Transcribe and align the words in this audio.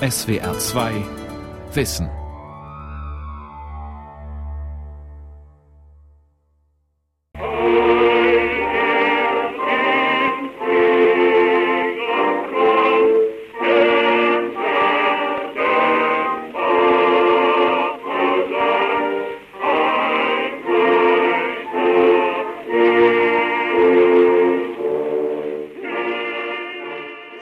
SWR 0.00 0.58
2 0.58 1.04
Wissen 1.72 2.10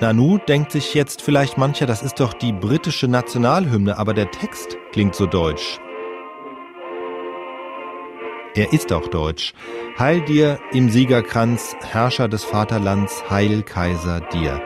Nanu 0.05 0.37
denkt 0.37 0.71
sich 0.71 0.93
jetzt 0.93 1.23
vielleicht 1.23 1.57
mancher, 1.57 1.87
das 1.87 2.03
ist 2.03 2.21
doch 2.21 2.35
die 2.35 2.53
britische 2.53 3.09
Nationalhymne, 3.09 3.97
aber 3.97 4.13
der 4.13 4.31
Text 4.31 4.77
klingt 4.93 5.15
so 5.15 5.25
deutsch. 5.25 5.81
Er 8.55 8.75
ist 8.75 8.93
auch 8.93 9.09
deutsch. 9.09 9.55
Heil 9.99 10.21
dir 10.21 10.59
im 10.75 10.91
Siegerkranz, 10.91 11.75
Herrscher 11.91 12.29
des 12.29 12.45
Vaterlands, 12.45 13.31
Heil 13.31 13.63
Kaiser 13.63 14.21
dir. 14.21 14.61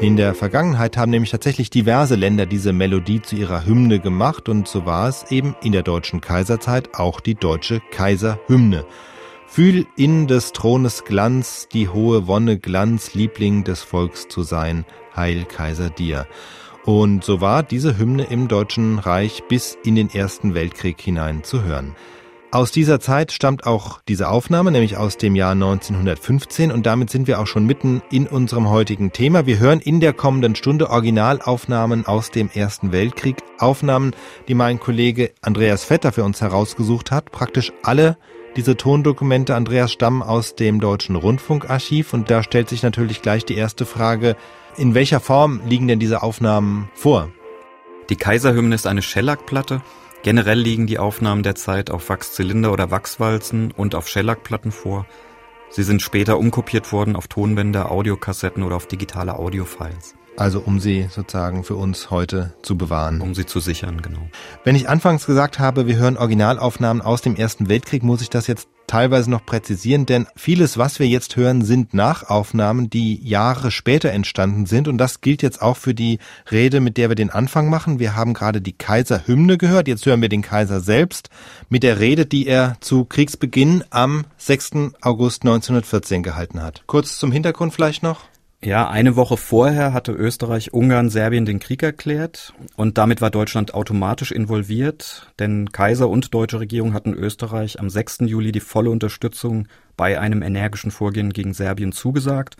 In 0.00 0.18
der 0.18 0.34
Vergangenheit 0.34 0.98
haben 0.98 1.10
nämlich 1.10 1.30
tatsächlich 1.30 1.70
diverse 1.70 2.16
Länder 2.16 2.44
diese 2.44 2.74
Melodie 2.74 3.22
zu 3.22 3.34
ihrer 3.34 3.64
Hymne 3.64 3.98
gemacht 3.98 4.50
und 4.50 4.68
so 4.68 4.84
war 4.84 5.08
es 5.08 5.30
eben 5.30 5.56
in 5.62 5.72
der 5.72 5.82
deutschen 5.82 6.20
Kaiserzeit 6.20 6.96
auch 6.96 7.20
die 7.20 7.34
deutsche 7.34 7.80
Kaiserhymne. 7.90 8.84
Fühl 9.46 9.86
in 9.96 10.26
des 10.26 10.52
Thrones 10.52 11.04
Glanz, 11.04 11.68
die 11.72 11.88
hohe 11.88 12.26
Wonne 12.26 12.58
Glanz, 12.58 13.14
Liebling 13.14 13.64
des 13.64 13.82
Volks 13.82 14.28
zu 14.28 14.42
sein, 14.42 14.84
Heil 15.14 15.44
Kaiser 15.44 15.88
dir. 15.88 16.26
Und 16.84 17.24
so 17.24 17.40
war 17.40 17.62
diese 17.62 17.96
Hymne 17.98 18.24
im 18.24 18.48
Deutschen 18.48 18.98
Reich 18.98 19.44
bis 19.48 19.78
in 19.84 19.94
den 19.94 20.10
Ersten 20.10 20.54
Weltkrieg 20.54 21.00
hinein 21.00 21.42
zu 21.42 21.62
hören. 21.62 21.96
Aus 22.52 22.70
dieser 22.70 23.00
Zeit 23.00 23.32
stammt 23.32 23.66
auch 23.66 24.00
diese 24.08 24.28
Aufnahme, 24.28 24.70
nämlich 24.70 24.96
aus 24.96 25.16
dem 25.16 25.34
Jahr 25.34 25.52
1915 25.52 26.70
und 26.70 26.86
damit 26.86 27.10
sind 27.10 27.26
wir 27.26 27.40
auch 27.40 27.46
schon 27.46 27.66
mitten 27.66 28.02
in 28.10 28.26
unserem 28.26 28.70
heutigen 28.70 29.12
Thema. 29.12 29.46
Wir 29.46 29.58
hören 29.58 29.80
in 29.80 30.00
der 30.00 30.12
kommenden 30.12 30.54
Stunde 30.54 30.90
Originalaufnahmen 30.90 32.06
aus 32.06 32.30
dem 32.30 32.48
Ersten 32.52 32.92
Weltkrieg, 32.92 33.36
Aufnahmen, 33.58 34.12
die 34.48 34.54
mein 34.54 34.78
Kollege 34.78 35.32
Andreas 35.42 35.84
Vetter 35.84 36.12
für 36.12 36.24
uns 36.24 36.40
herausgesucht 36.40 37.10
hat, 37.10 37.32
praktisch 37.32 37.72
alle 37.82 38.16
diese 38.56 38.76
Tondokumente, 38.76 39.54
Andreas, 39.54 39.92
stammen 39.92 40.22
aus 40.22 40.54
dem 40.54 40.80
Deutschen 40.80 41.14
Rundfunkarchiv 41.14 42.12
und 42.12 42.30
da 42.30 42.42
stellt 42.42 42.68
sich 42.68 42.82
natürlich 42.82 43.20
gleich 43.20 43.44
die 43.44 43.56
erste 43.56 43.84
Frage, 43.84 44.36
in 44.76 44.94
welcher 44.94 45.20
Form 45.20 45.60
liegen 45.66 45.88
denn 45.88 45.98
diese 45.98 46.22
Aufnahmen 46.22 46.90
vor? 46.94 47.30
Die 48.08 48.16
Kaiserhymne 48.16 48.74
ist 48.74 48.86
eine 48.86 49.02
Schellackplatte. 49.02 49.82
Generell 50.22 50.58
liegen 50.58 50.86
die 50.86 50.98
Aufnahmen 50.98 51.42
der 51.42 51.54
Zeit 51.54 51.90
auf 51.90 52.08
Wachszylinder 52.08 52.72
oder 52.72 52.90
Wachswalzen 52.90 53.72
und 53.72 53.94
auf 53.94 54.08
Schellackplatten 54.08 54.72
vor. 54.72 55.06
Sie 55.68 55.82
sind 55.82 56.02
später 56.02 56.38
umkopiert 56.38 56.92
worden 56.92 57.16
auf 57.16 57.28
Tonbänder, 57.28 57.90
Audiokassetten 57.90 58.62
oder 58.62 58.76
auf 58.76 58.86
digitale 58.86 59.38
Audiofiles. 59.38 60.14
Also 60.36 60.60
um 60.60 60.80
sie 60.80 61.08
sozusagen 61.10 61.64
für 61.64 61.76
uns 61.76 62.10
heute 62.10 62.54
zu 62.62 62.76
bewahren. 62.76 63.20
Um 63.20 63.34
sie 63.34 63.46
zu 63.46 63.58
sichern, 63.58 64.02
genau. 64.02 64.28
Wenn 64.64 64.76
ich 64.76 64.88
anfangs 64.88 65.24
gesagt 65.26 65.58
habe, 65.58 65.86
wir 65.86 65.96
hören 65.96 66.18
Originalaufnahmen 66.18 67.02
aus 67.02 67.22
dem 67.22 67.36
Ersten 67.36 67.68
Weltkrieg, 67.68 68.02
muss 68.02 68.20
ich 68.20 68.28
das 68.28 68.46
jetzt 68.46 68.68
teilweise 68.86 69.30
noch 69.30 69.44
präzisieren, 69.44 70.06
denn 70.06 70.26
vieles, 70.36 70.78
was 70.78 70.98
wir 70.98 71.08
jetzt 71.08 71.36
hören, 71.36 71.62
sind 71.64 71.94
Nachaufnahmen, 71.94 72.90
die 72.90 73.20
Jahre 73.26 73.70
später 73.70 74.10
entstanden 74.10 74.66
sind. 74.66 74.88
Und 74.88 74.98
das 74.98 75.20
gilt 75.22 75.42
jetzt 75.42 75.60
auch 75.62 75.76
für 75.76 75.94
die 75.94 76.18
Rede, 76.50 76.80
mit 76.80 76.96
der 76.96 77.08
wir 77.08 77.16
den 77.16 77.30
Anfang 77.30 77.68
machen. 77.68 77.98
Wir 77.98 78.14
haben 78.14 78.34
gerade 78.34 78.60
die 78.60 78.76
Kaiserhymne 78.76 79.58
gehört, 79.58 79.88
jetzt 79.88 80.06
hören 80.06 80.22
wir 80.22 80.28
den 80.28 80.42
Kaiser 80.42 80.80
selbst 80.80 81.30
mit 81.68 81.82
der 81.82 81.98
Rede, 81.98 82.26
die 82.26 82.46
er 82.46 82.76
zu 82.80 83.04
Kriegsbeginn 83.04 83.84
am 83.90 84.26
6. 84.36 84.92
August 85.00 85.42
1914 85.42 86.22
gehalten 86.22 86.62
hat. 86.62 86.84
Kurz 86.86 87.18
zum 87.18 87.32
Hintergrund 87.32 87.74
vielleicht 87.74 88.02
noch. 88.02 88.20
Ja, 88.62 88.88
eine 88.88 89.16
Woche 89.16 89.36
vorher 89.36 89.92
hatte 89.92 90.12
Österreich 90.12 90.72
Ungarn 90.72 91.10
Serbien 91.10 91.44
den 91.44 91.60
Krieg 91.60 91.82
erklärt 91.82 92.54
und 92.76 92.98
damit 92.98 93.20
war 93.20 93.30
Deutschland 93.30 93.74
automatisch 93.74 94.32
involviert, 94.32 95.30
denn 95.38 95.70
Kaiser 95.72 96.08
und 96.08 96.32
deutsche 96.32 96.60
Regierung 96.60 96.94
hatten 96.94 97.12
Österreich 97.12 97.78
am 97.78 97.90
6. 97.90 98.20
Juli 98.20 98.52
die 98.52 98.60
volle 98.60 98.90
Unterstützung 98.90 99.68
bei 99.96 100.18
einem 100.18 100.42
energischen 100.42 100.90
Vorgehen 100.90 101.32
gegen 101.32 101.54
Serbien 101.54 101.92
zugesagt 101.92 102.56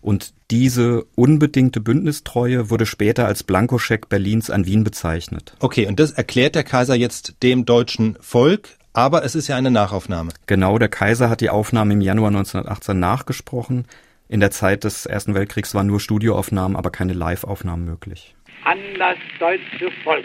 und 0.00 0.34
diese 0.50 1.04
unbedingte 1.14 1.80
Bündnistreue 1.80 2.70
wurde 2.70 2.86
später 2.86 3.26
als 3.26 3.42
Blankoscheck 3.42 4.08
Berlins 4.08 4.50
an 4.50 4.66
Wien 4.66 4.84
bezeichnet. 4.84 5.54
Okay, 5.60 5.86
und 5.86 5.98
das 5.98 6.12
erklärt 6.12 6.54
der 6.54 6.64
Kaiser 6.64 6.94
jetzt 6.94 7.42
dem 7.42 7.64
deutschen 7.64 8.16
Volk, 8.20 8.76
aber 8.92 9.24
es 9.24 9.34
ist 9.34 9.48
ja 9.48 9.56
eine 9.56 9.70
Nachaufnahme. 9.70 10.32
Genau, 10.46 10.78
der 10.78 10.88
Kaiser 10.88 11.28
hat 11.28 11.40
die 11.40 11.50
Aufnahme 11.50 11.94
im 11.94 12.00
Januar 12.00 12.28
1918 12.28 12.98
nachgesprochen. 12.98 13.86
In 14.28 14.40
der 14.40 14.50
Zeit 14.50 14.82
des 14.82 15.06
Ersten 15.06 15.34
Weltkriegs 15.34 15.72
waren 15.72 15.86
nur 15.86 16.00
Studioaufnahmen, 16.00 16.76
aber 16.76 16.90
keine 16.90 17.12
Live-Aufnahmen 17.12 17.84
möglich. 17.84 18.34
An 18.64 18.78
das 18.98 19.16
deutsche 19.38 19.88
Volk. 20.02 20.24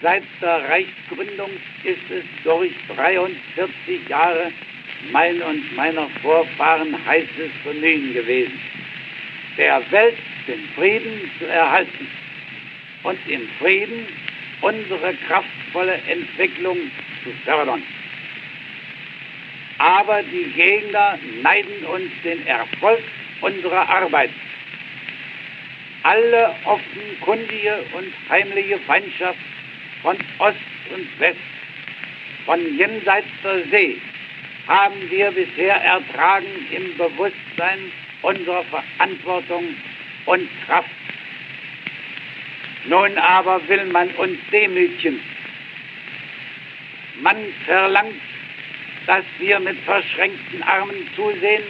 Seit 0.00 0.22
der 0.40 0.68
Reichsgründung 0.68 1.50
ist 1.82 2.08
es 2.08 2.24
durch 2.44 2.72
43 2.94 4.08
Jahre 4.08 4.52
mein 5.10 5.42
und 5.42 5.74
meiner 5.74 6.08
Vorfahren 6.22 7.04
heißes 7.04 7.50
Vergnügen 7.64 8.12
gewesen, 8.12 8.60
der 9.58 9.82
Welt 9.90 10.16
den 10.46 10.68
Frieden 10.76 11.28
zu 11.40 11.46
erhalten 11.46 12.06
und 13.02 13.18
im 13.26 13.48
Frieden 13.58 14.06
unsere 14.60 15.14
kraftvolle 15.26 15.94
Entwicklung 15.94 16.78
zu 17.24 17.30
fördern 17.44 17.82
aber 19.80 20.22
die 20.24 20.44
Gegner 20.54 21.18
neiden 21.42 21.86
uns 21.86 22.10
den 22.22 22.46
Erfolg 22.46 23.00
unserer 23.40 23.88
Arbeit. 23.88 24.30
Alle 26.02 26.54
offenkundige 26.64 27.82
und 27.94 28.12
heimliche 28.28 28.78
Feindschaft 28.80 29.38
von 30.02 30.18
Ost 30.38 30.56
und 30.94 31.18
West, 31.18 31.38
von 32.44 32.76
jenseits 32.76 33.26
der 33.42 33.64
See, 33.70 33.96
haben 34.66 35.10
wir 35.10 35.30
bisher 35.30 35.76
ertragen 35.76 36.66
im 36.70 36.94
Bewusstsein 36.98 37.90
unserer 38.20 38.64
Verantwortung 38.64 39.64
und 40.26 40.48
Kraft. 40.66 40.90
Nun 42.84 43.16
aber 43.16 43.66
will 43.66 43.86
man 43.86 44.10
uns 44.12 44.38
demütigen. 44.52 45.20
Man 47.22 47.36
verlangt 47.64 48.29
dass 49.10 49.24
wir 49.40 49.58
mit 49.58 49.76
verschränkten 49.80 50.62
Armen 50.62 51.08
zusehen, 51.16 51.64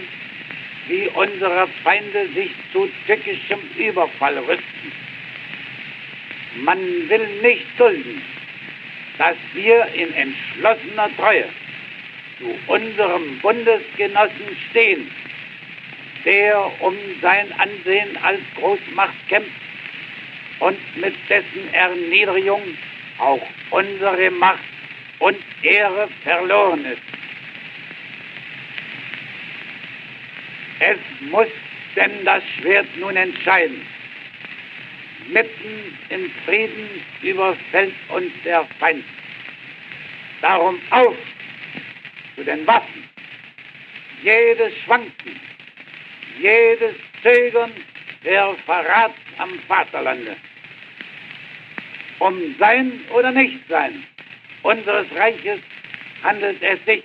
wie 0.88 1.08
unsere 1.14 1.66
Feinde 1.82 2.28
sich 2.34 2.50
zu 2.70 2.86
tückischem 3.06 3.60
Überfall 3.78 4.36
rüsten. 4.40 4.92
Man 6.56 6.78
will 7.08 7.26
nicht 7.40 7.64
dulden, 7.78 8.20
dass 9.16 9.36
wir 9.54 9.86
in 9.94 10.12
entschlossener 10.12 11.08
Treue 11.16 11.46
zu 12.38 12.54
unserem 12.66 13.38
Bundesgenossen 13.38 14.58
stehen, 14.68 15.10
der 16.26 16.70
um 16.82 16.94
sein 17.22 17.50
Ansehen 17.58 18.18
als 18.22 18.40
Großmacht 18.56 19.16
kämpft 19.30 19.50
und 20.58 20.78
mit 20.94 21.14
dessen 21.30 21.72
Erniedrigung 21.72 22.60
auch 23.16 23.40
unsere 23.70 24.30
Macht 24.30 24.60
und 25.20 25.38
Ehre 25.62 26.06
verloren 26.22 26.84
ist. 26.84 27.19
Es 30.80 30.98
muss 31.30 31.48
denn 31.94 32.24
das 32.24 32.42
Schwert 32.56 32.86
nun 32.96 33.16
entscheiden. 33.16 33.86
Mitten 35.28 35.96
im 36.08 36.30
Frieden 36.44 36.88
überfällt 37.22 37.94
uns 38.08 38.32
der 38.44 38.66
Feind. 38.78 39.04
Darum 40.40 40.80
auf 40.90 41.16
zu 42.34 42.44
den 42.44 42.66
Waffen. 42.66 43.08
Jedes 44.22 44.72
Schwanken, 44.84 45.40
jedes 46.38 46.94
Zögern 47.22 47.72
der 48.24 48.54
Verrat 48.66 49.14
am 49.38 49.58
Vaterlande. 49.68 50.36
Um 52.18 52.54
sein 52.58 53.00
oder 53.12 53.30
Nichtsein 53.30 54.02
unseres 54.62 55.06
Reiches 55.14 55.60
handelt 56.22 56.62
es 56.62 56.78
sich 56.84 57.02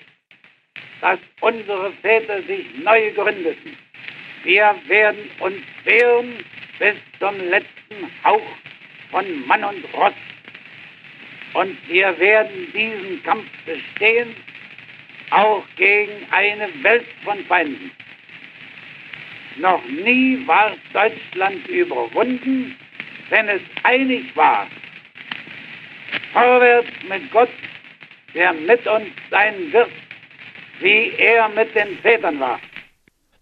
dass 1.05 1.19
unsere 1.41 1.91
Väter 2.01 2.41
sich 2.47 2.65
neu 2.83 3.11
gründeten. 3.11 3.77
Wir 4.43 4.75
werden 4.87 5.29
uns 5.39 5.61
wehren 5.83 6.33
bis 6.79 6.95
zum 7.19 7.37
letzten 7.47 8.09
Hauch 8.23 8.41
von 9.11 9.45
Mann 9.45 9.63
und 9.65 9.85
Ross. 9.93 10.15
Und 11.53 11.77
wir 11.87 12.17
werden 12.17 12.73
diesen 12.73 13.21
Kampf 13.21 13.45
bestehen, 13.67 14.35
auch 15.29 15.63
gegen 15.75 16.25
eine 16.31 16.69
Welt 16.81 17.05
von 17.23 17.37
Feinden. 17.45 17.91
Noch 19.57 19.85
nie 19.85 20.39
war 20.47 20.75
Deutschland 20.91 21.67
überwunden, 21.67 22.75
wenn 23.29 23.47
es 23.47 23.61
einig 23.83 24.35
war. 24.35 24.67
Vorwärts 26.33 26.89
mit 27.07 27.31
Gott, 27.31 27.51
der 28.33 28.53
mit 28.53 28.87
uns 28.87 29.11
sein 29.29 29.71
wird, 29.71 29.91
wie 30.81 31.11
er 31.17 31.49
mit 31.49 31.73
den 31.75 31.97
Vätern 32.01 32.39
war. 32.39 32.59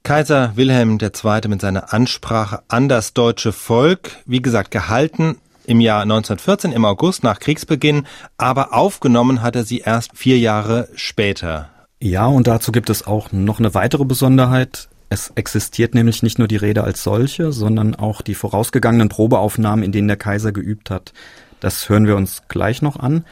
Kaiser 0.03 0.51
Wilhelm 0.56 0.97
II. 1.01 1.47
mit 1.47 1.62
seiner 1.62 1.94
Ansprache 1.94 2.62
an 2.68 2.89
das 2.89 3.13
deutsche 3.13 3.53
Volk, 3.53 4.18
wie 4.25 4.41
gesagt, 4.41 4.71
gehalten 4.71 5.38
im 5.65 5.80
Jahr 5.80 6.01
1914 6.01 6.74
im 6.74 6.83
August 6.83 7.24
nach 7.24 7.39
Kriegsbeginn, 7.39 8.06
aber 8.38 8.74
aufgenommen 8.74 9.41
hat 9.41 9.56
er 9.56 9.63
sie 9.63 9.80
erst 9.80 10.18
vier 10.18 10.38
Jahre 10.38 10.89
später. 10.95 11.69
Ja, 12.01 12.25
und 12.25 12.47
dazu 12.47 12.74
gibt 12.74 12.89
es 12.89 13.07
auch 13.07 13.31
noch 13.31 13.59
eine 13.59 13.74
weitere 13.74 14.03
Besonderheit. 14.03 14.89
Es 15.09 15.31
existiert 15.35 15.94
nämlich 15.94 16.21
nicht 16.21 16.38
nur 16.38 16.50
die 16.50 16.57
Rede 16.57 16.83
als 16.83 17.03
solche, 17.03 17.53
sondern 17.53 17.95
auch 17.95 18.21
die 18.21 18.35
vorausgegangenen 18.35 19.07
Probeaufnahmen, 19.07 19.85
in 19.85 19.94
denen 19.94 20.09
der 20.09 20.18
Kaiser 20.18 20.51
geübt 20.51 20.89
hat. 20.89 21.13
Das 21.62 21.88
hören 21.88 22.07
wir 22.07 22.18
uns 22.18 22.41
gleich 22.50 22.81
noch 22.81 22.97
an. 22.97 23.24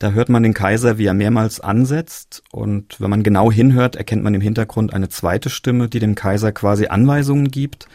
Da 0.00 0.12
hört 0.12 0.30
man 0.30 0.42
den 0.42 0.54
Kaiser, 0.54 0.96
wie 0.96 1.04
er 1.04 1.12
mehrmals 1.12 1.60
ansetzt 1.60 2.42
und 2.50 2.98
wenn 3.02 3.10
man 3.10 3.22
genau 3.22 3.52
hinhört, 3.52 3.96
erkennt 3.96 4.24
man 4.24 4.32
im 4.32 4.40
Hintergrund 4.40 4.94
eine 4.94 5.10
zweite 5.10 5.50
Stimme, 5.50 5.90
die 5.90 5.98
dem 5.98 6.14
Kaiser 6.14 6.52
quasi 6.52 6.86
Anweisungen 6.86 7.50
gibt. 7.50 7.86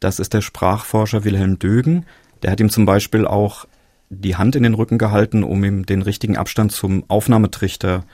Das 0.00 0.20
ist 0.20 0.32
der 0.32 0.40
Sprachforscher 0.40 1.22
Wilhelm 1.22 1.58
Dögen. 1.58 2.06
Der 2.42 2.50
hat 2.50 2.60
ihm 2.60 2.70
zum 2.70 2.86
Beispiel 2.86 3.26
auch 3.26 3.66
die 4.08 4.36
Hand 4.36 4.56
in 4.56 4.62
den 4.62 4.72
Rücken 4.72 4.96
gehalten, 4.96 5.44
um 5.44 5.62
ihm 5.62 5.84
den 5.84 6.00
richtigen 6.00 6.38
Abstand 6.38 6.72
zum 6.72 7.04
Aufnahmetrichter 7.08 8.04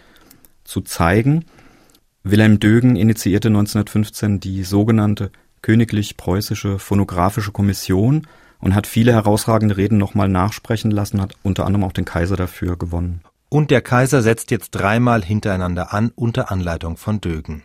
zu 0.65 0.81
zeigen. 0.81 1.45
Wilhelm 2.25 2.59
Dögen 2.59 2.97
initiierte 2.97 3.47
1915 3.47 4.41
die 4.41 4.65
sogenannte 4.65 5.31
Königlich 5.63 6.17
Preußische 6.17 6.81
Phonographische 6.81 7.53
Kommission– 7.53 8.27
und 8.61 8.75
hat 8.75 8.87
viele 8.87 9.13
herausragende 9.13 9.77
Reden 9.77 9.99
nochmal 9.99 10.29
nachsprechen 10.29 10.91
lassen, 10.91 11.21
hat 11.21 11.35
unter 11.43 11.67
anderem 11.67 11.85
auch 11.85 11.93
den 11.93 12.05
Kaiser 12.05 12.37
dafür 12.37 12.77
gewonnen. 12.77 13.23
Und 13.49 13.71
der 13.71 13.83
Kaiser 13.83 14.23
setzt 14.23 14.51
jetzt 14.51 14.71
dreimal 14.71 15.25
hintereinander 15.25 15.93
an, 15.93 16.13
unter 16.15 16.53
Anleitung 16.53 16.97
von 16.97 17.21
Dögen. 17.21 17.65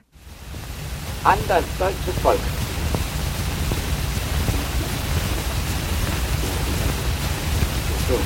An 1.23 1.37
das 1.47 1.63
deutsche 1.77 2.19
Volk. 2.21 2.39
So, 8.07 8.19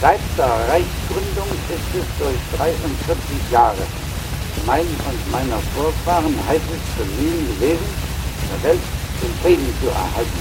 Seit 0.00 0.20
der 0.36 0.44
Reichsgründung 0.46 1.48
ist 1.70 2.00
es 2.00 2.06
durch 2.18 2.36
43 2.56 3.50
Jahre 3.50 3.82
mein 4.66 4.80
und 4.80 5.32
meiner 5.32 5.58
Vorfahren 5.74 6.34
heißes 6.48 6.84
Bemühen 6.96 7.46
gewesen, 7.54 8.13
der 8.54 8.70
Welt 8.70 8.80
den 9.22 9.34
Frieden 9.42 9.74
zu 9.80 9.88
erhalten 9.88 10.40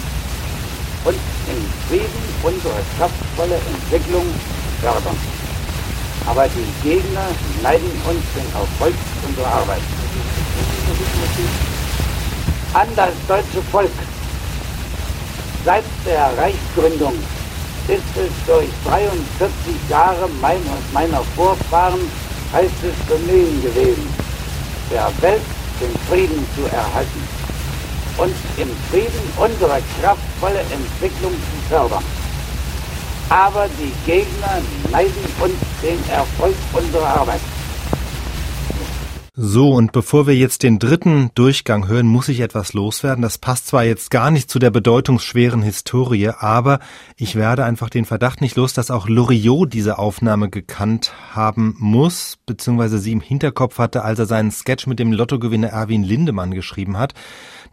und 1.05 1.15
im 1.15 1.61
Frieden 1.87 2.23
unsere 2.43 2.79
kraftvolle 2.97 3.55
Entwicklung 3.55 4.25
fördern. 4.81 5.17
Aber 6.25 6.47
die 6.47 6.87
Gegner 6.87 7.27
neiden 7.61 7.91
uns 8.07 8.23
den 8.35 8.45
Erfolg 8.53 8.93
unserer 9.27 9.47
Arbeit. 9.47 9.81
An 12.73 12.87
das 12.95 13.11
deutsche 13.27 13.61
Volk. 13.71 13.91
Seit 15.65 15.83
der 16.05 16.37
Reichsgründung 16.37 17.13
ist 17.87 18.17
es 18.17 18.31
durch 18.45 18.69
43 18.85 19.75
Jahre 19.89 20.29
mein 20.41 20.57
und 20.57 20.93
meiner 20.93 21.21
Vorfahren 21.35 21.99
heißes 22.51 22.95
Bemühen 23.07 23.61
gewesen, 23.61 24.07
der 24.91 25.11
Welt 25.21 25.41
den 25.79 25.97
Frieden 26.07 26.45
zu 26.55 26.63
erhalten 26.73 27.42
und 28.17 28.33
im 28.57 28.69
Frieden 28.89 29.21
unsere 29.37 29.81
kraftvolle 29.99 30.59
Entwicklung 30.59 31.31
zu 31.31 31.69
fördern. 31.69 32.03
Aber 33.29 33.67
die 33.79 33.91
Gegner 34.05 34.61
neiden 34.91 35.23
uns 35.41 35.53
den 35.81 36.09
Erfolg 36.09 36.55
unserer 36.73 37.21
Arbeit. 37.21 37.41
So, 39.35 39.71
und 39.71 39.93
bevor 39.93 40.27
wir 40.27 40.35
jetzt 40.35 40.61
den 40.61 40.77
dritten 40.77 41.31
Durchgang 41.33 41.87
hören, 41.87 42.05
muss 42.05 42.29
ich 42.29 42.41
etwas 42.41 42.73
loswerden. 42.73 43.23
Das 43.23 43.39
passt 43.39 43.65
zwar 43.65 43.83
jetzt 43.83 44.11
gar 44.11 44.29
nicht 44.29 44.47
zu 44.47 44.59
der 44.59 44.69
bedeutungsschweren 44.69 45.63
Historie, 45.63 46.27
aber 46.27 46.77
ich 47.17 47.35
werde 47.35 47.65
einfach 47.65 47.89
den 47.89 48.05
Verdacht 48.05 48.41
nicht 48.41 48.55
los, 48.57 48.73
dass 48.73 48.91
auch 48.91 49.09
Loriot 49.09 49.73
diese 49.73 49.97
Aufnahme 49.97 50.51
gekannt 50.51 51.13
haben 51.31 51.75
muss, 51.79 52.37
beziehungsweise 52.45 52.99
sie 52.99 53.11
im 53.11 53.21
Hinterkopf 53.21 53.79
hatte, 53.79 54.03
als 54.03 54.19
er 54.19 54.27
seinen 54.27 54.51
Sketch 54.51 54.85
mit 54.85 54.99
dem 54.99 55.11
Lottogewinner 55.11 55.69
Erwin 55.69 56.03
Lindemann 56.03 56.51
geschrieben 56.51 56.99
hat. 56.99 57.15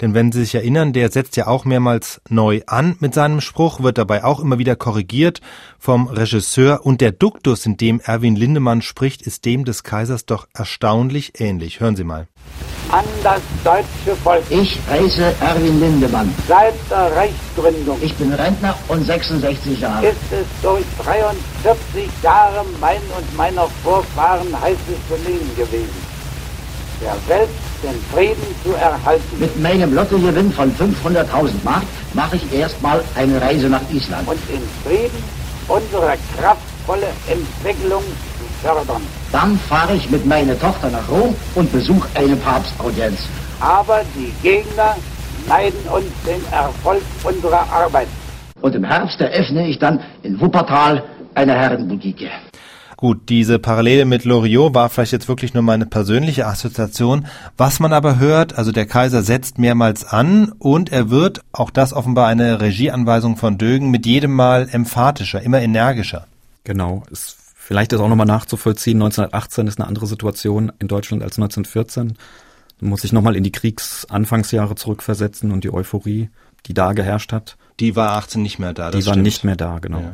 Denn 0.00 0.14
wenn 0.14 0.32
Sie 0.32 0.40
sich 0.40 0.54
erinnern, 0.54 0.92
der 0.92 1.10
setzt 1.10 1.36
ja 1.36 1.46
auch 1.46 1.64
mehrmals 1.64 2.20
neu 2.28 2.62
an 2.66 2.96
mit 3.00 3.12
seinem 3.12 3.40
Spruch, 3.40 3.82
wird 3.82 3.98
dabei 3.98 4.24
auch 4.24 4.40
immer 4.40 4.58
wieder 4.58 4.76
korrigiert 4.76 5.40
vom 5.78 6.06
Regisseur 6.08 6.86
und 6.86 7.00
der 7.00 7.12
Duktus, 7.12 7.66
in 7.66 7.76
dem 7.76 8.00
Erwin 8.00 8.36
Lindemann 8.36 8.80
spricht, 8.82 9.22
ist 9.22 9.44
dem 9.44 9.64
des 9.64 9.82
Kaisers 9.82 10.24
doch 10.24 10.48
erstaunlich 10.54 11.40
ähnlich. 11.40 11.80
Hören 11.80 11.96
Sie 11.96 12.04
mal. 12.04 12.26
An 12.90 13.04
das 13.22 13.40
deutsche 13.62 14.16
Volk. 14.24 14.42
Ich 14.50 14.78
heiße 14.88 15.34
Erwin 15.40 15.78
Lindemann. 15.78 16.34
Seit 16.48 16.74
der 16.90 17.14
Reichsgründung. 17.14 17.98
Ich 18.02 18.14
bin 18.16 18.32
Rentner 18.32 18.76
und 18.88 19.04
66 19.06 19.80
Jahre. 19.80 20.06
Ist 20.06 20.16
es 20.32 20.46
durch 20.60 20.84
43 21.04 22.08
Jahre 22.22 22.64
mein 22.80 23.00
und 23.16 23.36
meiner 23.36 23.68
Vorfahren 23.84 24.48
heißes 24.60 24.98
Bemühen 25.08 25.56
gewesen. 25.56 26.10
Der 27.00 27.16
Welt 27.28 27.48
den 27.82 28.00
Frieden 28.12 28.54
zu 28.62 28.72
erhalten. 28.74 29.38
Mit 29.38 29.60
meinem 29.60 29.94
Lottogewinn 29.94 30.52
von 30.52 30.74
500.000 30.74 31.50
Mark 31.64 31.82
mache 32.14 32.36
ich 32.36 32.52
erstmal 32.52 33.02
eine 33.14 33.40
Reise 33.40 33.68
nach 33.68 33.82
Island. 33.90 34.28
Und 34.28 34.38
in 34.50 34.62
Frieden 34.84 35.22
unsere 35.68 36.16
kraftvolle 36.36 37.06
Entwicklung 37.28 38.02
zu 38.02 38.66
fördern. 38.66 39.02
Dann 39.32 39.58
fahre 39.58 39.94
ich 39.94 40.10
mit 40.10 40.26
meiner 40.26 40.58
Tochter 40.58 40.90
nach 40.90 41.08
Rom 41.08 41.34
und 41.54 41.72
besuche 41.72 42.08
eine 42.14 42.36
Papstaudienz. 42.36 43.20
Aber 43.60 44.02
die 44.16 44.32
Gegner 44.42 44.96
leiden 45.48 45.80
uns 45.92 46.06
den 46.26 46.42
Erfolg 46.52 47.02
unserer 47.22 47.66
Arbeit. 47.72 48.08
Und 48.60 48.74
im 48.74 48.84
Herbst 48.84 49.20
eröffne 49.20 49.68
ich 49.68 49.78
dann 49.78 50.00
in 50.22 50.40
Wuppertal 50.40 51.02
eine 51.34 51.54
Herrenboutique. 51.54 52.28
Gut, 53.00 53.30
diese 53.30 53.58
Parallele 53.58 54.04
mit 54.04 54.26
Loriot 54.26 54.74
war 54.74 54.90
vielleicht 54.90 55.12
jetzt 55.12 55.26
wirklich 55.26 55.54
nur 55.54 55.62
meine 55.62 55.86
persönliche 55.86 56.46
Assoziation. 56.46 57.26
Was 57.56 57.80
man 57.80 57.94
aber 57.94 58.18
hört, 58.18 58.58
also 58.58 58.72
der 58.72 58.84
Kaiser 58.84 59.22
setzt 59.22 59.58
mehrmals 59.58 60.04
an 60.04 60.52
und 60.58 60.92
er 60.92 61.08
wird, 61.08 61.40
auch 61.50 61.70
das 61.70 61.94
offenbar 61.94 62.26
eine 62.26 62.60
Regieanweisung 62.60 63.38
von 63.38 63.56
Dögen, 63.56 63.90
mit 63.90 64.04
jedem 64.04 64.32
Mal 64.32 64.68
emphatischer, 64.70 65.40
immer 65.40 65.62
energischer. 65.62 66.26
Genau. 66.64 67.04
Es, 67.10 67.38
vielleicht 67.54 67.94
ist 67.94 68.00
auch 68.00 68.08
nochmal 68.10 68.26
nachzuvollziehen, 68.26 68.98
1918 68.98 69.66
ist 69.66 69.80
eine 69.80 69.88
andere 69.88 70.06
Situation 70.06 70.70
in 70.78 70.86
Deutschland 70.86 71.22
als 71.22 71.38
1914. 71.38 72.18
Da 72.80 72.86
muss 72.86 73.04
ich 73.04 73.14
nochmal 73.14 73.34
in 73.34 73.44
die 73.44 73.52
Kriegsanfangsjahre 73.52 74.74
zurückversetzen 74.74 75.52
und 75.52 75.64
die 75.64 75.72
Euphorie, 75.72 76.28
die 76.66 76.74
da 76.74 76.92
geherrscht 76.92 77.32
hat. 77.32 77.56
Die 77.80 77.96
war 77.96 78.12
18 78.12 78.42
nicht 78.42 78.58
mehr 78.58 78.74
da. 78.74 78.90
die 78.90 79.06
war 79.06 79.16
nicht 79.16 79.42
mehr 79.44 79.56
da, 79.56 79.78
genau. 79.78 80.00
Ja. 80.00 80.12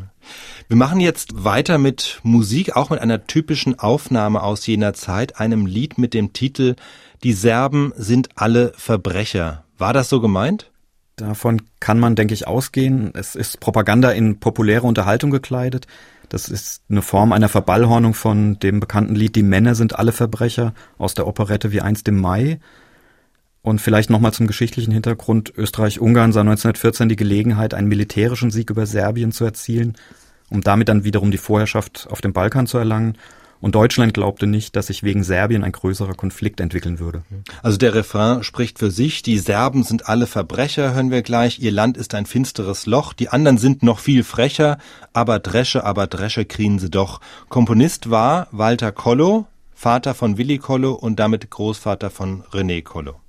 Wir 0.69 0.76
machen 0.76 1.00
jetzt 1.00 1.45
weiter 1.45 1.79
mit 1.79 2.21
Musik, 2.23 2.76
auch 2.76 2.91
mit 2.91 3.00
einer 3.00 3.26
typischen 3.26 3.79
Aufnahme 3.79 4.43
aus 4.43 4.67
jener 4.67 4.95
Zeit, 4.95 5.38
einem 5.41 5.67
Lied 5.67 5.99
mit 5.99 6.15
dem 6.15 6.33
Titel 6.33 6.76
Die 7.23 7.33
Serben 7.33 7.93
sind 7.97 8.31
alle 8.37 8.73
Verbrecher. 8.76 9.65
War 9.79 9.93
das 9.93 10.09
so 10.09 10.21
gemeint? 10.21 10.71
Davon 11.17 11.62
kann 11.81 11.99
man, 11.99 12.15
denke 12.15 12.35
ich, 12.35 12.47
ausgehen. 12.47 13.11
Es 13.15 13.35
ist 13.35 13.61
Propaganda 13.61 14.11
in 14.11 14.38
populäre 14.38 14.87
Unterhaltung 14.87 15.31
gekleidet. 15.31 15.87
Das 16.29 16.49
ist 16.49 16.83
eine 16.91 17.03
Form 17.03 17.33
einer 17.33 17.49
Verballhornung 17.49 18.12
von 18.12 18.59
dem 18.59 18.81
bekannten 18.81 19.15
Lied 19.15 19.37
Die 19.37 19.43
Männer 19.43 19.75
sind 19.75 19.99
alle 19.99 20.12
Verbrecher 20.12 20.75
aus 20.99 21.15
der 21.15 21.26
Operette 21.26 21.73
wie 21.73 21.81
einst 21.81 22.09
im 22.09 22.21
Mai. 22.21 22.59
Und 23.66 23.80
vielleicht 23.80 24.11
nochmal 24.11 24.32
zum 24.32 24.46
geschichtlichen 24.46 24.92
Hintergrund. 24.92 25.52
Österreich-Ungarn 25.56 26.32
sah 26.32 26.42
1914 26.42 27.08
die 27.08 27.16
Gelegenheit, 27.16 27.75
einen 27.75 27.88
militärischen 27.88 28.52
Sieg 28.52 28.70
über 28.70 28.87
Serbien 28.87 29.32
zu 29.32 29.44
erzielen 29.44 29.96
um 30.49 30.61
damit 30.62 30.88
dann 30.88 31.04
wiederum 31.04 31.30
die 31.30 31.38
Vorherrschaft 31.38 32.06
auf 32.11 32.20
dem 32.20 32.32
Balkan 32.32 32.66
zu 32.66 32.78
erlangen. 32.78 33.16
Und 33.58 33.75
Deutschland 33.75 34.12
glaubte 34.12 34.46
nicht, 34.46 34.76
dass 34.76 34.88
sich 34.88 35.02
wegen 35.02 35.25
Serbien 35.25 35.64
ein 35.64 35.73
größerer 35.73 36.12
Konflikt 36.12 36.61
entwickeln 36.61 36.99
würde. 36.99 37.23
Also 37.62 37.78
der 37.78 37.94
Refrain 37.94 38.44
spricht 38.44 38.78
für 38.78 38.90
sich. 38.90 39.23
Die 39.23 39.38
Serben 39.38 39.82
sind 39.82 40.08
alle 40.08 40.26
Verbrecher, 40.26 40.92
hören 40.92 41.11
wir 41.11 41.23
gleich. 41.23 41.58
Ihr 41.58 41.73
Land 41.73 41.96
ist 41.96 42.14
ein 42.14 42.26
finsteres 42.26 42.85
Loch. 42.85 43.14
Die 43.14 43.30
anderen 43.30 43.56
sind 43.56 43.82
noch 43.82 43.99
viel 43.99 44.25
frecher. 44.25 44.76
Aber 45.14 45.38
Dresche, 45.38 45.85
aber 45.85 46.06
Dresche 46.06 46.44
kriegen 46.44 46.78
sie 46.78 46.90
doch. 46.90 47.20
Komponist 47.49 48.11
war 48.11 48.49
Walter 48.52 48.92
Kollo, 48.92 49.46
Vater 49.75 50.14
von 50.14 50.37
Willi 50.37 50.58
Kollo 50.58 50.92
und 50.92 51.18
damit 51.18 51.50
Großvater 51.50 52.11
von 52.11 52.42
René 52.52 52.82
Kollo. 52.82 53.25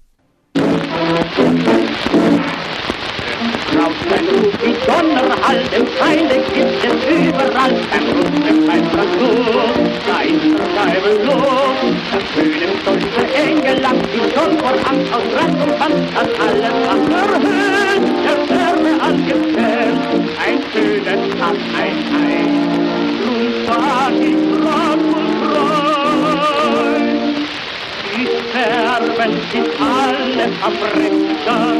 Donnerhall, 4.87 5.63
dem 5.71 5.85
Feinde 5.85 6.35
gibt 6.53 6.83
es 6.83 6.97
überall 7.17 7.75
kein 7.89 8.03
Russen, 8.03 8.67
kein 8.67 8.83
Franzos, 8.85 9.75
da 10.07 10.21
ist 10.21 10.45
der 10.57 10.67
Teufel 10.75 11.25
los. 11.25 11.77
Das 12.11 12.23
schöne 12.33 12.67
deutsche 12.85 13.25
England 13.35 14.03
ist 14.15 14.33
schon 14.33 14.57
voran 14.59 14.99
aus 15.11 15.27
Rat 15.35 15.51
und 15.51 15.73
Band 15.77 16.07
an 16.17 16.29
alle 16.39 16.71
Wasserhöhen 16.87 18.03
der 18.23 18.39
Wärme 18.49 18.91
angezählt. 19.03 19.99
Ein 20.45 20.59
schönes 20.71 21.23
Tag, 21.37 21.57
ein 21.77 21.97
Ei, 22.15 22.37
drum 23.21 23.43
sag 23.65 24.13
ich 24.21 24.46
Die 28.67 28.73
Serben 28.73 29.33
sind 29.49 29.69
alle 29.79 30.51
Verbrecher, 30.59 31.73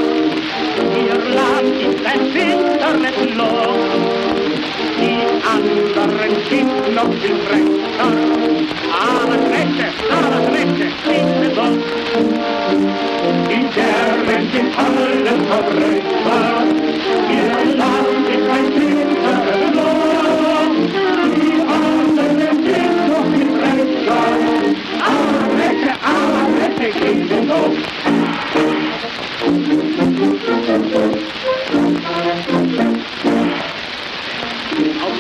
ihr 0.96 1.20
Land 1.36 1.76
ist 1.82 2.06
ein 2.06 2.22
finsteres 2.32 3.36
Loch 3.36 4.28
die 5.00 5.20
anderen 5.48 6.36
sind 6.50 6.96
noch 6.96 7.12
viel 7.22 7.38
frecher. 7.46 8.12
Aber 8.90 9.38
Rechte, 9.52 9.88
aber 10.12 10.42
Rechte, 10.52 10.88
bitte 11.06 11.50
doch. 11.56 11.78
Die 13.50 13.64
Terren 13.74 14.44
sind 14.52 14.70
alle 14.78 15.34
Verbrecher, 15.50 16.64
ihr 17.30 17.76
Land 17.76 18.28
ist 18.30 18.50
ein 18.50 18.66
Winterloch. 18.76 19.17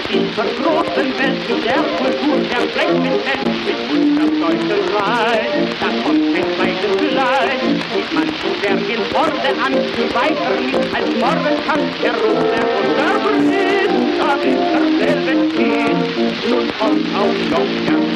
Dieser 0.09 0.43
großen 0.43 1.09
Welt 1.17 1.47
der 1.65 1.81
Kultur 1.97 2.37
der 2.49 2.63
Flächenfeld 2.67 3.47
mit 3.65 3.79
unserer 3.91 4.31
Deuterei. 4.39 5.35
Da 5.79 5.87
kommt 6.03 6.25
ein 6.35 6.47
zweites 6.55 6.95
Leid, 7.13 7.63
mit 7.95 8.07
manchen 8.13 8.53
Bergen 8.61 9.03
Worte 9.13 9.51
an, 9.65 9.73
die 9.73 10.07
weiter 10.13 10.55
nicht 10.59 10.87
als 10.93 11.09
morgen 11.15 11.55
kann. 11.65 11.83
Der 12.03 12.13
Rote 12.13 12.59
und 12.77 12.91
der 12.97 13.15
Brit, 13.23 13.93
da 14.19 14.31
ist 14.35 14.67
derselbe 14.99 15.33
Kind. 15.55 16.05
Nun 16.49 16.67
kommt 16.77 17.07
auch 17.15 17.37
noch 17.51 17.69
der 17.87 18.06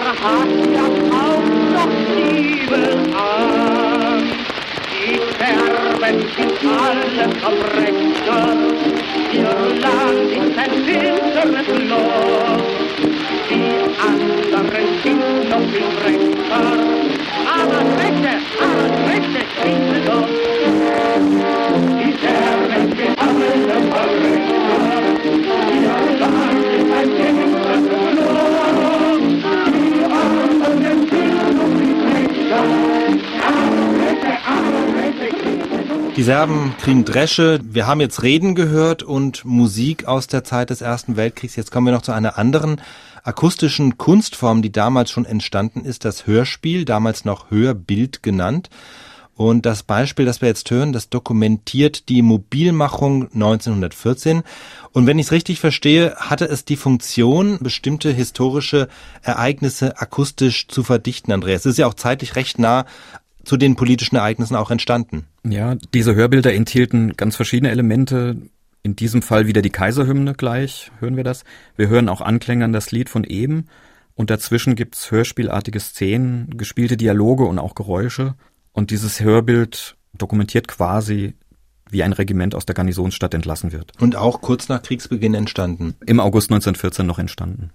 der 0.00 0.12
hat 0.12 0.52
ja 0.72 0.86
auch 1.24 1.48
noch 1.74 1.92
Liebe 2.16 2.82
an. 3.16 4.32
Die 4.92 5.18
Serben 5.38 6.18
sind 6.36 6.58
alle 6.78 7.26
Verbrecher, 7.40 8.44
ihr 9.32 9.54
Land 9.80 10.30
ist 10.30 10.58
ein 10.58 10.72
finsteres 10.84 11.70
Loch. 11.88 12.62
Die 13.50 13.70
anderen 14.00 14.88
sind 15.02 15.24
noch 15.50 15.64
viel 15.70 15.90
frecher, 15.98 16.64
aber 17.58 17.82
Rechte, 17.98 18.32
aber 18.60 18.88
Rechte 19.10 19.42
kriegen 19.56 19.98
doch. 20.06 20.30
Die 21.98 22.12
sind 22.96 23.18
alle 23.18 23.48
ihr 25.72 25.98
Land 26.18 26.64
ist 26.76 26.90
ein 26.92 27.08
finsteres 27.16 27.59
Die 36.20 36.24
Serben 36.24 36.74
kriegen 36.76 37.06
Dresche. 37.06 37.60
Wir 37.62 37.86
haben 37.86 38.02
jetzt 38.02 38.22
Reden 38.22 38.54
gehört 38.54 39.02
und 39.02 39.42
Musik 39.46 40.04
aus 40.04 40.26
der 40.26 40.44
Zeit 40.44 40.68
des 40.68 40.82
Ersten 40.82 41.16
Weltkriegs. 41.16 41.56
Jetzt 41.56 41.72
kommen 41.72 41.86
wir 41.86 41.94
noch 41.94 42.02
zu 42.02 42.12
einer 42.12 42.36
anderen 42.36 42.82
akustischen 43.22 43.96
Kunstform, 43.96 44.60
die 44.60 44.70
damals 44.70 45.10
schon 45.10 45.24
entstanden 45.24 45.82
ist, 45.82 46.04
das 46.04 46.26
Hörspiel, 46.26 46.84
damals 46.84 47.24
noch 47.24 47.50
Hörbild 47.50 48.22
genannt. 48.22 48.68
Und 49.34 49.64
das 49.64 49.82
Beispiel, 49.82 50.26
das 50.26 50.42
wir 50.42 50.48
jetzt 50.48 50.70
hören, 50.70 50.92
das 50.92 51.08
dokumentiert 51.08 52.10
die 52.10 52.20
Mobilmachung 52.20 53.32
1914. 53.32 54.42
Und 54.92 55.06
wenn 55.06 55.18
ich 55.18 55.28
es 55.28 55.32
richtig 55.32 55.58
verstehe, 55.58 56.16
hatte 56.16 56.44
es 56.44 56.66
die 56.66 56.76
Funktion, 56.76 57.60
bestimmte 57.60 58.10
historische 58.10 58.88
Ereignisse 59.22 59.98
akustisch 59.98 60.68
zu 60.68 60.82
verdichten, 60.82 61.32
Andreas. 61.32 61.60
Es 61.60 61.72
ist 61.72 61.78
ja 61.78 61.86
auch 61.86 61.94
zeitlich 61.94 62.36
recht 62.36 62.58
nah 62.58 62.84
zu 63.42 63.56
den 63.56 63.74
politischen 63.74 64.16
Ereignissen 64.16 64.54
auch 64.54 64.70
entstanden. 64.70 65.24
Ja, 65.44 65.76
diese 65.94 66.14
Hörbilder 66.14 66.52
enthielten 66.52 67.16
ganz 67.16 67.36
verschiedene 67.36 67.70
Elemente. 67.70 68.36
In 68.82 68.96
diesem 68.96 69.20
Fall 69.20 69.46
wieder 69.46 69.62
die 69.62 69.70
Kaiserhymne 69.70 70.34
gleich, 70.34 70.90
hören 71.00 71.16
wir 71.16 71.24
das. 71.24 71.44
Wir 71.76 71.88
hören 71.88 72.08
auch 72.08 72.20
Anklänge 72.20 72.64
an 72.64 72.72
das 72.72 72.92
Lied 72.92 73.10
von 73.10 73.24
eben. 73.24 73.66
Und 74.14 74.30
dazwischen 74.30 74.74
gibt's 74.74 75.10
hörspielartige 75.10 75.80
Szenen, 75.80 76.56
gespielte 76.56 76.96
Dialoge 76.96 77.44
und 77.44 77.58
auch 77.58 77.74
Geräusche. 77.74 78.34
Und 78.72 78.90
dieses 78.90 79.20
Hörbild 79.20 79.96
dokumentiert 80.16 80.68
quasi, 80.68 81.34
wie 81.90 82.02
ein 82.02 82.12
Regiment 82.12 82.54
aus 82.54 82.66
der 82.66 82.74
Garnisonsstadt 82.74 83.34
entlassen 83.34 83.72
wird. 83.72 83.92
Und 84.00 84.16
auch 84.16 84.40
kurz 84.40 84.68
nach 84.68 84.82
Kriegsbeginn 84.82 85.34
entstanden. 85.34 85.94
Im 86.06 86.20
August 86.20 86.50
1914 86.50 87.06
noch 87.06 87.18
entstanden. 87.18 87.70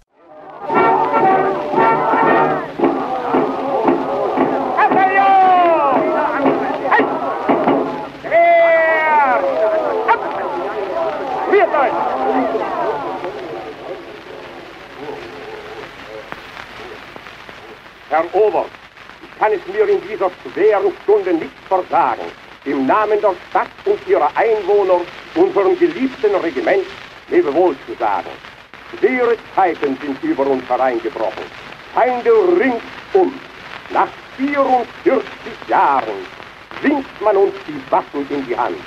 Herr 18.15 18.33
Oberst, 18.33 18.69
ich 19.21 19.39
kann 19.39 19.51
es 19.51 19.59
mir 19.67 19.89
in 19.89 20.01
dieser 20.07 20.31
schweren 20.41 20.93
Stunde 21.03 21.33
nicht 21.33 21.51
versagen, 21.67 22.23
im 22.63 22.87
Namen 22.87 23.19
der 23.19 23.35
Stadt 23.49 23.67
und 23.83 23.99
ihrer 24.07 24.31
Einwohner 24.37 25.01
unserem 25.35 25.77
geliebten 25.77 26.33
Regiment 26.35 26.85
Lebewohl 27.27 27.75
zu 27.85 27.93
sagen. 27.99 28.29
Schwere 28.97 29.35
Zeiten 29.53 29.97
sind 30.01 30.23
über 30.23 30.47
uns 30.47 30.63
hereingebrochen. 30.69 31.43
Feinde 31.93 32.31
ringsum. 32.57 33.37
Nach 33.89 34.07
44 34.37 34.87
Jahren 35.67 36.25
winkt 36.83 37.21
man 37.21 37.35
uns 37.35 37.53
die 37.67 37.91
Waffen 37.91 38.25
in 38.29 38.45
die 38.47 38.57
Hand, 38.57 38.77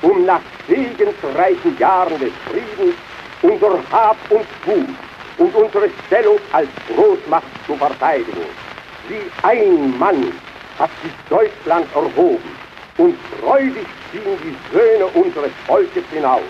um 0.00 0.24
nach 0.24 0.40
segensreichen 0.66 1.76
Jahren 1.78 2.18
des 2.18 2.32
Friedens 2.48 2.96
unser 3.42 3.78
Hab 3.92 4.16
und 4.30 4.46
Gut 4.64 4.96
und 5.36 5.54
unsere 5.54 5.90
Stellung 6.06 6.38
als 6.52 6.68
Großmacht 6.88 7.44
zu 7.66 7.74
verteidigen. 7.76 8.69
Wie 9.10 9.28
ein 9.42 9.98
Mann 9.98 10.32
hat 10.78 10.90
sich 11.02 11.10
Deutschland 11.28 11.84
erhoben 11.96 12.56
und 12.96 13.16
freudig 13.40 13.84
ziehen 14.12 14.38
die 14.44 14.56
Söhne 14.72 15.06
unseres 15.06 15.50
Volkes 15.66 16.04
hinaus. 16.12 16.42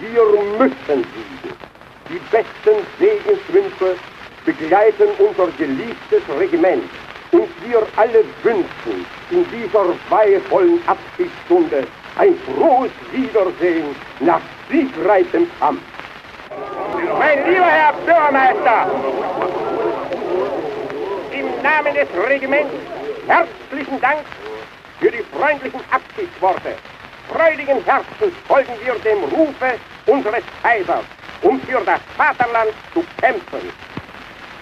Wir 0.00 0.24
müssen 0.58 1.04
siegen. 1.04 1.56
Die 2.08 2.20
besten 2.30 2.86
Segenswünsche 2.98 3.96
begleiten 4.46 5.08
unser 5.18 5.48
geliebtes 5.58 6.22
Regiment 6.38 6.84
und 7.32 7.48
wir 7.66 7.86
alle 7.96 8.24
wünschen 8.42 9.04
in 9.30 9.44
dieser 9.50 9.84
weihevollen 10.08 10.80
Abschiedsstunde 10.86 11.86
ein 12.16 12.34
frohes 12.46 12.92
Wiedersehen 13.12 13.94
nach 14.20 14.40
siegreichem 14.70 15.46
Kampf. 15.60 15.82
Mein 17.18 17.46
lieber 17.46 17.66
Herr 17.66 17.92
Bürgermeister, 17.92 18.86
Namen 21.66 21.94
des 21.94 22.08
Regiments 22.28 22.72
herzlichen 23.26 24.00
Dank 24.00 24.20
für 25.00 25.10
die 25.10 25.24
freundlichen 25.36 25.80
Abschiedsworte. 25.90 26.76
Freudigen 27.28 27.84
Herzens 27.84 28.34
folgen 28.46 28.74
wir 28.84 28.94
dem 29.00 29.24
Rufe 29.24 29.74
unseres 30.06 30.44
Kaisers, 30.62 31.04
um 31.42 31.60
für 31.62 31.80
das 31.84 32.00
Vaterland 32.16 32.72
zu 32.94 33.04
kämpfen. 33.20 33.72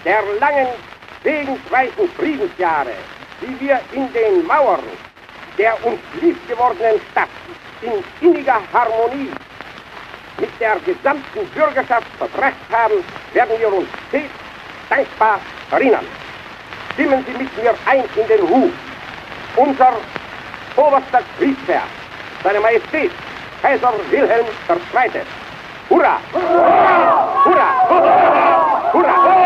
Der 0.03 0.23
langen, 0.39 0.69
segensreichen 1.23 2.09
Friedensjahre, 2.17 2.95
die 3.39 3.59
wir 3.59 3.79
in 3.91 4.11
den 4.11 4.43
Mauern 4.47 4.79
der 5.59 5.73
uns 5.85 5.99
lieb 6.19 6.37
gewordenen 6.47 6.99
Stadt 7.11 7.29
in 7.81 8.03
inniger 8.19 8.61
Harmonie 8.73 9.29
mit 10.39 10.49
der 10.59 10.77
gesamten 10.79 11.45
Bürgerschaft 11.53 12.07
verbracht 12.17 12.65
haben, 12.71 12.95
werden 13.31 13.59
wir 13.59 13.71
uns 13.71 13.87
stets 14.09 14.33
dankbar 14.89 15.39
erinnern. 15.69 16.24
Stimmen 16.95 17.25
Sie 17.27 17.37
mit 17.37 17.61
mir 17.61 17.75
ein 17.85 18.05
in 18.15 18.27
den 18.27 18.39
Ruf. 18.47 18.71
Unser 19.57 19.97
oberster 20.77 21.19
Kriegsherr, 21.37 21.83
seine 22.41 22.59
Majestät, 22.61 23.11
Kaiser 23.61 23.93
Wilhelm 24.09 24.45
II. 24.69 25.21
Hurra! 25.89 26.19
Hurra! 26.31 27.71
Hurra! 27.89 28.23
Hurra! 28.93 29.44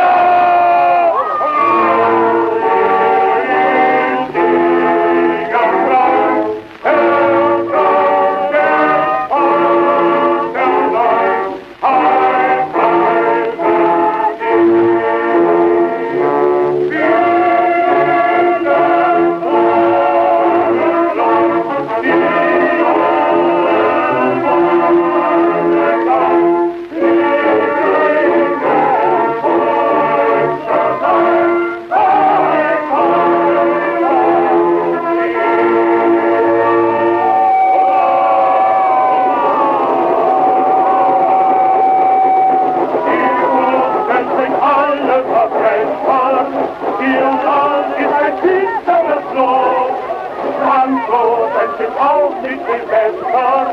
Tor, 53.31 53.65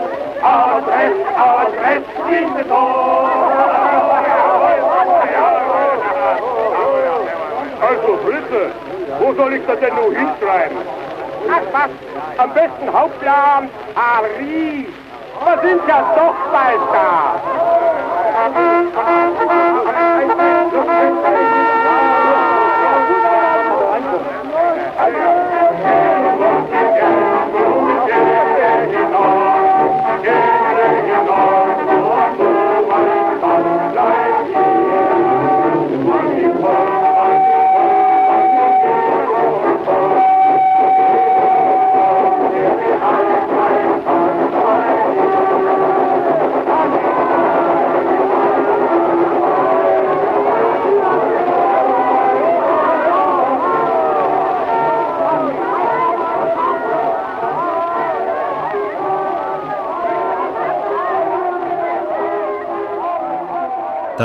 Adress, 0.42 1.16
Adress, 1.36 2.02
diese 2.28 2.64
Also, 7.80 8.16
Fritze, 8.24 8.70
wo 9.20 9.34
soll 9.34 9.54
ich 9.54 9.66
das 9.66 9.78
denn 9.80 9.94
nur 9.94 10.12
hinschreiben? 10.12 10.78
Ach 11.50 11.62
was, 11.72 11.90
am 12.38 12.52
besten 12.54 12.92
Hauptplan 12.92 13.70
Paris. 13.94 14.86
Wir 15.44 15.58
sind 15.62 15.80
ja 15.86 16.00
doch 16.16 16.34
bald 16.52 16.80
da. 16.92 17.36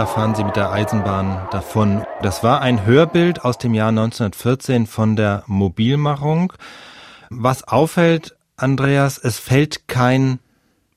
Da 0.01 0.07
fahren 0.07 0.33
sie 0.33 0.43
mit 0.43 0.55
der 0.55 0.71
Eisenbahn 0.71 1.47
davon. 1.51 2.03
Das 2.23 2.41
war 2.41 2.59
ein 2.63 2.87
Hörbild 2.87 3.45
aus 3.45 3.59
dem 3.59 3.75
Jahr 3.75 3.89
1914 3.89 4.87
von 4.87 5.15
der 5.15 5.43
Mobilmachung. 5.45 6.53
Was 7.29 7.67
auffällt, 7.67 8.35
Andreas, 8.57 9.19
es 9.19 9.37
fällt 9.37 9.87
kein 9.87 10.39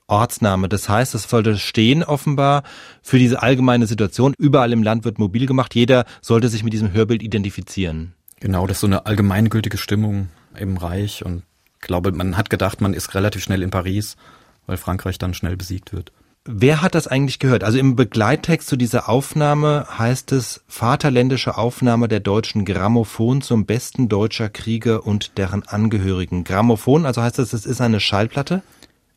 Ortsname. 0.06 0.70
Das 0.70 0.88
heißt, 0.88 1.14
es 1.14 1.24
sollte 1.24 1.58
stehen 1.58 2.02
offenbar 2.02 2.62
für 3.02 3.18
diese 3.18 3.42
allgemeine 3.42 3.86
Situation. 3.86 4.32
Überall 4.38 4.72
im 4.72 4.82
Land 4.82 5.04
wird 5.04 5.18
mobil 5.18 5.44
gemacht. 5.44 5.74
Jeder 5.74 6.06
sollte 6.22 6.48
sich 6.48 6.64
mit 6.64 6.72
diesem 6.72 6.94
Hörbild 6.94 7.22
identifizieren. 7.22 8.14
Genau, 8.40 8.66
das 8.66 8.78
ist 8.78 8.80
so 8.80 8.86
eine 8.86 9.04
allgemeingültige 9.04 9.76
Stimmung 9.76 10.30
im 10.56 10.78
Reich 10.78 11.26
und 11.26 11.42
ich 11.74 11.86
glaube, 11.86 12.10
man 12.12 12.38
hat 12.38 12.48
gedacht, 12.48 12.80
man 12.80 12.94
ist 12.94 13.14
relativ 13.14 13.42
schnell 13.42 13.62
in 13.62 13.70
Paris, 13.70 14.16
weil 14.64 14.78
Frankreich 14.78 15.18
dann 15.18 15.34
schnell 15.34 15.58
besiegt 15.58 15.92
wird. 15.92 16.10
Wer 16.46 16.82
hat 16.82 16.94
das 16.94 17.06
eigentlich 17.06 17.38
gehört? 17.38 17.64
Also 17.64 17.78
im 17.78 17.96
Begleittext 17.96 18.68
zu 18.68 18.76
dieser 18.76 19.08
Aufnahme 19.08 19.86
heißt 19.96 20.30
es 20.32 20.62
Vaterländische 20.68 21.56
Aufnahme 21.56 22.06
der 22.06 22.20
deutschen 22.20 22.66
Grammophon 22.66 23.40
zum 23.40 23.64
besten 23.64 24.10
deutscher 24.10 24.50
Krieger 24.50 25.06
und 25.06 25.38
deren 25.38 25.66
Angehörigen. 25.66 26.44
Grammophon, 26.44 27.06
also 27.06 27.22
heißt 27.22 27.38
das, 27.38 27.54
es 27.54 27.64
ist 27.64 27.80
eine 27.80 27.98
Schallplatte? 27.98 28.62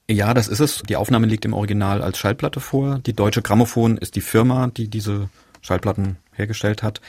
Ja, 0.10 0.34
das 0.34 0.48
ist 0.48 0.62
es. 0.62 0.84
Die 0.88 0.96
Aufnahme 0.96 1.28
liegt 1.28 1.44
im 1.44 1.52
Original 1.52 2.02
als 2.02 2.18
Schallplatte 2.18 2.62
vor. 2.62 3.00
Die 3.00 3.12
Deutsche 3.12 3.42
Grammophon 3.42 3.98
ist 3.98 4.16
die 4.16 4.22
Firma, 4.22 4.68
die 4.68 4.88
diese 4.88 5.30
Schallplatten 5.60 6.16
hergestellt 6.32 6.82
hat. 6.82 7.02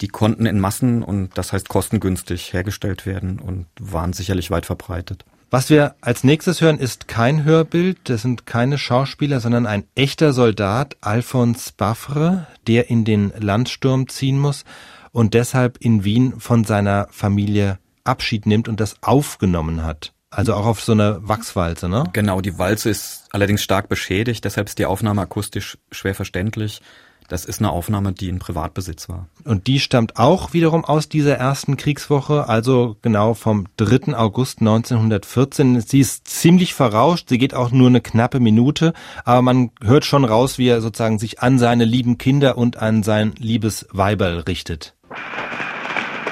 Die 0.00 0.08
konnten 0.08 0.46
in 0.46 0.60
Massen 0.60 1.02
und 1.02 1.30
das 1.34 1.52
heißt 1.52 1.68
kostengünstig 1.68 2.52
hergestellt 2.52 3.06
werden 3.06 3.40
und 3.40 3.66
waren 3.80 4.12
sicherlich 4.12 4.52
weit 4.52 4.66
verbreitet. 4.66 5.24
Was 5.54 5.70
wir 5.70 5.94
als 6.00 6.24
nächstes 6.24 6.60
hören, 6.60 6.80
ist 6.80 7.06
kein 7.06 7.44
Hörbild, 7.44 7.98
das 8.08 8.22
sind 8.22 8.44
keine 8.44 8.76
Schauspieler, 8.76 9.38
sondern 9.38 9.66
ein 9.66 9.84
echter 9.94 10.32
Soldat, 10.32 10.96
Alphonse 11.00 11.70
Baffre, 11.76 12.48
der 12.66 12.90
in 12.90 13.04
den 13.04 13.32
Landsturm 13.38 14.08
ziehen 14.08 14.36
muss 14.36 14.64
und 15.12 15.32
deshalb 15.32 15.78
in 15.78 16.02
Wien 16.02 16.40
von 16.40 16.64
seiner 16.64 17.06
Familie 17.12 17.78
Abschied 18.02 18.46
nimmt 18.46 18.66
und 18.66 18.80
das 18.80 18.96
aufgenommen 19.00 19.84
hat. 19.84 20.12
Also 20.28 20.54
auch 20.54 20.66
auf 20.66 20.80
so 20.80 20.90
einer 20.90 21.28
Wachswalze, 21.28 21.88
ne? 21.88 22.02
Genau, 22.12 22.40
die 22.40 22.58
Walze 22.58 22.90
ist 22.90 23.28
allerdings 23.30 23.62
stark 23.62 23.88
beschädigt, 23.88 24.44
deshalb 24.44 24.66
ist 24.66 24.80
die 24.80 24.86
Aufnahme 24.86 25.22
akustisch 25.22 25.78
schwer 25.92 26.16
verständlich. 26.16 26.82
Das 27.28 27.46
ist 27.46 27.60
eine 27.60 27.70
Aufnahme, 27.70 28.12
die 28.12 28.28
in 28.28 28.38
Privatbesitz 28.38 29.08
war. 29.08 29.26
Und 29.44 29.66
die 29.66 29.80
stammt 29.80 30.18
auch 30.18 30.52
wiederum 30.52 30.84
aus 30.84 31.08
dieser 31.08 31.36
ersten 31.36 31.78
Kriegswoche, 31.78 32.48
also 32.48 32.96
genau 33.00 33.32
vom 33.32 33.66
3. 33.78 34.14
August 34.14 34.60
1914. 34.60 35.80
Sie 35.80 36.00
ist 36.00 36.28
ziemlich 36.28 36.74
verrauscht, 36.74 37.30
sie 37.30 37.38
geht 37.38 37.54
auch 37.54 37.70
nur 37.70 37.88
eine 37.88 38.02
knappe 38.02 38.40
Minute, 38.40 38.92
aber 39.24 39.40
man 39.40 39.70
hört 39.82 40.04
schon 40.04 40.24
raus, 40.24 40.58
wie 40.58 40.68
er 40.68 40.82
sozusagen 40.82 41.18
sich 41.18 41.40
an 41.40 41.58
seine 41.58 41.86
lieben 41.86 42.18
Kinder 42.18 42.58
und 42.58 42.76
an 42.76 43.02
sein 43.02 43.32
liebes 43.38 43.86
Weiberl 43.90 44.40
richtet. 44.40 44.94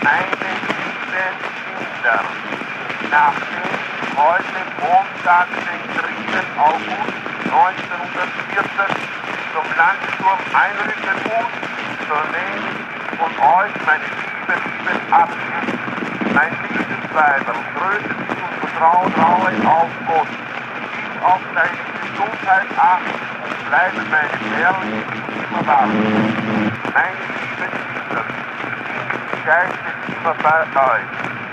Meine 0.02 0.26
lieben 0.26 0.68
Kinder, 1.78 2.20
nachdem 3.10 3.62
heute 4.16 4.62
Montag, 4.78 5.48
den 5.48 5.80
3. 5.96 6.60
August 6.60 7.12
1914 7.44 9.22
zum 9.52 9.68
Landsturm 9.76 10.40
muss, 11.24 11.52
so 12.08 12.16
nehme 12.32 12.68
ich 12.72 13.18
von 13.18 13.32
euch 13.36 13.74
meine 13.84 14.08
liebe, 14.16 14.54
liebe 14.64 15.12
Abschied. 15.12 15.68
Mein 16.32 16.52
liebes 16.62 17.04
Weiber, 17.12 17.54
größtes 17.76 18.16
und 18.16 18.54
Vertrauen 18.60 19.12
raue 19.14 19.52
auf 19.68 19.90
Gott. 20.06 20.28
Gib 20.96 21.22
auf 21.22 21.40
deine 21.54 21.82
Gesundheit 22.00 22.66
acht 22.78 23.12
und 23.44 23.68
bleibe 23.68 24.00
meine 24.10 24.36
Ehrlich 24.58 25.04
immer 25.44 25.62
da. 25.64 25.84
Meine 26.96 27.22
liebe 27.36 27.66
Kinder, 27.68 28.24
ich 28.68 29.30
bin 29.30 29.44
geistig 29.44 30.16
immer 30.16 30.34
bei 30.42 30.60
euch 30.62 31.10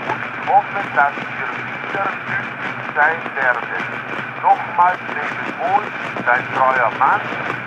und 0.08 0.20
ich 0.24 0.48
hoffe, 0.48 0.80
dass 0.96 1.12
ihr 1.16 1.69
glücklich 1.92 2.46
sein 2.94 3.20
werdet. 3.34 3.64
Nochmals 4.42 5.00
lebe 5.08 5.44
wohl, 5.60 5.84
dein 6.24 6.44
treuer 6.54 6.90
Mann, 6.98 7.20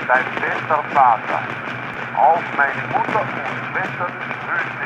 dein 0.07 0.25
bester 0.41 0.83
Vater. 0.93 1.39
Auf 2.17 2.41
meine 2.57 2.87
Mutter 2.87 3.21
und 3.21 3.29
Schwestern 3.71 4.13
grüße 4.45 4.83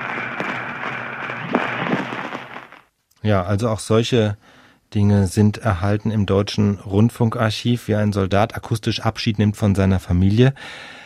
ich. 3.22 3.30
Ja, 3.30 3.44
also 3.44 3.70
auch 3.70 3.80
solche 3.80 4.38
Dinge 4.94 5.28
sind 5.28 5.58
erhalten 5.58 6.12
im 6.12 6.26
deutschen 6.26 6.80
Rundfunkarchiv, 6.80 7.88
wie 7.88 7.96
ein 7.96 8.14
Soldat 8.14 8.56
akustisch 8.56 9.02
Abschied 9.02 9.38
nimmt 9.38 9.58
von 9.58 9.76
seiner 9.76 10.00
Familie. 10.00 10.54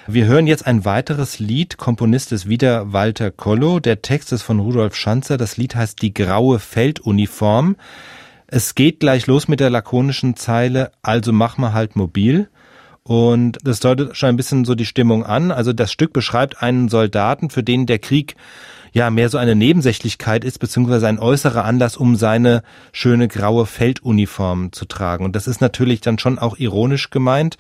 Wir 0.08 0.26
hören 0.26 0.48
jetzt 0.48 0.68
ein 0.68 0.84
weiteres 0.86 1.40
Lied. 1.40 1.78
Komponist 1.78 2.32
ist 2.32 2.48
wieder 2.48 2.92
Walter 2.92 3.32
Kollo. 3.32 3.80
Der 3.80 4.02
Text 4.02 4.32
ist 4.32 4.42
von 4.42 4.60
Rudolf 4.60 4.96
Schanzer. 4.96 5.38
Das 5.38 5.58
Lied 5.58 5.76
heißt 5.76 6.02
Die 6.02 6.14
graue 6.14 6.60
Felduniform. 6.60 7.76
Es 8.54 8.76
geht 8.76 9.00
gleich 9.00 9.28
los 9.28 9.48
mit 9.48 9.62
der 9.62 9.70
lakonischen 9.70 10.36
Zeile, 10.36 10.92
also 11.02 11.32
mach 11.32 11.58
mal 11.58 11.72
halt 11.72 11.96
mobil. 11.96 12.50
Und 13.02 13.58
das 13.64 13.80
deutet 13.80 14.18
schon 14.18 14.28
ein 14.28 14.36
bisschen 14.36 14.66
so 14.66 14.76
die 14.76 14.86
Stimmung 14.86 15.26
an. 15.26 15.52
Also 15.52 15.72
das 15.72 15.90
Stück 15.90 16.12
beschreibt 16.12 16.62
einen 16.62 16.90
Soldaten, 16.90 17.50
für 17.50 17.64
den 17.64 17.86
der 17.86 17.98
Krieg 18.00 18.36
ja 18.92 19.10
mehr 19.10 19.30
so 19.30 19.38
eine 19.38 19.56
Nebensächlichkeit 19.56 20.44
ist, 20.44 20.60
beziehungsweise 20.60 21.08
ein 21.08 21.18
äußerer 21.18 21.64
Anlass, 21.64 21.96
um 21.96 22.18
seine 22.18 22.62
schöne 22.92 23.30
graue 23.30 23.66
Felduniform 23.66 24.74
zu 24.74 24.84
tragen. 24.84 25.24
Und 25.24 25.38
das 25.38 25.48
ist 25.48 25.62
natürlich 25.62 26.02
dann 26.02 26.20
schon 26.20 26.38
auch 26.38 26.58
ironisch 26.58 27.10
gemeint. 27.10 27.56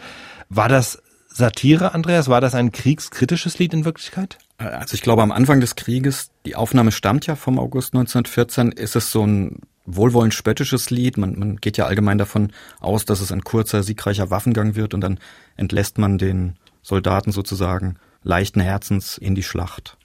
War 0.49 0.67
das 0.67 1.01
Satire, 1.29 1.93
Andreas? 1.93 2.27
War 2.27 2.41
das 2.41 2.53
ein 2.53 2.73
kriegskritisches 2.73 3.59
Lied 3.59 3.73
in 3.73 3.85
Wirklichkeit? 3.85 4.39
Also 4.57 4.93
ich 4.93 5.01
glaube, 5.01 5.23
am 5.23 5.31
Anfang 5.31 5.61
des 5.61 5.77
Krieges, 5.77 6.31
die 6.45 6.57
Aufnahme 6.57 6.91
stammt 6.91 7.27
ja 7.27 7.37
vom 7.37 7.59
August 7.59 7.93
1914, 7.93 8.73
ist 8.73 8.97
es 8.97 9.09
so 9.09 9.25
ein 9.25 9.59
wohlwollend 9.85 10.33
spöttisches 10.33 10.89
Lied. 10.89 11.17
Man, 11.17 11.37
man 11.37 11.55
geht 11.57 11.77
ja 11.77 11.85
allgemein 11.85 12.17
davon 12.17 12.51
aus, 12.79 13.05
dass 13.05 13.21
es 13.21 13.31
ein 13.31 13.43
kurzer, 13.43 13.83
siegreicher 13.83 14.29
Waffengang 14.29 14.75
wird 14.75 14.93
und 14.93 15.01
dann 15.01 15.19
entlässt 15.57 15.97
man 15.97 16.17
den 16.17 16.55
Soldaten 16.81 17.31
sozusagen 17.31 17.97
leichten 18.23 18.59
Herzens 18.59 19.17
in 19.17 19.35
die 19.35 19.43
Schlacht. 19.43 19.97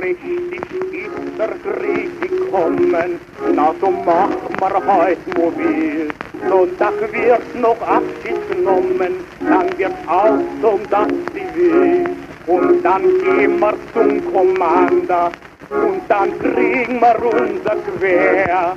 Richtig 0.00 0.62
ist 0.92 1.38
der 1.38 1.48
Krieg 1.48 2.20
gekommen, 2.20 3.20
na 3.54 3.74
so 3.80 3.90
mach 3.90 4.60
mar 4.60 4.86
heut 4.86 5.18
mobil. 5.36 6.08
Sonntag 6.48 7.00
wird 7.12 7.60
noch 7.60 7.80
Abschied 7.82 8.48
genommen, 8.50 9.12
dann 9.40 9.78
wird 9.78 9.92
auch 10.06 10.38
zum 10.62 10.80
das 10.88 11.08
Zivil. 11.32 12.16
Und 12.48 12.82
dann 12.82 13.02
gehen 13.02 13.60
wir 13.60 13.74
zum 13.92 14.32
Commander 14.32 15.30
und 15.68 16.00
dann 16.08 16.30
kriegen 16.38 16.98
wir 16.98 17.16
unser 17.22 17.76
Quer. 17.98 18.74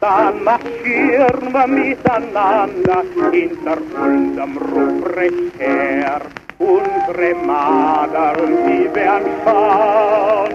Dann 0.00 0.42
marschieren 0.42 1.52
wir 1.52 1.66
miteinander 1.68 3.04
hinter 3.30 3.78
unserem 4.02 4.56
Ruprecht 4.58 5.58
her. 5.58 6.20
Unsere 6.58 7.34
Madern, 7.36 8.36
die 8.66 8.92
werden 8.94 9.30
schauen, 9.44 10.50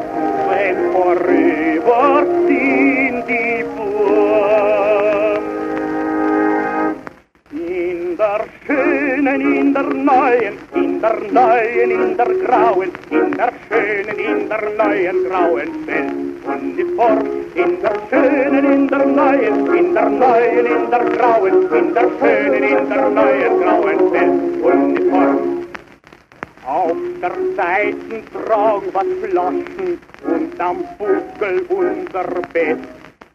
wenn 0.50 0.92
vorüber 0.92 2.26
sind 2.46 3.24
die 3.30 3.64
Burg. 3.78 5.42
In 7.52 8.18
der 8.18 8.42
schönen, 8.66 9.56
in 9.56 9.74
der 9.74 9.84
neuen, 9.84 10.58
in 11.00 11.06
der 11.06 11.32
neuen, 11.32 11.92
in 11.92 12.18
der 12.18 12.34
grauen, 12.46 12.92
in 13.10 13.32
der 13.38 13.54
schönen, 13.70 14.20
in 14.20 14.50
der 14.50 14.64
neuen 14.78 15.24
grauen 15.30 15.70
Felduniform. 15.86 17.20
In 17.56 17.82
der 17.82 17.96
schönen, 18.10 18.66
in 18.66 18.88
der 18.90 19.06
neuen, 19.06 19.76
in 19.78 19.94
der 19.94 20.10
neuen, 20.10 20.66
in 20.66 20.92
der 20.92 21.06
grauen, 21.16 21.72
in 21.72 21.94
der 21.94 22.10
schönen, 22.20 22.64
in 22.64 22.90
der 22.90 23.10
neuen 23.12 23.62
grauen 23.62 24.12
Felduniform. 24.12 25.66
Auf 26.66 26.98
der 27.22 27.36
Seiten 27.56 28.24
tragen 28.34 28.90
was 28.92 29.08
Flaschen 29.22 30.00
und 30.28 30.60
am 30.60 30.78
Buckel 30.98 31.66
unser 31.70 32.42
Bett. 32.52 32.78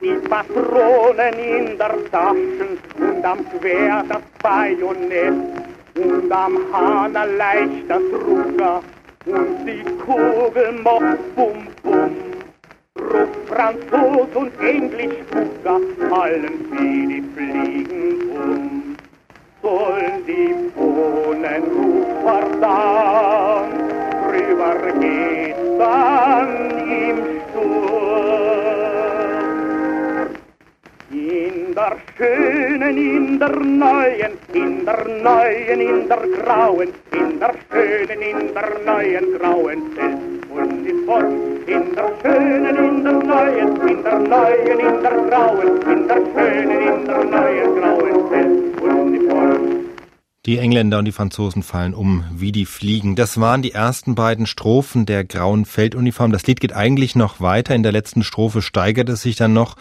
Die 0.03 0.15
Patronen 0.29 1.39
in 1.39 1.79
der 1.79 1.95
Taschen 2.11 2.79
und 3.01 3.25
am 3.25 3.39
Schwert 3.59 4.11
das 4.11 4.23
Bajonett 4.43 5.64
und 5.97 6.33
am 6.33 6.59
Hahn 6.73 7.13
leicht 7.13 7.89
das 7.89 8.03
Rucker 8.27 8.83
und 9.27 9.67
die 9.67 9.85
Kugel 10.05 10.73
macht 10.83 11.35
Bum 11.35 11.67
Bum. 11.83 12.17
Ruft 12.99 13.49
Franzos 13.49 14.29
und 14.35 14.61
Englisch 14.61 15.15
Spucker, 15.29 15.81
fallen 16.09 16.67
wie 16.71 17.07
die 17.07 17.25
Fliegen 17.35 18.31
um 18.31 18.97
sollen 19.65 20.27
die 20.27 20.55
Bohnen 20.77 21.65
verdammt, 22.23 23.75
drüber 24.29 24.75
geht 25.01 25.57
dann 25.79 26.49
im 26.87 27.44
In 31.75 31.81
der 31.81 31.97
schönen, 32.17 32.97
in 32.97 33.39
der 33.41 33.49
neuen, 33.49 34.33
in 34.53 34.85
der 34.87 35.05
neuen, 35.25 35.81
in 35.81 36.09
der 36.09 36.23
grauen, 36.39 36.89
in 37.11 37.41
der 37.41 37.53
schönen, 37.69 38.23
in 38.23 38.55
der 38.55 38.71
neuen 38.87 39.25
grauen 39.37 39.83
Felduniform. 39.97 41.35
In 41.67 41.95
der 41.97 42.13
schönen, 42.23 42.77
in 42.77 43.03
der 43.03 43.13
neuen, 43.15 43.89
in 43.89 44.03
der 44.05 44.19
neuen, 44.21 44.79
in 44.79 45.03
der 45.03 45.17
grauen, 45.29 45.83
in 45.83 46.07
der 46.07 46.23
schönen, 46.33 46.81
in 46.81 47.07
der 47.07 47.25
neuen 47.25 47.81
grauen 47.81 48.29
Felduniform. 48.31 49.61
Die 50.47 50.59
Engländer 50.59 51.01
und 51.01 51.07
die 51.07 51.13
Franzosen 51.13 51.65
fallen 51.65 51.95
um 51.95 52.23
wie 52.33 52.53
die 52.53 52.67
Fliegen. 52.67 53.17
Das 53.17 53.41
waren 53.41 53.63
die 53.63 53.73
ersten 53.73 54.15
beiden 54.15 54.47
Strophen 54.47 55.07
der 55.07 55.25
grauen 55.25 55.65
Felduniform. 55.65 56.31
Das 56.31 56.47
Lied 56.47 56.61
geht 56.61 56.73
eigentlich 56.73 57.17
noch 57.17 57.41
weiter. 57.41 57.75
In 57.75 57.83
der 57.83 57.91
letzten 57.91 58.23
Strophe 58.23 58.63
steigert 58.63 59.09
es 59.09 59.23
sich 59.23 59.35
dann 59.35 59.55
noch. 59.55 59.75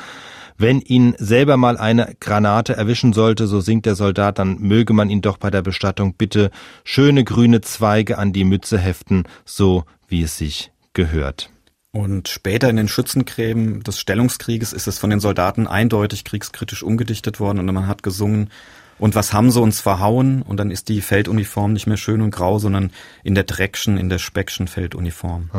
Wenn 0.58 0.82
ihn 0.82 1.16
selber 1.18 1.58
mal 1.58 1.78
eine 1.78 2.16
Granate 2.20 2.76
erwischen 2.76 3.13
sollte, 3.13 3.48
so 3.48 3.62
singt 3.62 3.86
der 3.86 3.96
Soldat, 3.96 4.39
dann 4.39 4.60
möge 4.60 4.94
man 4.94 5.10
ihn 5.10 5.22
doch 5.22 5.38
bei 5.38 5.50
der 5.50 5.62
Bestattung 5.62 6.16
bitte 6.16 6.52
schöne 6.84 7.24
grüne 7.24 7.62
Zweige 7.62 8.18
an 8.18 8.34
die 8.34 8.44
Mütze 8.44 8.78
heften, 8.78 9.24
so 9.46 9.84
wie 10.08 10.24
es 10.24 10.38
sich 10.38 10.72
gehört. 10.94 11.50
Und 11.92 12.28
später 12.28 12.70
in 12.70 12.76
den 12.76 12.88
Schützengräben 12.88 13.84
des 13.84 14.00
Stellungskrieges 14.00 14.74
ist 14.74 14.88
es 14.88 14.98
von 14.98 15.12
den 15.12 15.20
Soldaten 15.20 15.68
eindeutig 15.68 16.24
kriegskritisch 16.24 16.82
umgedichtet 16.82 17.39
worden 17.39 17.60
und 17.60 17.66
man 17.68 17.88
hat 17.88 18.02
gesungen, 18.02 18.50
und 18.99 19.15
was 19.15 19.34
haben 19.34 19.51
sie 19.51 19.60
uns 19.60 19.82
verhauen? 19.82 20.41
Und 20.41 20.58
dann 20.58 20.71
ist 20.71 20.89
die 20.89 21.01
Felduniform 21.01 21.73
nicht 21.73 21.88
mehr 21.88 21.97
schön 21.97 22.21
und 22.21 22.32
grau, 22.32 22.60
sondern 22.60 22.91
in 23.23 23.36
der 23.36 23.43
Dreckschen, 23.43 23.97
in 23.97 24.10
der 24.10 24.19
Speckschen 24.19 24.67
Felduniform. 24.67 25.49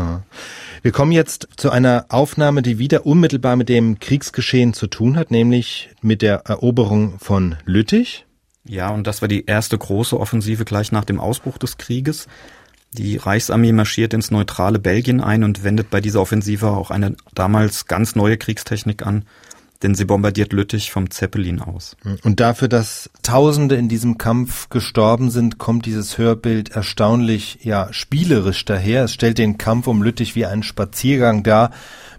Wir 0.82 0.92
kommen 0.92 1.12
jetzt 1.12 1.48
zu 1.56 1.70
einer 1.70 2.06
Aufnahme, 2.08 2.62
die 2.62 2.78
wieder 2.78 3.06
unmittelbar 3.06 3.56
mit 3.56 3.68
dem 3.68 3.98
Kriegsgeschehen 3.98 4.74
zu 4.74 4.86
tun 4.86 5.16
hat, 5.16 5.30
nämlich 5.30 5.90
mit 6.00 6.22
der 6.22 6.46
Eroberung 6.46 7.18
von 7.18 7.56
Lüttich. 7.64 8.26
Ja, 8.66 8.90
und 8.90 9.06
das 9.06 9.20
war 9.20 9.28
die 9.28 9.44
erste 9.44 9.76
große 9.76 10.18
Offensive 10.18 10.64
gleich 10.64 10.90
nach 10.90 11.04
dem 11.04 11.20
Ausbruch 11.20 11.58
des 11.58 11.76
Krieges. 11.76 12.26
Die 12.92 13.16
Reichsarmee 13.16 13.72
marschiert 13.72 14.14
ins 14.14 14.30
neutrale 14.30 14.78
Belgien 14.78 15.20
ein 15.20 15.42
und 15.42 15.64
wendet 15.64 15.90
bei 15.90 16.00
dieser 16.00 16.20
Offensive 16.20 16.68
auch 16.68 16.90
eine 16.90 17.16
damals 17.34 17.86
ganz 17.86 18.14
neue 18.14 18.36
Kriegstechnik 18.36 19.04
an, 19.04 19.24
denn 19.82 19.94
sie 19.94 20.04
bombardiert 20.04 20.52
Lüttich 20.52 20.90
vom 20.90 21.10
Zeppelin 21.10 21.60
aus. 21.60 21.96
Und 22.22 22.40
dafür, 22.40 22.68
dass 22.68 23.10
Tausende 23.22 23.76
in 23.76 23.88
diesem 23.88 24.18
Kampf 24.18 24.68
gestorben 24.68 25.30
sind, 25.30 25.58
kommt 25.58 25.87
dieses 25.87 26.16
Hörbild 26.16 26.70
erstaunlich, 26.70 27.58
ja, 27.62 27.92
spielerisch 27.92 28.64
daher. 28.64 29.04
Es 29.04 29.12
stellt 29.12 29.38
den 29.38 29.58
Kampf 29.58 29.87
um 29.87 30.02
Lüttich 30.02 30.37
wie 30.37 30.46
einen 30.46 30.62
Spaziergang 30.62 31.42
dar. 31.42 31.70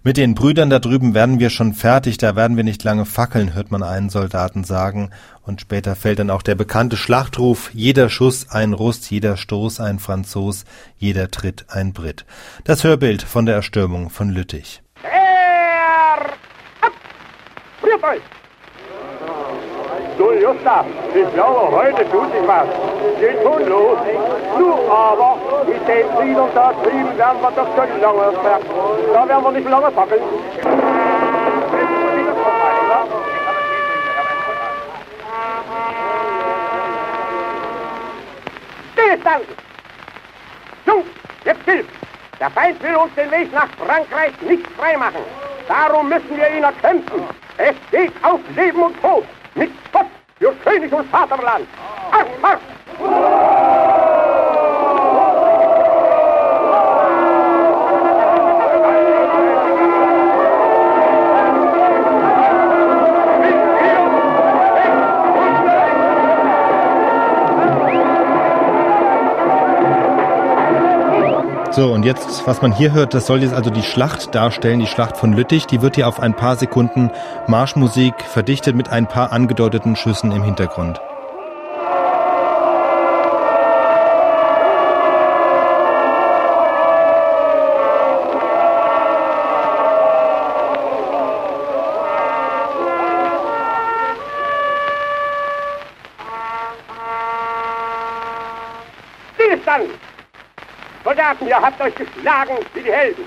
Mit 0.04 0.18
den 0.18 0.36
Brüdern 0.36 0.70
da 0.70 0.78
drüben 0.78 1.15
werden 1.15 1.39
wir 1.39 1.50
schon 1.50 1.74
fertig, 1.74 2.20
da 2.20 2.36
werden 2.36 2.58
wir 2.58 2.63
nicht 2.63 2.84
lange 2.84 3.06
fackeln, 3.06 3.56
hört 3.56 3.72
man 3.72 3.82
einen 3.82 4.12
Soldaten 4.12 4.63
sagen. 4.63 5.10
Und 5.41 5.62
später 5.62 5.96
fällt 5.96 6.20
dann 6.20 6.30
auch 6.30 6.44
der 6.44 6.54
bekannte 6.54 6.98
Schlachtruf, 6.98 7.72
jeder 7.74 8.10
Schuss 8.10 8.50
ein 8.52 8.74
Russ, 8.74 9.10
jeder 9.10 9.38
Stoß 9.38 9.80
ein 9.80 9.98
Franzos, 9.98 10.65
jeder 10.98 11.32
Tritt 11.32 11.65
ein 11.70 11.94
Brit. 11.94 12.26
Das 12.65 12.84
Hörbild 12.84 13.24
von 13.24 13.48
der 13.48 13.56
Erstürmung 13.56 14.12
von 14.12 14.30
Lüttich. 14.30 14.84
Friert 17.96 18.04
euch! 18.04 18.22
Du, 20.18 20.26
Gustav, 20.26 20.86
ich 21.14 21.34
glaube, 21.34 21.72
heute 21.72 22.10
tut 22.10 22.32
sich 22.32 22.48
was. 22.48 22.68
Geht 23.20 23.42
schon 23.42 23.70
los. 23.70 23.98
Du 24.58 24.92
aber, 24.92 25.38
mit 25.66 25.88
den 25.88 26.28
Liedern 26.28 26.50
da 26.54 26.74
drüben 26.74 27.18
werden 27.18 27.42
wir 27.42 27.52
doch 27.52 27.68
schon 27.76 28.02
lange 28.02 28.32
fertig. 28.40 28.70
Da 29.14 29.30
werden 29.30 29.44
wir 29.44 29.52
nicht 29.52 29.70
lange 29.70 29.92
fackeln. 29.92 30.24
Stillstand! 38.94 39.46
Jungs, 40.86 41.06
jetzt 41.44 41.64
hilft! 41.66 41.90
Der 42.40 42.50
Feind 42.50 42.84
will 42.84 42.96
uns 42.96 43.16
den 43.16 43.32
Weg 43.32 43.54
nach 43.54 43.70
Frankreich 43.86 44.34
nicht 44.42 44.68
freimachen. 44.78 45.22
Darum 45.68 46.10
müssen 46.10 46.38
wir 46.38 46.50
ihn 46.50 46.64
erkämpfen. 46.64 47.24
Es 47.58 47.76
geht 47.91 48.12
auf 48.24 48.39
Leben 48.56 48.84
und 48.84 49.02
Tod. 49.02 49.26
Mit 49.56 49.72
Gott 49.91 50.08
für 50.39 50.52
König 50.63 50.91
und 50.91 51.10
Vaterland. 51.10 51.68
Marsch, 52.41 52.62
So, 71.76 71.92
und 71.92 72.06
jetzt, 72.06 72.48
was 72.48 72.62
man 72.62 72.72
hier 72.72 72.94
hört, 72.94 73.14
das 73.14 73.26
soll 73.26 73.42
jetzt 73.42 73.54
also 73.54 73.70
die 73.70 73.84
Schlacht 73.84 74.34
darstellen, 74.34 74.80
die 74.80 74.88
Schlacht 74.88 75.18
von 75.18 75.34
Lüttich. 75.34 75.66
Die 75.66 75.82
wird 75.82 75.96
hier 75.96 76.08
auf 76.08 76.22
ein 76.22 76.34
paar 76.34 76.56
Sekunden 76.56 77.12
Marschmusik 77.48 78.14
verdichtet 78.24 78.78
mit 78.78 78.88
ein 78.88 79.08
paar 79.08 79.34
angedeuteten 79.34 79.98
Schüssen 79.98 80.32
im 80.32 80.42
Hintergrund. 80.42 81.02
Euch 101.86 101.95
geschlagen 101.95 102.58
wie 102.74 102.82
die 102.82 102.91
Helden. 102.91 103.26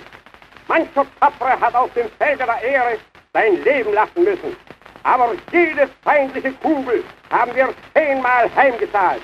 Mancher 0.67 1.07
Tapfere 1.21 1.61
hat 1.61 1.75
auf 1.75 1.93
dem 1.95 2.09
Felde 2.19 2.45
der 2.45 2.63
Ehre 2.63 2.99
sein 3.33 3.63
Leben 3.65 3.93
lassen 3.93 4.25
müssen. 4.25 4.57
Aber 5.05 5.33
jede 5.53 5.89
feindliche 6.03 6.53
Kugel 6.55 7.05
haben 7.31 7.55
wir 7.55 7.69
zehnmal 7.95 8.51
heimgezahlt. 8.57 9.23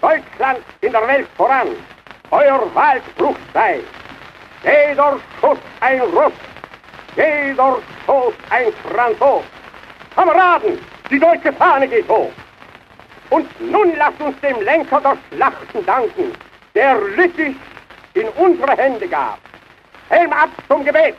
Deutschland 0.00 0.58
in 0.80 0.92
der 0.92 1.06
Welt 1.06 1.28
voran. 1.36 1.68
Euer 2.30 2.74
Wahlspruch 2.74 3.36
sei, 3.52 3.80
jeder 4.64 5.18
Schuss 5.40 5.58
ein 5.80 6.00
Russ, 6.00 6.32
jeder 7.14 7.78
Stoß 8.02 8.34
ein 8.50 8.72
Franzos. 8.90 9.44
Kameraden, 10.16 10.78
die 11.10 11.20
deutsche 11.20 11.52
Fahne 11.52 11.86
geht 11.86 12.08
hoch. 12.08 12.32
Und 13.30 13.48
nun 13.60 13.94
lasst 13.96 14.20
uns 14.20 14.38
dem 14.40 14.60
Lenker 14.62 15.00
der 15.00 15.16
Schlachten 15.30 15.86
danken, 15.86 16.32
der 16.74 17.00
Lüttich 17.16 17.56
in 18.14 18.28
unsere 18.28 18.76
Hände 18.76 19.08
gab. 19.08 19.38
Helm 20.08 20.32
ab 20.32 20.50
zum 20.68 20.84
Gebet! 20.84 21.16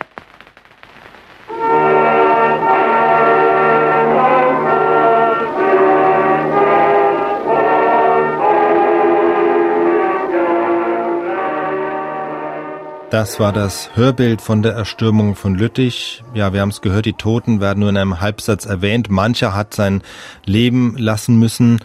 Das 13.12 13.40
war 13.40 13.54
das 13.54 13.96
Hörbild 13.96 14.42
von 14.42 14.62
der 14.62 14.74
Erstürmung 14.74 15.36
von 15.36 15.56
Lüttich. 15.56 16.22
Ja, 16.34 16.52
wir 16.52 16.60
haben 16.60 16.70
es 16.70 16.82
gehört, 16.82 17.06
die 17.06 17.14
Toten 17.14 17.62
werden 17.62 17.80
nur 17.80 17.90
in 17.90 17.96
einem 17.96 18.20
Halbsatz 18.20 18.66
erwähnt. 18.66 19.10
Mancher 19.10 19.56
hat 19.56 19.74
sein 19.74 20.02
Leben 20.46 20.98
lassen 20.98 21.40
müssen. 21.40 21.80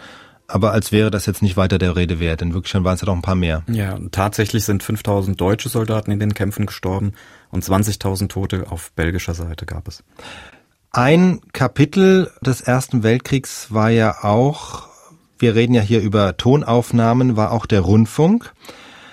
Aber 0.51 0.73
als 0.73 0.91
wäre 0.91 1.11
das 1.11 1.25
jetzt 1.25 1.41
nicht 1.41 1.55
weiter 1.55 1.77
der 1.77 1.95
Rede 1.95 2.19
wert, 2.19 2.41
denn 2.41 2.53
wirklich 2.53 2.73
waren 2.73 2.93
es 2.93 3.01
ja 3.01 3.05
doch 3.05 3.15
ein 3.15 3.21
paar 3.21 3.35
mehr. 3.35 3.63
Ja, 3.67 3.97
tatsächlich 4.11 4.65
sind 4.65 4.83
5000 4.83 5.39
deutsche 5.39 5.69
Soldaten 5.69 6.11
in 6.11 6.19
den 6.19 6.33
Kämpfen 6.33 6.65
gestorben 6.65 7.13
und 7.51 7.63
20.000 7.63 8.27
Tote 8.27 8.65
auf 8.69 8.91
belgischer 8.91 9.33
Seite 9.33 9.65
gab 9.65 9.87
es. 9.87 10.03
Ein 10.91 11.39
Kapitel 11.53 12.29
des 12.41 12.59
Ersten 12.59 13.01
Weltkriegs 13.01 13.67
war 13.71 13.91
ja 13.91 14.23
auch, 14.23 14.89
wir 15.39 15.55
reden 15.55 15.73
ja 15.73 15.81
hier 15.81 16.01
über 16.01 16.35
Tonaufnahmen, 16.35 17.37
war 17.37 17.51
auch 17.51 17.65
der 17.65 17.79
Rundfunk 17.79 18.53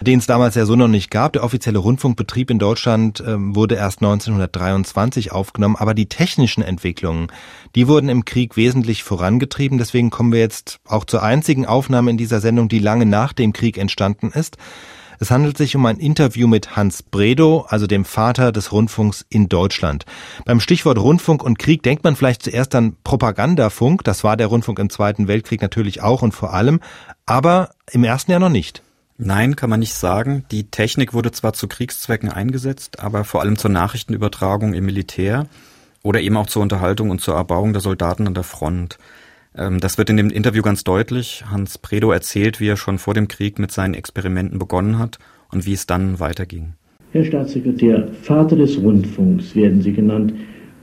den 0.01 0.19
es 0.19 0.27
damals 0.27 0.55
ja 0.55 0.65
so 0.65 0.77
noch 0.77 0.89
nicht 0.89 1.11
gab. 1.11 1.33
Der 1.33 1.45
offizielle 1.45 1.79
Rundfunkbetrieb 1.79 2.51
in 2.51 2.59
Deutschland 2.59 3.23
ähm, 3.27 3.55
wurde 3.55 3.75
erst 3.75 4.01
1923 4.01 5.33
aufgenommen, 5.33 5.77
aber 5.77 5.95
die 5.95 6.09
technischen 6.09 6.63
Entwicklungen, 6.63 7.29
die 7.75 7.89
wurden 7.89 8.09
im 8.09 8.25
Krieg 8.25 8.57
wesentlich 8.57 9.03
vorangetrieben. 9.03 9.79
Deswegen 9.79 10.11
kommen 10.11 10.33
wir 10.33 10.41
jetzt 10.41 10.79
auch 10.87 11.05
zur 11.05 11.23
einzigen 11.23 11.67
Aufnahme 11.67 12.11
in 12.11 12.17
dieser 12.17 12.41
Sendung, 12.41 12.69
die 12.69 12.79
lange 12.79 13.07
nach 13.07 13.33
dem 13.33 13.53
Krieg 13.53 13.79
entstanden 13.79 14.31
ist. 14.31 14.57
Es 15.21 15.33
handelt 15.33 15.59
sich 15.59 15.75
um 15.75 15.85
ein 15.87 15.99
Interview 15.99 16.47
mit 16.47 16.77
Hans 16.77 17.03
Bredow, 17.03 17.67
also 17.69 17.89
dem 17.89 18.05
Vater 18.05 18.53
des 18.53 18.71
Rundfunks 18.71 19.27
in 19.29 19.49
Deutschland. 19.49 20.05
Beim 20.45 20.61
Stichwort 20.61 20.99
Rundfunk 20.99 21.43
und 21.43 21.59
Krieg 21.59 21.83
denkt 21.83 22.05
man 22.05 22.15
vielleicht 22.15 22.43
zuerst 22.43 22.75
an 22.77 22.97
Propagandafunk. 23.03 24.05
Das 24.05 24.23
war 24.23 24.37
der 24.37 24.47
Rundfunk 24.47 24.79
im 24.79 24.91
Zweiten 24.91 25.27
Weltkrieg 25.27 25.61
natürlich 25.61 26.03
auch 26.03 26.23
und 26.23 26.33
vor 26.33 26.55
allem, 26.55 26.79
aber 27.27 27.71
im 27.91 28.05
ersten 28.05 28.31
Jahr 28.31 28.41
noch 28.41 28.49
nicht. 28.49 28.83
Nein, 29.21 29.57
kann 29.57 29.69
man 29.69 29.81
nicht 29.81 29.95
sagen. 29.95 30.45
Die 30.53 30.71
Technik 30.71 31.13
wurde 31.13 31.33
zwar 31.33 31.53
zu 31.53 31.67
Kriegszwecken 31.67 32.31
eingesetzt, 32.31 33.01
aber 33.01 33.25
vor 33.25 33.41
allem 33.41 33.59
zur 33.59 33.71
Nachrichtenübertragung 33.71 34.75
im 34.75 34.87
Militär 34.87 35.47
oder 36.05 36.21
eben 36.21 36.37
auch 36.37 36.47
zur 36.47 36.63
Unterhaltung 36.63 37.11
und 37.11 37.21
zur 37.21 37.35
Erbauung 37.35 37.73
der 37.73 37.83
Soldaten 37.83 38.29
an 38.29 38.35
der 38.35 38.45
Front. 38.45 38.97
Ähm, 39.57 39.81
das 39.81 39.99
wird 39.99 40.09
in 40.11 40.19
dem 40.19 40.31
Interview 40.31 40.63
ganz 40.63 40.85
deutlich. 40.85 41.45
Hans 41.51 41.79
Predo 41.79 42.13
erzählt, 42.13 42.61
wie 42.61 42.69
er 42.69 42.77
schon 42.77 42.99
vor 42.99 43.13
dem 43.13 43.27
Krieg 43.27 43.59
mit 43.59 43.73
seinen 43.73 43.95
Experimenten 43.95 44.61
begonnen 44.61 45.01
hat 45.01 45.19
und 45.51 45.67
wie 45.67 45.73
es 45.73 45.87
dann 45.87 46.21
weiterging. 46.21 46.75
Herr 47.11 47.25
Staatssekretär, 47.25 48.09
Vater 48.23 48.55
des 48.55 48.79
Rundfunks 48.79 49.57
werden 49.57 49.83
Sie 49.83 49.93
genannt. 49.93 50.33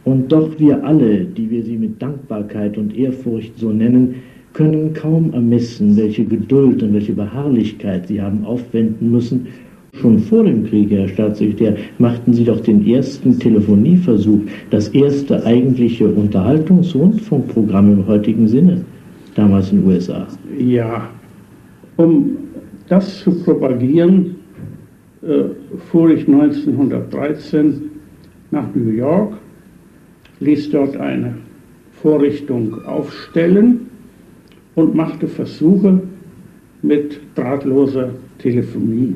Und 0.03 0.31
doch 0.31 0.59
wir 0.59 0.83
alle, 0.83 1.23
die 1.23 1.49
wir 1.49 1.63
Sie 1.63 1.77
mit 1.77 2.01
Dankbarkeit 2.01 2.77
und 2.77 2.93
Ehrfurcht 2.95 3.57
so 3.57 3.69
nennen, 3.69 4.23
können 4.55 4.93
kaum 4.93 5.33
ermessen, 5.33 5.97
welche 5.97 6.23
Geduld 6.23 6.81
und 6.81 6.93
welche 6.93 7.13
Beharrlichkeit 7.13 8.07
Sie 8.07 8.21
haben 8.21 8.45
aufwenden 8.45 9.11
müssen. 9.11 9.47
Schon 9.93 10.19
vor 10.19 10.43
dem 10.45 10.65
Krieg, 10.65 10.91
Herr 10.91 11.07
Staatssekretär, 11.09 11.75
machten 11.99 12.33
Sie 12.33 12.45
doch 12.45 12.61
den 12.61 12.87
ersten 12.87 13.37
Telefonieversuch, 13.37 14.41
das 14.69 14.89
erste 14.89 15.45
eigentliche 15.45 16.07
Unterhaltungsrundfunkprogramm 16.07 17.93
im 17.93 18.07
heutigen 18.07 18.47
Sinne, 18.47 18.83
damals 19.35 19.71
in 19.71 19.81
den 19.81 19.87
USA. 19.87 20.25
Ja, 20.57 21.09
um 21.97 22.37
das 22.87 23.19
zu 23.19 23.31
propagieren, 23.43 24.35
äh, 25.21 25.43
fuhr 25.91 26.11
ich 26.11 26.27
1913 26.27 27.89
nach 28.51 28.73
New 28.73 28.89
York, 28.89 29.33
ließ 30.39 30.71
dort 30.71 30.95
eine 30.97 31.35
Vorrichtung 32.01 32.85
aufstellen 32.85 33.87
und 34.75 34.93
machte 34.93 35.27
Versuche 35.27 36.01
mit 36.81 37.19
drahtloser 37.35 38.11
Telefonie. 38.37 39.15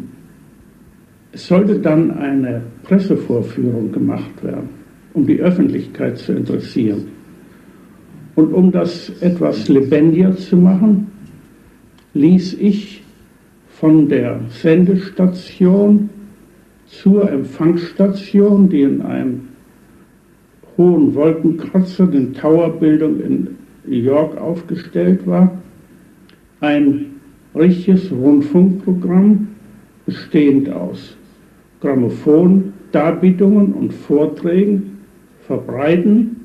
Es 1.32 1.48
sollte 1.48 1.80
dann 1.80 2.12
eine 2.12 2.62
Pressevorführung 2.84 3.92
gemacht 3.92 4.44
werden, 4.44 4.70
um 5.14 5.28
die 5.28 5.40
Öffentlichkeit 5.40 6.18
zu 6.18 6.34
interessieren. 6.34 7.08
Und 8.36 8.54
um 8.54 8.72
das 8.72 9.12
etwas 9.22 9.68
lebendiger 9.68 10.36
zu 10.36 10.58
machen, 10.58 11.08
ließ 12.14 12.54
ich 12.54 13.04
von 13.68 14.10
der 14.10 14.40
Sendestation 14.50 16.10
zur 16.88 17.30
Empfangsstation, 17.32 18.70
die 18.70 18.82
in 18.82 19.02
einem 19.02 19.42
hohen 20.78 21.14
Wolkenkratzer, 21.14 22.08
den 22.08 22.34
Towerbildung 22.34 23.20
in 23.20 23.48
New 23.86 23.98
York 23.98 24.38
aufgestellt 24.38 25.26
war, 25.26 25.52
ein 26.60 27.06
richtiges 27.56 28.12
Rundfunkprogramm 28.12 29.48
bestehend 30.06 30.70
aus 30.70 31.16
Grammophon, 31.82 32.74
Darbietungen 32.92 33.74
und 33.74 33.94
Vorträgen 33.94 35.00
verbreiten 35.46 36.36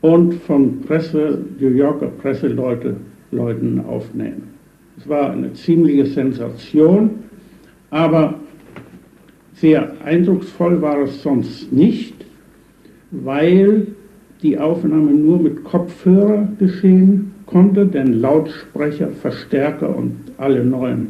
und 0.00 0.34
von 0.34 0.80
Presse, 0.80 1.44
New 1.58 1.70
Yorker 1.70 2.08
Presseleute 2.08 2.96
Leuten 3.32 3.80
aufnehmen. 3.80 4.48
Es 4.98 5.08
war 5.08 5.32
eine 5.32 5.52
ziemliche 5.52 6.06
Sensation, 6.06 7.10
aber 7.90 8.34
sehr 9.54 9.92
eindrucksvoll 10.04 10.80
war 10.80 11.02
es 11.02 11.22
sonst 11.22 11.72
nicht, 11.72 12.14
weil 13.10 13.88
die 14.46 14.58
Aufnahme 14.58 15.10
nur 15.10 15.40
mit 15.40 15.64
Kopfhörer 15.64 16.46
geschehen 16.60 17.32
konnte, 17.46 17.84
denn 17.84 18.20
Lautsprecher, 18.20 19.08
Verstärker 19.08 19.94
und 19.94 20.14
alle 20.38 20.64
neuen 20.64 21.08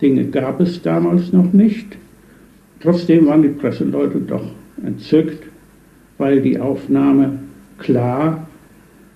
Dinge 0.00 0.24
gab 0.24 0.60
es 0.60 0.80
damals 0.80 1.30
noch 1.30 1.52
nicht. 1.52 1.98
Trotzdem 2.80 3.26
waren 3.26 3.42
die 3.42 3.48
Presseleute 3.48 4.18
doch 4.20 4.46
entzückt, 4.82 5.42
weil 6.16 6.40
die 6.40 6.58
Aufnahme 6.58 7.40
klar, 7.78 8.48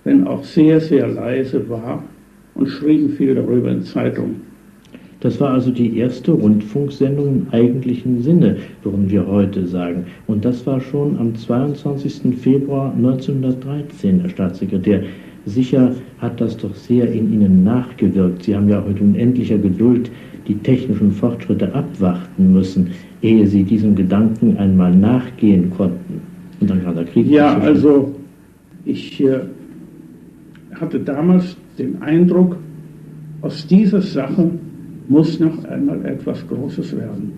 wenn 0.03 0.27
auch 0.27 0.43
sehr, 0.43 0.79
sehr 0.79 1.07
leise 1.07 1.67
war 1.67 2.03
und 2.53 2.67
schrieben 2.67 3.09
viel 3.17 3.33
darüber 3.33 3.71
in 3.71 3.81
Zeitungen. 3.81 4.41
Das 5.21 5.39
war 5.39 5.51
also 5.51 5.71
die 5.71 5.97
erste 5.97 6.31
Rundfunksendung 6.31 7.27
im 7.27 7.47
eigentlichen 7.51 8.21
Sinne, 8.21 8.57
würden 8.83 9.09
wir 9.09 9.25
heute 9.25 9.65
sagen. 9.65 10.05
Und 10.27 10.45
das 10.45 10.65
war 10.67 10.81
schon 10.81 11.17
am 11.17 11.35
22. 11.35 12.35
Februar 12.37 12.93
1913, 12.93 14.19
Herr 14.21 14.29
Staatssekretär. 14.29 15.03
Sicher 15.45 15.93
hat 16.19 16.41
das 16.41 16.57
doch 16.57 16.73
sehr 16.75 17.11
in 17.11 17.31
Ihnen 17.31 17.63
nachgewirkt. 17.63 18.43
Sie 18.43 18.55
haben 18.55 18.67
ja 18.67 18.83
heute 18.83 19.03
unendlicher 19.03 19.57
Geduld 19.57 20.11
die 20.47 20.55
technischen 20.55 21.11
Fortschritte 21.11 21.73
abwarten 21.73 22.53
müssen, 22.53 22.91
ehe 23.21 23.47
Sie 23.47 23.63
diesem 23.63 23.95
Gedanken 23.95 24.57
einmal 24.57 24.95
nachgehen 24.95 25.71
konnten. 25.71 26.21
Und 26.59 26.69
dann 26.69 26.83
kam 26.83 26.95
der 26.95 27.05
Krieg. 27.05 27.27
Ja, 27.27 27.57
also 27.57 28.13
ich 28.85 29.23
äh, 29.23 29.39
hatte 30.79 30.99
damals 30.99 31.57
den 31.77 32.01
Eindruck, 32.01 32.57
aus 33.41 33.67
dieser 33.67 34.01
Sache 34.01 34.49
muss 35.07 35.39
noch 35.39 35.63
einmal 35.65 36.03
etwas 36.05 36.47
Großes 36.47 36.95
werden. 36.95 37.31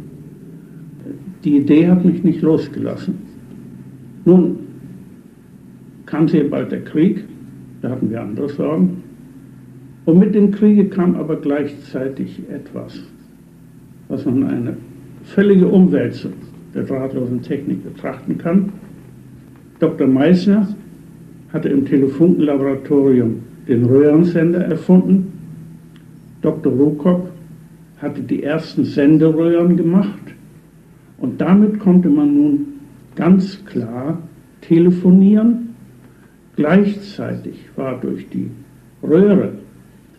Die 1.43 1.57
Idee 1.57 1.87
hat 1.87 2.03
mich 2.03 2.23
nicht 2.23 2.41
losgelassen. 2.41 3.15
Nun 4.25 4.57
kam 6.05 6.27
sehr 6.27 6.45
bald 6.45 6.71
der 6.71 6.83
Krieg, 6.83 7.23
da 7.81 7.89
hatten 7.89 8.09
wir 8.09 8.21
andere 8.21 8.49
Sorgen. 8.49 9.03
Und 10.05 10.19
mit 10.19 10.35
dem 10.35 10.51
Kriege 10.51 10.85
kam 10.85 11.15
aber 11.15 11.35
gleichzeitig 11.35 12.41
etwas, 12.49 12.99
was 14.07 14.25
man 14.25 14.43
eine 14.45 14.77
völlige 15.23 15.67
Umwälzung 15.67 16.33
der 16.73 16.83
drahtlosen 16.83 17.41
Technik 17.41 17.83
betrachten 17.83 18.37
kann. 18.37 18.71
Dr. 19.79 20.07
Meissner 20.07 20.75
hatte 21.51 21.69
im 21.69 21.85
Telefunkenlaboratorium 21.85 23.35
den 23.67 23.85
Röhrensender 23.85 24.61
erfunden. 24.65 25.33
Dr. 26.41 26.71
Rukop 26.71 27.29
hatte 28.01 28.21
die 28.21 28.43
ersten 28.43 28.85
Senderöhren 28.85 29.75
gemacht 29.77 30.19
und 31.17 31.41
damit 31.41 31.79
konnte 31.79 32.09
man 32.09 32.35
nun 32.35 32.65
ganz 33.15 33.63
klar 33.65 34.21
telefonieren. 34.61 35.69
Gleichzeitig 36.55 37.55
war 37.75 37.99
durch 37.99 38.27
die 38.29 38.49
Röhre 39.03 39.53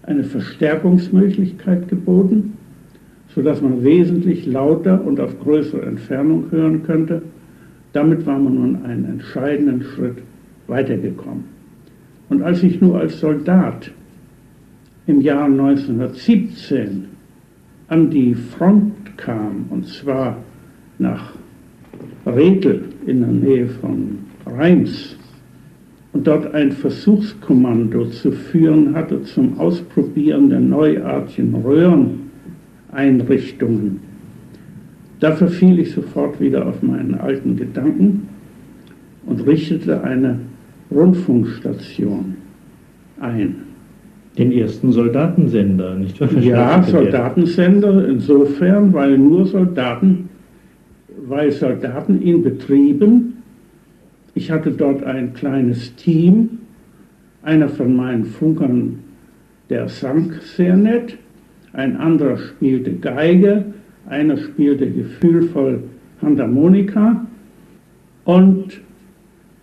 eine 0.03 0.25
Verstärkungsmöglichkeit 0.25 1.89
geboten, 1.89 2.55
sodass 3.35 3.61
man 3.61 3.85
wesentlich 3.85 4.47
lauter 4.47 5.05
und 5.05 5.21
auf 5.21 5.39
größere 5.39 5.83
Entfernung 5.83 6.51
hören 6.51 6.83
könnte. 6.83 7.23
Damit 7.93 8.27
war 8.27 8.39
man 8.39 8.55
nun 8.55 8.85
einen 8.85 9.05
entscheidenden 9.05 9.83
Schritt 9.83 10.19
weitergekommen. 10.67 11.45
Und 12.29 12.43
als 12.43 12.63
ich 12.63 12.81
nur 12.81 12.99
als 12.99 13.21
Soldat 13.21 13.91
im 15.07 15.21
Jahr 15.21 15.45
1917 15.45 17.18
an 17.89 18.11
die 18.11 18.35
Front 18.35 19.17
kam, 19.17 19.65
und 19.71 19.87
zwar 19.87 20.37
nach 20.99 21.33
Redl 22.27 22.85
in 23.07 23.21
der 23.21 23.31
Nähe 23.31 23.69
von 23.69 24.19
Reims, 24.47 25.17
und 26.13 26.27
dort 26.27 26.53
ein 26.55 26.73
Versuchskommando 26.73 28.07
zu 28.07 28.33
führen 28.33 28.95
hatte 28.95 29.23
zum 29.23 29.59
Ausprobieren 29.59 30.51
der 30.51 30.61
neuartigen 30.61 31.55
Röhreneinrichtungen. 31.55 34.01
Da 35.21 35.37
verfiel 35.37 35.79
ich 35.79 35.93
sofort 35.93 36.41
wieder 36.41 36.67
auf 36.67 36.83
meinen 36.83 37.15
alten 37.15 37.57
Gedanken 37.57 38.29
und 39.27 39.47
richtete 39.47 40.03
eine 40.03 40.41
Rundfunkstation 40.91 42.35
ein. 43.21 43.68
Den 44.39 44.53
ersten 44.53 44.93
Soldatensender, 44.93 45.97
nicht 45.97 46.21
wahr? 46.21 46.33
Ja, 46.41 46.83
Soldatensender 46.83 48.09
insofern, 48.09 48.93
weil 48.93 49.19
nur 49.19 49.47
Soldaten, 49.47 50.29
weil 51.27 51.51
Soldaten 51.51 52.23
in 52.23 52.43
Betrieben, 52.43 53.35
ich 54.35 54.51
hatte 54.51 54.71
dort 54.71 55.03
ein 55.03 55.35
kleines 55.35 55.95
Team, 55.97 56.51
einer 57.43 57.69
von 57.69 57.97
meinen 57.97 58.25
Funkern, 58.25 59.01
der 59.71 59.89
sang 59.89 60.33
sehr 60.57 60.77
nett, 60.77 61.19
ein 61.73 61.97
anderer 61.97 62.37
spielte 62.39 62.93
Geige, 62.93 63.65
einer 64.07 64.37
spielte 64.37 64.89
gefühlvoll 64.89 65.83
Handharmonika 66.23 67.27
und 68.25 68.81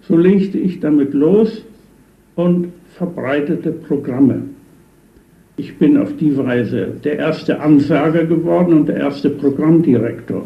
so 0.02 0.18
legte 0.18 0.58
ich 0.58 0.82
damit 0.82 1.14
los 1.14 1.66
und 2.36 2.68
verbreitete 2.98 3.72
Programme. 3.72 4.44
Ich 5.58 5.78
bin 5.78 5.98
auf 5.98 6.16
die 6.18 6.36
Weise 6.36 6.88
der 7.04 7.18
erste 7.18 7.62
Ansager 7.62 8.26
geworden 8.26 8.74
und 8.74 8.90
der 8.90 8.98
erste 8.98 9.30
Programmdirektor. 9.30 10.46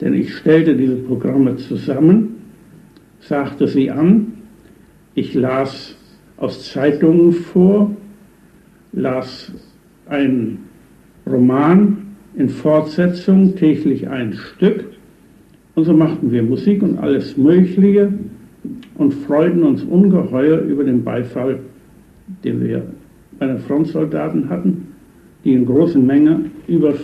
Denn 0.00 0.14
ich 0.14 0.36
stellte 0.36 0.76
diese 0.76 0.96
Programme 0.96 1.56
zusammen, 1.56 2.36
sagte 3.20 3.66
sie 3.66 3.90
an, 3.90 4.34
ich 5.14 5.34
las 5.34 5.96
aus 6.36 6.70
Zeitungen 6.70 7.32
vor, 7.32 7.90
las 8.92 9.52
einen 10.06 10.58
Roman 11.26 12.14
in 12.36 12.48
Fortsetzung, 12.48 13.56
täglich 13.56 14.08
ein 14.08 14.34
Stück. 14.34 14.84
Und 15.74 15.84
so 15.84 15.92
machten 15.92 16.30
wir 16.30 16.44
Musik 16.44 16.82
und 16.84 16.98
alles 16.98 17.36
Mögliche 17.36 18.12
und 18.94 19.12
freuten 19.12 19.64
uns 19.64 19.82
ungeheuer 19.82 20.58
über 20.60 20.84
den 20.84 21.02
Beifall, 21.02 21.58
den 22.44 22.62
wir 22.64 22.84
bei 23.38 23.46
den 23.46 23.58
Frontsoldaten 23.58 24.48
hatten, 24.48 24.88
die 25.44 25.52
in 25.52 25.66
großen 25.66 26.04
Menge 26.04 26.40
über 26.66 26.94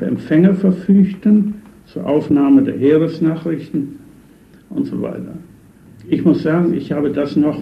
Empfänger 0.00 0.54
verfügten 0.54 1.54
zur 1.86 2.06
Aufnahme 2.06 2.62
der 2.62 2.76
Heeresnachrichten 2.78 3.96
und 4.70 4.86
so 4.86 5.00
weiter. 5.02 5.34
Ich 6.08 6.24
muss 6.24 6.42
sagen, 6.42 6.74
ich 6.74 6.92
habe 6.92 7.10
das 7.10 7.36
noch 7.36 7.58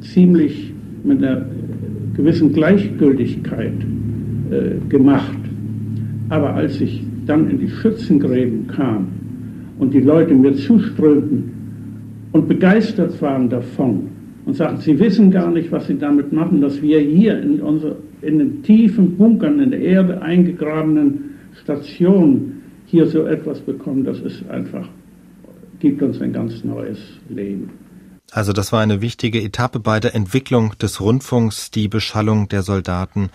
ziemlich 0.00 0.72
mit 1.04 1.22
einer 1.22 1.46
gewissen 2.14 2.52
Gleichgültigkeit 2.52 3.74
äh, 4.50 4.88
gemacht. 4.88 5.38
Aber 6.28 6.54
als 6.54 6.80
ich 6.80 7.04
dann 7.26 7.50
in 7.50 7.58
die 7.58 7.68
Schützengräben 7.68 8.66
kam 8.66 9.08
und 9.78 9.92
die 9.92 10.00
Leute 10.00 10.34
mir 10.34 10.54
zuströmten 10.54 11.52
und 12.32 12.48
begeistert 12.48 13.20
waren 13.22 13.48
davon 13.48 14.13
und 14.46 14.54
sagten, 14.54 14.80
sie 14.80 14.98
wissen 14.98 15.30
gar 15.30 15.50
nicht, 15.50 15.72
was 15.72 15.86
sie 15.86 15.98
damit 15.98 16.32
machen, 16.32 16.60
dass 16.60 16.82
wir 16.82 17.00
hier 17.00 17.40
in, 17.40 17.60
unsere, 17.60 17.96
in 18.22 18.38
den 18.38 18.62
tiefen 18.62 19.16
Bunkern 19.16 19.60
in 19.60 19.70
der 19.70 19.80
Erde 19.80 20.20
eingegrabenen 20.20 21.36
Stationen 21.62 22.62
hier 22.86 23.06
so 23.06 23.26
etwas 23.26 23.60
bekommen, 23.60 24.04
das 24.04 24.20
ist 24.20 24.48
einfach, 24.48 24.88
gibt 25.80 26.02
uns 26.02 26.20
ein 26.20 26.32
ganz 26.32 26.62
neues 26.64 26.98
Leben. 27.28 27.70
Also 28.30 28.52
das 28.52 28.72
war 28.72 28.80
eine 28.80 29.00
wichtige 29.00 29.40
Etappe 29.40 29.78
bei 29.78 30.00
der 30.00 30.14
Entwicklung 30.14 30.76
des 30.80 31.00
Rundfunks, 31.00 31.70
die 31.70 31.88
Beschallung 31.88 32.48
der 32.48 32.62
Soldaten 32.62 33.30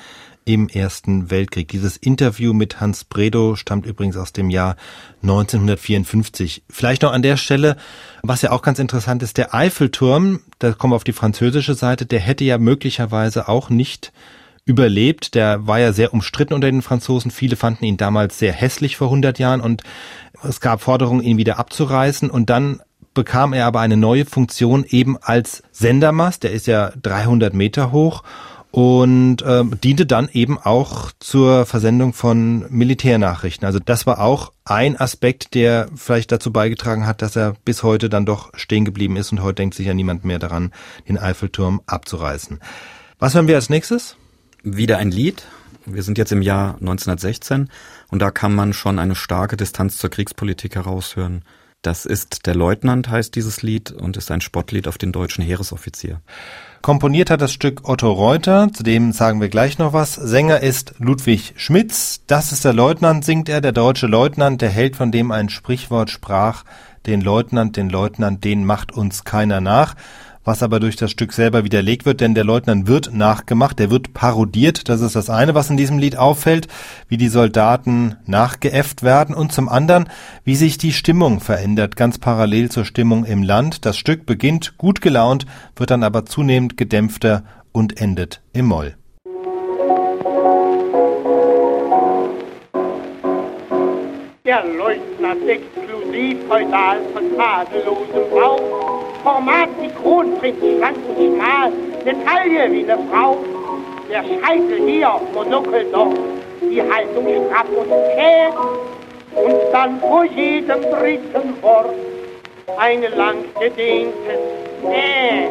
im 0.45 0.67
Ersten 0.67 1.29
Weltkrieg. 1.29 1.67
Dieses 1.67 1.95
Interview 1.95 2.53
mit 2.53 2.81
Hans 2.81 3.03
Bredow 3.03 3.55
stammt 3.55 3.85
übrigens 3.85 4.17
aus 4.17 4.33
dem 4.33 4.49
Jahr 4.49 4.75
1954. 5.21 6.63
Vielleicht 6.69 7.03
noch 7.03 7.13
an 7.13 7.21
der 7.21 7.37
Stelle, 7.37 7.77
was 8.23 8.41
ja 8.41 8.51
auch 8.51 8.61
ganz 8.61 8.79
interessant 8.79 9.21
ist, 9.23 9.37
der 9.37 9.53
Eiffelturm, 9.53 10.39
da 10.59 10.73
kommen 10.73 10.91
wir 10.91 10.97
auf 10.97 11.03
die 11.03 11.13
französische 11.13 11.73
Seite, 11.73 12.05
der 12.05 12.19
hätte 12.19 12.43
ja 12.43 12.57
möglicherweise 12.57 13.47
auch 13.47 13.69
nicht 13.69 14.11
überlebt. 14.65 15.33
Der 15.35 15.65
war 15.65 15.79
ja 15.79 15.93
sehr 15.93 16.13
umstritten 16.13 16.53
unter 16.53 16.69
den 16.69 16.81
Franzosen. 16.81 17.31
Viele 17.31 17.55
fanden 17.55 17.85
ihn 17.85 17.97
damals 17.97 18.37
sehr 18.37 18.53
hässlich 18.53 18.97
vor 18.97 19.07
100 19.07 19.39
Jahren 19.39 19.61
und 19.61 19.83
es 20.43 20.61
gab 20.61 20.81
Forderungen, 20.81 21.23
ihn 21.23 21.37
wieder 21.37 21.57
abzureißen. 21.59 22.29
Und 22.29 22.49
dann 22.49 22.81
bekam 23.13 23.53
er 23.53 23.65
aber 23.65 23.79
eine 23.79 23.97
neue 23.97 24.25
Funktion 24.25 24.85
eben 24.87 25.17
als 25.17 25.63
Sendermast. 25.71 26.43
Der 26.43 26.51
ist 26.51 26.67
ja 26.67 26.91
300 27.01 27.53
Meter 27.53 27.91
hoch 27.91 28.23
und 28.71 29.41
äh, 29.41 29.63
diente 29.83 30.05
dann 30.05 30.29
eben 30.31 30.59
auch 30.59 31.11
zur 31.19 31.65
Versendung 31.65 32.13
von 32.13 32.65
Militärnachrichten. 32.69 33.65
Also 33.65 33.79
das 33.79 34.05
war 34.05 34.19
auch 34.19 34.51
ein 34.63 34.99
Aspekt, 34.99 35.55
der 35.55 35.89
vielleicht 35.95 36.31
dazu 36.31 36.51
beigetragen 36.51 37.07
hat, 37.07 37.21
dass 37.21 37.35
er 37.35 37.55
bis 37.65 37.81
heute 37.81 38.09
dann 38.09 38.25
doch 38.25 38.51
stehen 38.55 38.85
geblieben 38.85 39.17
ist 39.17 39.31
und 39.31 39.41
heute 39.41 39.55
denkt 39.55 39.75
sich 39.75 39.87
ja 39.87 39.93
niemand 39.93 40.23
mehr 40.23 40.39
daran, 40.39 40.71
den 41.07 41.17
Eiffelturm 41.17 41.81
abzureißen. 41.87 42.59
Was 43.17 43.33
hören 43.33 43.47
wir 43.47 43.55
als 43.55 43.69
nächstes? 43.69 44.15
Wieder 44.61 44.97
ein 44.97 45.11
Lied. 45.11 45.47
Wir 45.85 46.03
sind 46.03 46.17
jetzt 46.17 46.31
im 46.31 46.43
Jahr 46.43 46.75
1916 46.75 47.69
und 48.09 48.19
da 48.19 48.29
kann 48.29 48.53
man 48.53 48.73
schon 48.73 48.99
eine 48.99 49.15
starke 49.15 49.57
Distanz 49.57 49.97
zur 49.97 50.11
Kriegspolitik 50.11 50.75
heraushören. 50.75 51.43
Das 51.81 52.05
ist 52.05 52.45
Der 52.45 52.55
Leutnant 52.55 53.09
heißt 53.09 53.33
dieses 53.35 53.63
Lied 53.63 53.91
und 53.91 54.17
ist 54.17 54.29
ein 54.31 54.41
Spottlied 54.41 54.87
auf 54.87 54.97
den 54.97 55.11
deutschen 55.11 55.43
Heeresoffizier. 55.43 56.21
Komponiert 56.81 57.29
hat 57.29 57.41
das 57.41 57.51
Stück 57.51 57.87
Otto 57.89 58.09
Reuter, 58.09 58.69
zu 58.71 58.83
dem 58.83 59.11
sagen 59.11 59.41
wir 59.41 59.49
gleich 59.49 59.79
noch 59.79 59.91
was. 59.91 60.15
Sänger 60.15 60.61
ist 60.61 60.93
Ludwig 60.97 61.53
Schmitz. 61.57 62.21
Das 62.25 62.53
ist 62.53 62.63
der 62.63 62.71
Leutnant, 62.71 63.25
singt 63.25 63.49
er, 63.49 63.59
der 63.59 63.73
deutsche 63.73 64.07
Leutnant, 64.07 64.61
der 64.61 64.69
Held, 64.69 64.95
von 64.95 65.11
dem 65.11 65.31
ein 65.31 65.49
Sprichwort 65.49 66.09
sprach, 66.09 66.63
den 67.05 67.19
Leutnant, 67.19 67.75
den 67.75 67.89
Leutnant, 67.89 68.45
den 68.45 68.63
macht 68.63 68.93
uns 68.93 69.25
keiner 69.25 69.59
nach 69.59 69.95
was 70.43 70.63
aber 70.63 70.79
durch 70.79 70.95
das 70.95 71.11
Stück 71.11 71.33
selber 71.33 71.63
widerlegt 71.63 72.05
wird, 72.05 72.21
denn 72.21 72.33
der 72.33 72.43
Leutnant 72.43 72.87
wird 72.87 73.13
nachgemacht, 73.13 73.79
der 73.79 73.91
wird 73.91 74.13
parodiert. 74.13 74.89
Das 74.89 75.01
ist 75.01 75.15
das 75.15 75.29
eine, 75.29 75.55
was 75.55 75.69
in 75.69 75.77
diesem 75.77 75.99
Lied 75.99 76.17
auffällt, 76.17 76.67
wie 77.07 77.17
die 77.17 77.27
Soldaten 77.27 78.15
nachgeäfft 78.25 79.03
werden 79.03 79.35
und 79.35 79.51
zum 79.51 79.69
anderen, 79.69 80.09
wie 80.43 80.55
sich 80.55 80.77
die 80.77 80.93
Stimmung 80.93 81.39
verändert, 81.39 81.95
ganz 81.95 82.17
parallel 82.17 82.69
zur 82.69 82.85
Stimmung 82.85 83.25
im 83.25 83.43
Land. 83.43 83.85
Das 83.85 83.97
Stück 83.97 84.25
beginnt 84.25 84.77
gut 84.77 85.01
gelaunt, 85.01 85.45
wird 85.75 85.91
dann 85.91 86.03
aber 86.03 86.25
zunehmend 86.25 86.77
gedämpfter 86.77 87.43
und 87.71 87.99
endet 88.01 88.41
im 88.53 88.65
Moll. 88.65 88.95
Der 94.45 94.63
Leutnant 94.65 95.47
exklusiv 95.47 96.37
feudal 96.47 96.97
von 97.13 97.37
tadellosem 97.37 98.29
Bau 98.31 98.98
Format 99.23 99.69
wie 99.81 99.89
Kronprinz, 99.89 100.57
schlank 100.59 100.97
und 101.07 101.17
schmal, 101.17 101.71
eine 102.01 102.25
Taille 102.25 102.71
wie 102.71 102.89
eine 102.89 102.99
Frau. 103.09 103.37
Der 104.09 104.23
Scheitel 104.23 104.87
hier, 104.87 105.19
Monokel 105.33 105.85
dort, 105.91 106.17
die 106.61 106.81
Haltung 106.81 107.25
straff 107.47 107.67
und 107.69 107.89
kehrt. 108.15 108.53
Und 109.35 109.55
dann 109.71 109.99
vor 109.99 110.25
jedem 110.25 110.81
dritten 110.81 111.61
Wort 111.61 111.93
ein 112.77 113.01
lang 113.15 113.37
gedehntes 113.59 114.59
Äh. 114.83 115.49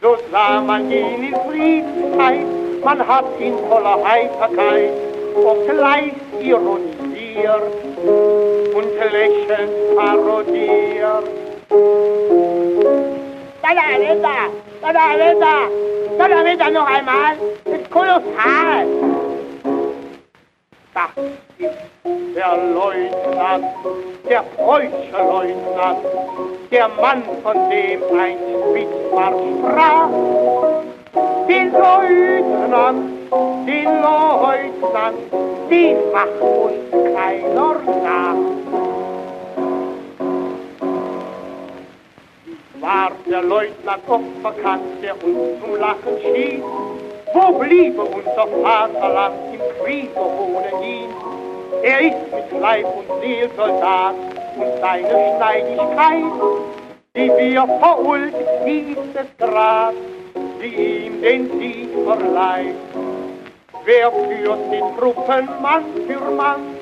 So 0.00 0.16
sah 0.30 0.60
man 0.60 0.90
ihn 0.90 1.24
in 1.24 1.34
Friedenszeit, 1.34 2.46
man 2.84 3.06
hat 3.06 3.24
ihn 3.40 3.54
voller 3.68 3.98
Heiterkeit, 4.04 4.92
obgleich 5.34 6.12
ironisiert 6.40 7.62
und 8.74 9.12
lächelnd 9.12 9.96
parodiert. 9.96 11.24
Donnerwetter, 13.68 14.50
Donnerwetter, 14.80 15.68
Donnerwetter 16.16 16.70
noch 16.70 16.86
einmal, 16.86 17.36
das 17.66 17.80
ist 17.80 17.90
kolossal. 17.90 18.86
Das 20.94 21.10
ist 21.58 21.76
der 22.34 22.56
Leutnant, 22.72 23.66
der 24.26 24.42
preußische 24.56 25.18
Leutnant, 25.18 25.98
der 26.70 26.88
Mann, 26.88 27.22
von 27.42 27.68
dem 27.68 28.00
ein 28.18 28.38
Spitzmarsch 28.70 29.36
sprach. 29.58 30.08
Den 31.46 31.72
Leutnant, 31.72 33.10
den 33.66 33.84
Leutnant, 34.00 35.18
den 35.68 35.96
macht 36.12 36.40
uns 36.40 37.14
keiner 37.14 37.76
nach. 38.02 38.57
War 42.80 43.12
der 43.28 43.42
Leutnant 43.42 44.02
oft 44.08 44.24
verkannt, 44.42 45.02
der 45.02 45.14
uns 45.22 45.60
zum 45.60 45.76
Lachen 45.76 46.18
schien. 46.22 46.62
Wo 47.34 47.58
bliebe 47.58 48.02
unser 48.02 48.46
Vaterland 48.62 49.34
im 49.52 49.84
Kriege 49.84 50.18
ohne 50.18 50.84
ihn? 50.84 51.10
Er 51.82 52.00
ist 52.00 52.32
mit 52.32 52.60
Leib 52.60 52.86
und 52.86 53.20
Seel 53.20 53.50
Soldat 53.56 54.14
und 54.56 54.80
seine 54.80 55.08
Schneidigkeit, 55.08 56.24
die 57.14 57.30
wir 57.36 57.66
verulgt 57.80 58.36
dieses 58.66 59.36
Grad, 59.38 59.94
die 60.60 61.06
ihm 61.06 61.22
den 61.22 61.58
Sieg 61.58 61.88
verleiht. 62.04 62.74
Wer 63.84 64.10
führt 64.10 64.58
die 64.72 64.98
Truppen 64.98 65.48
Mann 65.62 65.84
für 66.06 66.30
Mann? 66.30 66.76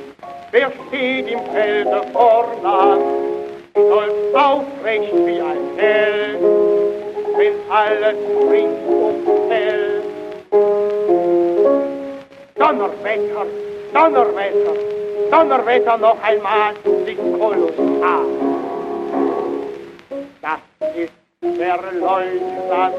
Wer 0.51 0.73
steht 0.89 1.29
im 1.29 1.41
Felde 1.53 2.03
vorn 2.13 2.65
an? 2.65 3.36
Stolz 3.77 4.35
aufrecht 4.35 5.13
wie 5.27 5.41
ein 5.41 5.77
Held. 5.77 6.41
wenn 7.37 7.55
alles 7.71 8.17
ringsum 8.51 9.49
fällt. 9.49 10.05
Donnerwetter, 12.55 13.47
Donnerwetter, 13.93 14.75
Donnerwetter 15.31 15.99
noch 15.99 16.17
einmal, 16.23 16.75
sich 17.05 17.19
kolossal. 17.39 18.27
Das 20.41 20.61
ist 20.97 21.26
der 21.55 21.79
Leutnant, 22.01 22.95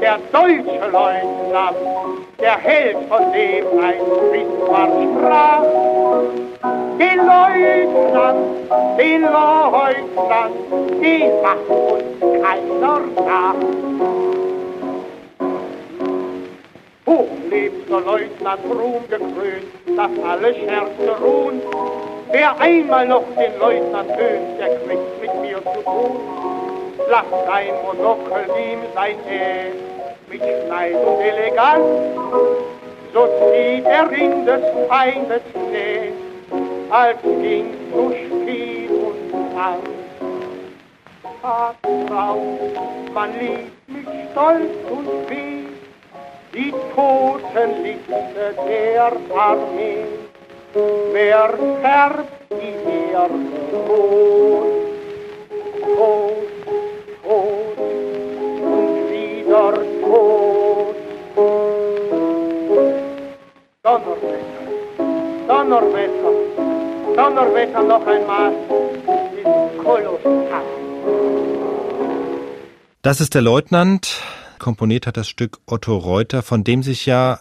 der 0.00 0.18
deutsche 0.32 0.90
Leutnant, 0.90 1.76
der 2.40 2.58
Held, 2.58 2.96
von 3.08 3.32
dem 3.32 3.66
ein 3.80 4.00
Bismarck 4.32 4.90
sprach. 5.02 5.62
Den 6.98 7.18
Leutnant, 7.18 8.38
den 8.98 9.22
Leutnant, 9.22 10.54
den 11.00 11.42
macht 11.42 11.68
uns 11.68 12.42
keiner 12.42 13.00
nach. 13.24 13.54
Hoch 17.06 17.26
lebt 17.50 17.88
der 17.88 18.00
Leutnant 18.00 18.60
Ruhm 18.68 19.08
gekrönt, 19.08 19.96
dass 19.96 20.10
alle 20.28 20.54
Scherze 20.54 21.22
ruhen. 21.22 21.62
Wer 22.30 22.60
einmal 22.60 23.06
noch 23.06 23.24
den 23.38 23.58
Leutnant 23.58 24.10
höhnt, 24.10 24.58
der 24.60 24.76
kriegt 24.80 25.20
mit 25.22 25.40
mir 25.40 25.56
zu 25.56 25.82
tun. 25.82 26.57
Lacht 27.06 27.30
sein 27.46 27.72
Monokel 27.84 28.44
ihm 28.58 28.80
sein 28.94 29.18
Ä 29.30 29.72
mit 30.28 30.42
Schneid 30.42 30.94
und 30.94 31.20
Eleganz, 31.20 31.86
so 33.14 33.26
zieht 33.38 33.86
er 33.86 34.10
in 34.12 34.44
des 34.44 34.62
Feindes 34.88 35.42
Nähe, 35.70 36.12
als 36.90 37.22
ging 37.22 37.72
zu 37.92 38.12
Spiel 38.12 38.90
und 38.90 39.56
Angst. 39.56 39.88
Ach, 41.42 41.74
Frau, 42.08 42.36
man 43.14 43.30
liebt 43.38 43.88
mich 43.88 44.08
stolz 44.32 44.74
und 44.90 45.30
weh, 45.30 45.68
die 46.52 46.74
Totenliste 46.94 48.54
der 48.66 49.12
Armee. 49.36 50.04
Wer 51.12 51.50
färbt 51.80 52.32
die 52.50 52.74
Erde 53.12 53.34
rot? 53.88 54.38
Tot, 57.28 57.76
tot 57.76 58.62
und 58.62 59.10
wieder 59.10 59.74
tot. 60.00 60.96
Donnerwetter, 63.82 64.64
Donnerwetter, 65.46 66.32
Donnerwetter 67.16 67.82
noch 67.82 68.06
einmal, 68.06 68.52
ist 69.36 69.84
kolossal. 69.84 70.62
Das 73.02 73.20
ist 73.20 73.34
der 73.34 73.42
Leutnant. 73.42 74.22
Komponiert 74.58 75.06
hat 75.06 75.18
das 75.18 75.28
Stück 75.28 75.58
Otto 75.66 75.98
Reuter, 75.98 76.42
von 76.42 76.64
dem 76.64 76.82
sich 76.82 77.04
ja 77.04 77.40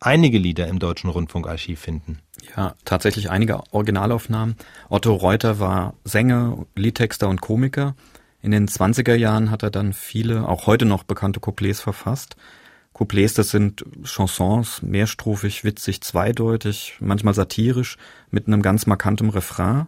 einige 0.00 0.38
Lieder 0.38 0.66
im 0.66 0.80
Deutschen 0.80 1.10
Rundfunkarchiv 1.10 1.78
finden. 1.78 2.18
Ja, 2.56 2.74
tatsächlich 2.84 3.30
einige 3.30 3.62
Originalaufnahmen. 3.70 4.56
Otto 4.88 5.14
Reuter 5.14 5.60
war 5.60 5.94
Sänger, 6.02 6.66
Liedtexter 6.74 7.28
und 7.28 7.40
Komiker. 7.40 7.94
In 8.40 8.52
den 8.52 8.68
20er 8.68 9.14
Jahren 9.14 9.50
hat 9.50 9.62
er 9.62 9.70
dann 9.70 9.92
viele, 9.92 10.48
auch 10.48 10.66
heute 10.66 10.84
noch 10.84 11.02
bekannte 11.02 11.40
Couplets 11.40 11.80
verfasst. 11.80 12.36
Couplets, 12.94 13.34
das 13.34 13.50
sind 13.50 13.84
Chansons, 14.04 14.82
mehrstrophig, 14.82 15.64
witzig, 15.64 16.00
zweideutig, 16.02 16.96
manchmal 17.00 17.34
satirisch, 17.34 17.96
mit 18.30 18.46
einem 18.46 18.62
ganz 18.62 18.86
markantem 18.86 19.28
Refrain. 19.28 19.86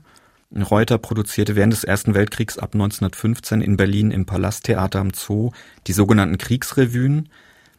Reuter 0.55 0.99
produzierte 0.99 1.55
während 1.55 1.73
des 1.73 1.85
Ersten 1.85 2.15
Weltkriegs 2.15 2.59
ab 2.59 2.75
1915 2.75 3.61
in 3.61 3.77
Berlin 3.77 4.11
im 4.11 4.27
Palasttheater 4.27 4.99
am 4.99 5.13
Zoo 5.15 5.53
die 5.87 5.93
sogenannten 5.93 6.39
Kriegsrevuen. 6.39 7.29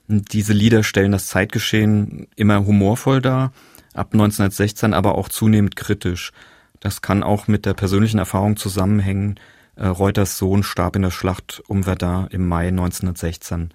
Diese 0.08 0.54
Lieder 0.54 0.84
stellen 0.84 1.12
das 1.12 1.28
Zeitgeschehen 1.28 2.28
immer 2.36 2.66
humorvoll 2.66 3.22
dar, 3.22 3.52
ab 3.94 4.14
1916 4.14 4.94
aber 4.94 5.16
auch 5.16 5.28
zunehmend 5.28 5.76
kritisch. 5.76 6.32
Das 6.80 7.02
kann 7.02 7.24
auch 7.24 7.48
mit 7.48 7.66
der 7.66 7.74
persönlichen 7.74 8.20
Erfahrung 8.20 8.56
zusammenhängen. 8.56 9.38
Äh, 9.82 9.88
Reuters 9.88 10.38
Sohn 10.38 10.62
starb 10.62 10.96
in 10.96 11.02
der 11.02 11.10
Schlacht 11.10 11.64
um 11.68 11.84
Verdun 11.84 12.28
im 12.30 12.48
Mai 12.48 12.68
1916. 12.68 13.74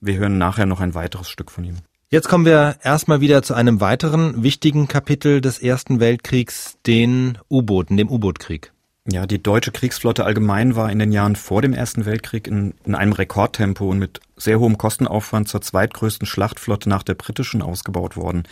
Wir 0.00 0.16
hören 0.16 0.38
nachher 0.38 0.66
noch 0.66 0.80
ein 0.80 0.94
weiteres 0.94 1.28
Stück 1.28 1.50
von 1.50 1.64
ihm. 1.64 1.78
Jetzt 2.10 2.28
kommen 2.28 2.44
wir 2.44 2.76
erstmal 2.84 3.20
wieder 3.20 3.42
zu 3.42 3.54
einem 3.54 3.80
weiteren 3.80 4.44
wichtigen 4.44 4.86
Kapitel 4.86 5.40
des 5.40 5.58
Ersten 5.58 5.98
Weltkriegs, 5.98 6.78
den 6.86 7.38
U-Booten, 7.50 7.96
dem 7.96 8.08
U-Boot-Krieg. 8.08 8.72
Ja, 9.10 9.26
die 9.26 9.42
deutsche 9.42 9.72
Kriegsflotte 9.72 10.24
allgemein 10.24 10.76
war 10.76 10.92
in 10.92 11.00
den 11.00 11.10
Jahren 11.10 11.34
vor 11.34 11.60
dem 11.60 11.72
Ersten 11.72 12.06
Weltkrieg 12.06 12.46
in, 12.46 12.74
in 12.84 12.94
einem 12.94 13.12
Rekordtempo 13.12 13.90
und 13.90 13.98
mit 13.98 14.20
sehr 14.36 14.60
hohem 14.60 14.78
Kostenaufwand 14.78 15.48
zur 15.48 15.60
zweitgrößten 15.60 16.26
Schlachtflotte 16.26 16.88
nach 16.88 17.02
der 17.02 17.14
britischen 17.14 17.62
ausgebaut 17.62 18.16
worden. 18.16 18.44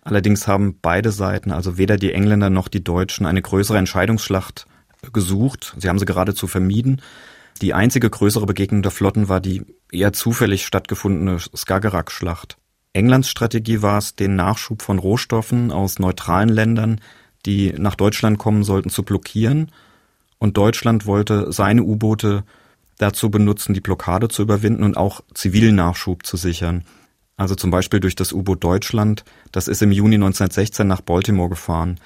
Allerdings 0.00 0.48
haben 0.48 0.78
beide 0.80 1.12
Seiten, 1.12 1.52
also 1.52 1.76
weder 1.76 1.98
die 1.98 2.14
Engländer 2.14 2.48
noch 2.48 2.68
die 2.68 2.82
Deutschen, 2.82 3.26
eine 3.26 3.42
größere 3.42 3.76
Entscheidungsschlacht 3.76 4.66
gesucht. 5.12 5.74
Sie 5.78 5.88
haben 5.88 5.98
sie 5.98 6.04
geradezu 6.04 6.46
vermieden. 6.46 7.02
Die 7.60 7.74
einzige 7.74 8.08
größere 8.08 8.46
Begegnung 8.46 8.82
der 8.82 8.90
Flotten 8.90 9.28
war 9.28 9.40
die 9.40 9.62
eher 9.90 10.12
zufällig 10.12 10.64
stattgefundene 10.64 11.38
Skagerrak-Schlacht. 11.38 12.56
Englands 12.92 13.28
Strategie 13.28 13.82
war 13.82 13.98
es, 13.98 14.14
den 14.14 14.36
Nachschub 14.36 14.82
von 14.82 14.98
Rohstoffen 14.98 15.72
aus 15.72 15.98
neutralen 15.98 16.48
Ländern, 16.48 17.00
die 17.46 17.72
nach 17.72 17.94
Deutschland 17.94 18.38
kommen 18.38 18.64
sollten, 18.64 18.90
zu 18.90 19.02
blockieren. 19.02 19.70
Und 20.38 20.56
Deutschland 20.56 21.06
wollte 21.06 21.52
seine 21.52 21.82
U-Boote 21.82 22.44
dazu 22.98 23.30
benutzen, 23.30 23.74
die 23.74 23.80
Blockade 23.80 24.28
zu 24.28 24.42
überwinden 24.42 24.82
und 24.82 24.96
auch 24.96 25.20
zivilen 25.34 25.76
Nachschub 25.76 26.26
zu 26.26 26.36
sichern. 26.36 26.84
Also 27.36 27.54
zum 27.54 27.70
Beispiel 27.70 28.00
durch 28.00 28.16
das 28.16 28.32
U-Boot 28.32 28.62
Deutschland, 28.64 29.24
das 29.52 29.68
ist 29.68 29.82
im 29.82 29.92
Juni 29.92 30.16
1916 30.16 30.86
nach 30.86 31.00
Baltimore 31.00 31.48
gefahren. 31.48 32.00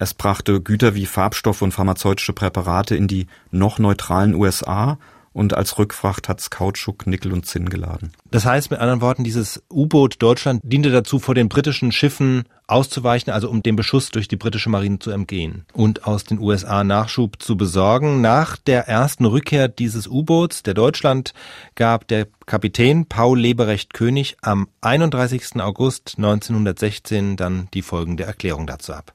Es 0.00 0.14
brachte 0.14 0.60
Güter 0.60 0.94
wie 0.94 1.06
Farbstoffe 1.06 1.62
und 1.62 1.72
pharmazeutische 1.72 2.32
Präparate 2.32 2.94
in 2.94 3.08
die 3.08 3.26
noch 3.50 3.80
neutralen 3.80 4.34
USA 4.34 4.96
und 5.32 5.54
als 5.54 5.76
Rückfracht 5.76 6.28
hat's 6.28 6.50
Kautschuk, 6.50 7.06
Nickel 7.06 7.32
und 7.32 7.46
Zinn 7.46 7.68
geladen. 7.68 8.12
Das 8.30 8.44
heißt 8.44 8.70
mit 8.70 8.78
anderen 8.78 9.00
Worten, 9.00 9.24
dieses 9.24 9.62
U-Boot 9.72 10.16
Deutschland 10.20 10.60
diente 10.64 10.90
dazu, 10.90 11.18
vor 11.18 11.34
den 11.34 11.48
britischen 11.48 11.90
Schiffen 11.90 12.44
auszuweichen, 12.68 13.32
also 13.32 13.50
um 13.50 13.62
dem 13.62 13.74
Beschuss 13.74 14.10
durch 14.10 14.28
die 14.28 14.36
britische 14.36 14.68
Marine 14.68 15.00
zu 15.00 15.10
entgehen 15.10 15.64
und 15.72 16.06
aus 16.06 16.24
den 16.24 16.38
USA 16.38 16.84
Nachschub 16.84 17.42
zu 17.42 17.56
besorgen. 17.56 18.20
Nach 18.20 18.56
der 18.56 18.86
ersten 18.86 19.24
Rückkehr 19.24 19.66
dieses 19.66 20.06
U-Boots, 20.06 20.62
der 20.62 20.74
Deutschland, 20.74 21.34
gab 21.74 22.06
der 22.06 22.28
Kapitän 22.46 23.06
Paul 23.06 23.38
Leberecht 23.38 23.94
König 23.94 24.36
am 24.42 24.68
31. 24.80 25.60
August 25.60 26.14
1916 26.18 27.36
dann 27.36 27.68
die 27.74 27.82
folgende 27.82 28.24
Erklärung 28.24 28.66
dazu 28.66 28.92
ab. 28.92 29.12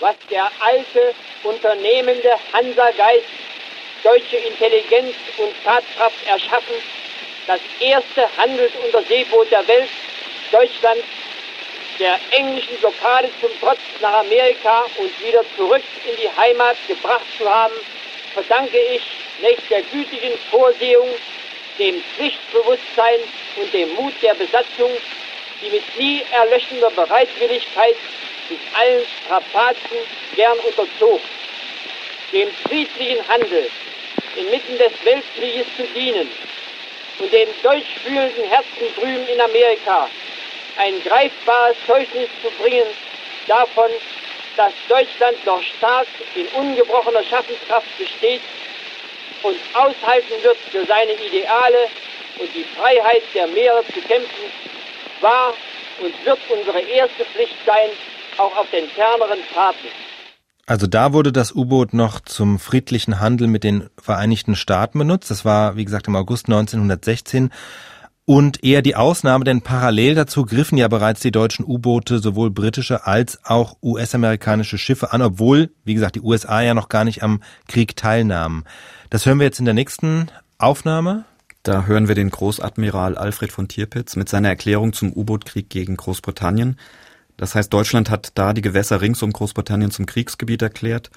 Was 0.00 0.14
der 0.30 0.50
alte, 0.60 1.14
unternehmende 1.42 2.30
Hansa-Geist 2.52 3.24
deutsche 4.02 4.36
Intelligenz 4.36 5.14
und 5.38 5.52
Tatkraft 5.64 6.26
erschaffen, 6.26 6.76
das 7.46 7.60
erste 7.80 8.28
Handelsunterseeboot 8.36 9.50
der 9.50 9.66
Welt, 9.66 9.88
Deutschland, 10.52 11.02
der 11.98 12.18
englischen 12.30 12.76
Blockade 12.76 13.28
zum 13.40 13.50
Trotz 13.60 13.80
nach 14.00 14.20
Amerika 14.20 14.84
und 14.98 15.10
wieder 15.26 15.42
zurück 15.56 15.82
in 16.08 16.16
die 16.16 16.30
Heimat 16.40 16.76
gebracht 16.86 17.26
zu 17.36 17.48
haben, 17.48 17.74
verdanke 18.34 18.78
ich 18.78 19.02
nicht 19.40 19.70
der 19.70 19.82
gütigen 19.82 20.38
Vorsehung, 20.50 21.08
dem 21.78 22.02
Pflichtbewusstsein 22.16 23.20
und 23.56 23.72
dem 23.72 23.94
Mut 23.94 24.12
der 24.22 24.34
Besatzung, 24.34 24.90
die 25.62 25.70
mit 25.70 25.98
nie 25.98 26.22
erlöschender 26.32 26.90
Bereitwilligkeit 26.90 27.96
sich 28.48 28.58
allen 28.74 29.04
Strapazen 29.24 29.98
gern 30.34 30.58
unterzog, 30.58 31.20
dem 32.32 32.48
friedlichen 32.66 33.26
Handel 33.28 33.68
inmitten 34.36 34.78
des 34.78 34.92
Weltkrieges 35.04 35.66
zu 35.76 35.82
dienen 35.94 36.28
und 37.18 37.32
den 37.32 37.48
deutschfühlenden 37.62 38.44
Herzen 38.48 38.94
drüben 38.96 39.26
in 39.28 39.40
Amerika 39.40 40.08
ein 40.78 41.02
greifbares 41.02 41.76
Zeugnis 41.86 42.28
zu 42.42 42.50
bringen 42.62 42.86
davon, 43.48 43.90
dass 44.56 44.72
Deutschland 44.88 45.44
noch 45.46 45.62
stark 45.62 46.06
in 46.34 46.46
ungebrochener 46.48 47.24
Schaffenskraft 47.24 47.86
besteht 47.98 48.40
und 49.42 49.56
aushalten 49.74 50.42
wird, 50.42 50.58
für 50.70 50.84
seine 50.84 51.12
Ideale 51.12 51.88
und 52.38 52.50
die 52.54 52.64
Freiheit 52.76 53.22
der 53.34 53.46
Meere 53.48 53.84
zu 53.92 54.00
kämpfen, 54.00 54.52
war 55.20 55.54
und 56.00 56.24
wird 56.24 56.38
unsere 56.48 56.80
erste 56.80 57.24
Pflicht 57.24 57.56
sein, 57.66 57.90
auch 58.38 58.56
auf 58.56 58.70
den 58.70 58.88
ferneren 58.88 59.38
Fahrten. 59.52 59.88
Also 60.66 60.86
da 60.86 61.14
wurde 61.14 61.32
das 61.32 61.54
U-Boot 61.54 61.94
noch 61.94 62.20
zum 62.20 62.58
friedlichen 62.58 63.20
Handel 63.20 63.48
mit 63.48 63.64
den 63.64 63.88
Vereinigten 63.98 64.54
Staaten 64.54 64.98
benutzt. 64.98 65.30
Das 65.30 65.46
war, 65.46 65.76
wie 65.76 65.84
gesagt, 65.84 66.08
im 66.08 66.16
August 66.16 66.46
1916. 66.46 67.50
Und 68.26 68.62
eher 68.62 68.82
die 68.82 68.94
Ausnahme, 68.94 69.44
denn 69.44 69.62
parallel 69.62 70.14
dazu 70.14 70.44
griffen 70.44 70.76
ja 70.76 70.86
bereits 70.88 71.20
die 71.20 71.30
deutschen 71.30 71.64
U-Boote 71.64 72.18
sowohl 72.18 72.50
britische 72.50 73.06
als 73.06 73.42
auch 73.42 73.78
US-amerikanische 73.82 74.76
Schiffe 74.76 75.14
an, 75.14 75.22
obwohl, 75.22 75.70
wie 75.84 75.94
gesagt, 75.94 76.16
die 76.16 76.20
USA 76.20 76.60
ja 76.60 76.74
noch 76.74 76.90
gar 76.90 77.04
nicht 77.04 77.22
am 77.22 77.42
Krieg 77.68 77.96
teilnahmen. 77.96 78.64
Das 79.08 79.24
hören 79.24 79.38
wir 79.38 79.46
jetzt 79.46 79.60
in 79.60 79.64
der 79.64 79.72
nächsten 79.72 80.30
Aufnahme. 80.58 81.24
Da 81.62 81.86
hören 81.86 82.08
wir 82.08 82.14
den 82.14 82.28
Großadmiral 82.28 83.16
Alfred 83.16 83.50
von 83.50 83.68
Tirpitz 83.68 84.16
mit 84.16 84.28
seiner 84.28 84.48
Erklärung 84.48 84.92
zum 84.92 85.10
U-Boot-Krieg 85.10 85.70
gegen 85.70 85.96
Großbritannien. 85.96 86.76
Das 87.38 87.54
heißt, 87.54 87.72
Deutschland 87.72 88.10
hat 88.10 88.32
da 88.34 88.52
die 88.52 88.60
Gewässer 88.60 89.00
rings 89.00 89.22
um 89.22 89.32
Großbritannien 89.32 89.90
zum 89.90 90.04
Kriegsgebiet 90.04 90.60
erklärt. 90.60 91.10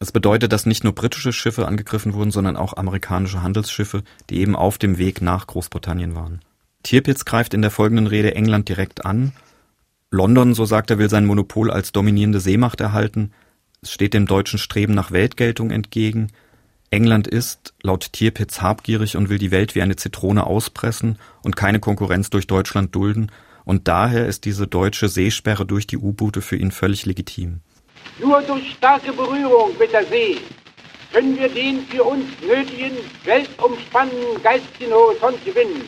Es 0.00 0.10
bedeutet, 0.10 0.52
dass 0.52 0.66
nicht 0.66 0.82
nur 0.82 0.94
britische 0.94 1.32
Schiffe 1.32 1.66
angegriffen 1.66 2.14
wurden, 2.14 2.30
sondern 2.32 2.56
auch 2.56 2.76
amerikanische 2.76 3.42
Handelsschiffe, 3.42 4.02
die 4.28 4.40
eben 4.40 4.56
auf 4.56 4.78
dem 4.78 4.98
Weg 4.98 5.22
nach 5.22 5.46
Großbritannien 5.46 6.14
waren. 6.14 6.40
Tirpitz 6.82 7.24
greift 7.24 7.54
in 7.54 7.62
der 7.62 7.70
folgenden 7.70 8.06
Rede 8.06 8.34
England 8.34 8.68
direkt 8.68 9.04
an. 9.04 9.32
London, 10.10 10.54
so 10.54 10.64
sagt 10.64 10.90
er, 10.90 10.98
will 10.98 11.10
sein 11.10 11.26
Monopol 11.26 11.70
als 11.70 11.92
dominierende 11.92 12.40
Seemacht 12.40 12.80
erhalten. 12.80 13.32
Es 13.82 13.92
steht 13.92 14.14
dem 14.14 14.26
deutschen 14.26 14.58
Streben 14.58 14.94
nach 14.94 15.10
Weltgeltung 15.10 15.70
entgegen. 15.70 16.28
England 16.90 17.26
ist, 17.26 17.74
laut 17.82 18.12
Tirpitz, 18.12 18.62
habgierig 18.62 19.16
und 19.16 19.28
will 19.28 19.38
die 19.38 19.50
Welt 19.50 19.74
wie 19.74 19.82
eine 19.82 19.96
Zitrone 19.96 20.46
auspressen 20.46 21.18
und 21.42 21.56
keine 21.56 21.80
Konkurrenz 21.80 22.30
durch 22.30 22.46
Deutschland 22.46 22.94
dulden. 22.94 23.30
Und 23.66 23.88
daher 23.88 24.26
ist 24.26 24.44
diese 24.44 24.68
deutsche 24.68 25.08
Seesperre 25.08 25.66
durch 25.66 25.88
die 25.88 25.98
U-Boote 25.98 26.40
für 26.40 26.54
ihn 26.54 26.70
völlig 26.70 27.04
legitim. 27.04 27.62
Nur 28.20 28.40
durch 28.42 28.70
starke 28.74 29.12
Berührung 29.12 29.76
mit 29.76 29.92
der 29.92 30.06
See 30.06 30.38
können 31.12 31.36
wir 31.36 31.48
den 31.48 31.84
für 31.88 32.04
uns 32.04 32.26
nötigen, 32.40 32.96
weltumspannenden 33.24 34.40
geistigen 34.40 34.92
Horizont 34.92 35.44
gewinnen. 35.44 35.82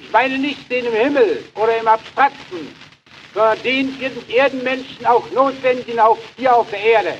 Ich 0.00 0.10
meine 0.10 0.38
nicht 0.38 0.70
den 0.70 0.86
im 0.86 0.94
Himmel 0.94 1.44
oder 1.56 1.78
im 1.78 1.86
Abstrakten, 1.88 2.68
sondern 3.34 3.62
den 3.62 3.92
für 3.92 4.08
den 4.08 4.30
Erdenmenschen 4.30 5.04
auch 5.04 5.30
notwendigen 5.32 6.00
auch 6.00 6.18
hier 6.38 6.56
auf 6.56 6.70
der 6.70 6.80
Erde. 6.80 7.14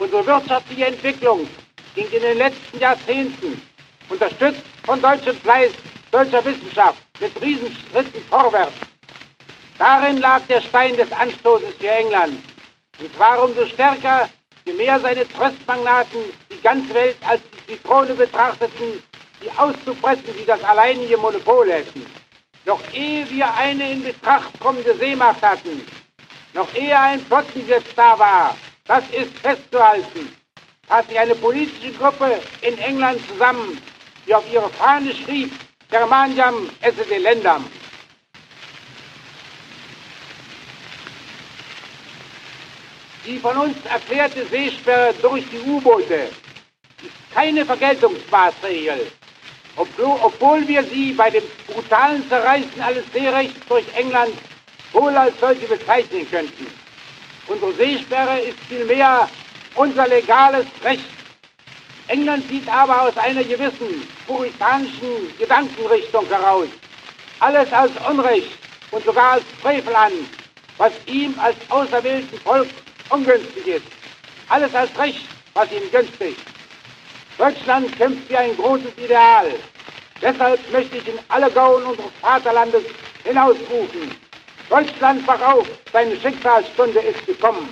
Unsere 0.00 0.26
wirtschaftliche 0.26 0.86
Entwicklung 0.86 1.46
ging 1.94 2.10
in 2.10 2.22
den 2.22 2.38
letzten 2.38 2.80
Jahrzehnten, 2.80 3.62
unterstützt 4.08 4.64
von 4.82 5.00
deutschem 5.00 5.36
Fleiß, 5.36 5.70
deutscher 6.10 6.44
Wissenschaft, 6.44 6.98
mit 7.20 7.40
Riesenschritten 7.40 8.22
vorwärts. 8.28 8.72
Darin 9.78 10.18
lag 10.18 10.40
der 10.48 10.60
Stein 10.60 10.96
des 10.96 11.10
Anstoßes 11.12 11.74
für 11.78 11.88
England. 11.88 12.42
Und 12.98 13.14
zwar 13.14 13.44
umso 13.44 13.66
stärker, 13.66 14.28
je 14.64 14.72
mehr 14.72 14.98
seine 15.00 15.28
Tröstmagnaten 15.28 16.18
die 16.50 16.60
ganze 16.60 16.92
Welt 16.94 17.16
als 17.26 17.40
die 17.52 17.74
Zitrone 17.74 18.14
betrachteten, 18.14 19.02
die 19.40 19.50
auszupressen, 19.56 20.24
die 20.38 20.44
das 20.44 20.62
alleinige 20.64 21.16
Monopol 21.16 21.70
hätten. 21.70 22.04
Noch 22.64 22.80
ehe 22.92 23.28
wir 23.30 23.54
eine 23.54 23.92
in 23.92 24.02
Betracht 24.02 24.58
kommende 24.60 24.94
Seemacht 24.96 25.40
hatten, 25.42 25.86
noch 26.54 26.74
ehe 26.74 26.98
ein 26.98 27.20
Flottengesetz 27.20 27.94
da 27.94 28.18
war, 28.18 28.56
das 28.86 29.04
ist 29.10 29.38
festzuhalten, 29.38 30.34
hat 30.88 31.08
sich 31.08 31.18
eine 31.18 31.34
politische 31.36 31.92
Gruppe 31.92 32.40
in 32.62 32.76
England 32.78 33.20
zusammen, 33.28 33.80
die 34.26 34.34
auf 34.34 34.44
ihre 34.52 34.68
Fahne 34.70 35.14
schrieb, 35.14 35.52
Germaniam 35.90 36.68
esse 36.82 37.04
delendam. 37.04 37.64
Die 43.24 43.38
von 43.38 43.56
uns 43.56 43.76
erklärte 43.84 44.46
Seesperre 44.46 45.14
durch 45.20 45.44
die 45.50 45.58
U-Boote 45.60 46.30
ist 47.02 47.12
keine 47.34 47.64
Vergeltungsmaßregel, 47.64 49.10
obwohl 49.76 50.66
wir 50.66 50.82
sie 50.84 51.12
bei 51.12 51.30
dem 51.30 51.44
brutalen 51.66 52.26
Zerreißen 52.28 52.80
alles 52.80 53.04
Seerechts 53.12 53.60
durch 53.68 53.84
England 53.94 54.34
wohl 54.92 55.16
als 55.16 55.38
solche 55.40 55.66
bezeichnen 55.66 56.28
könnten. 56.30 56.66
Unsere 57.46 57.72
Seesperre 57.74 58.40
ist 58.40 58.58
vielmehr 58.68 59.28
unser 59.74 60.06
legales 60.08 60.66
Recht. 60.82 61.17
England 62.08 62.48
sieht 62.48 62.68
aber 62.68 63.02
aus 63.02 63.16
einer 63.16 63.44
gewissen 63.44 64.08
puritanischen 64.26 65.36
Gedankenrichtung 65.38 66.26
heraus 66.26 66.68
alles 67.40 67.72
als 67.72 67.92
Unrecht 68.08 68.58
und 68.90 69.04
sogar 69.04 69.32
als 69.32 69.44
Frevel 69.60 69.94
an, 69.94 70.12
was 70.76 70.92
ihm 71.06 71.34
als 71.38 71.56
auserwählten 71.68 72.38
Volk 72.40 72.68
ungünstig 73.10 73.66
ist. 73.66 73.86
Alles 74.48 74.74
als 74.74 74.96
Recht, 74.98 75.26
was 75.54 75.70
ihm 75.70 75.90
günstig. 75.90 76.36
Deutschland 77.36 77.96
kämpft 77.96 78.26
für 78.28 78.38
ein 78.38 78.56
großes 78.56 78.96
Ideal. 78.96 79.46
Deshalb 80.20 80.60
möchte 80.72 80.96
ich 80.96 81.06
in 81.06 81.18
alle 81.28 81.50
Gauen 81.50 81.84
unseres 81.84 82.10
Vaterlandes 82.20 82.82
hinausrufen. 83.24 84.10
Deutschland, 84.68 85.26
wach 85.26 85.40
auf, 85.40 85.66
deine 85.92 86.16
Schicksalsstunde 86.16 87.00
ist 87.00 87.24
gekommen. 87.24 87.68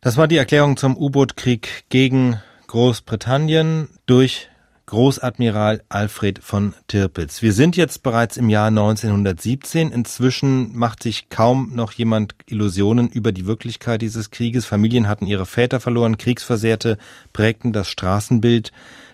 Das 0.00 0.16
war 0.16 0.28
die 0.28 0.36
Erklärung 0.36 0.76
zum 0.76 0.96
U-Boot-Krieg 0.96 1.84
gegen 1.88 2.40
Großbritannien 2.68 3.88
durch 4.04 4.48
Großadmiral 4.84 5.82
Alfred 5.88 6.38
von 6.42 6.74
Tirpitz. 6.86 7.42
Wir 7.42 7.52
sind 7.52 7.76
jetzt 7.76 8.02
bereits 8.02 8.36
im 8.36 8.50
Jahr 8.50 8.68
1917. 8.68 9.90
Inzwischen 9.90 10.76
macht 10.76 11.02
sich 11.02 11.30
kaum 11.30 11.74
noch 11.74 11.92
jemand 11.92 12.34
Illusionen 12.46 13.08
über 13.08 13.32
die 13.32 13.46
Wirklichkeit 13.46 14.02
dieses 14.02 14.30
Krieges. 14.30 14.66
Familien 14.66 15.08
hatten 15.08 15.26
ihre 15.26 15.46
Väter 15.46 15.80
verloren, 15.80 16.18
Kriegsversehrte 16.18 16.98
prägten 17.32 17.72
das 17.72 17.88
Straßenbild. 17.88 18.72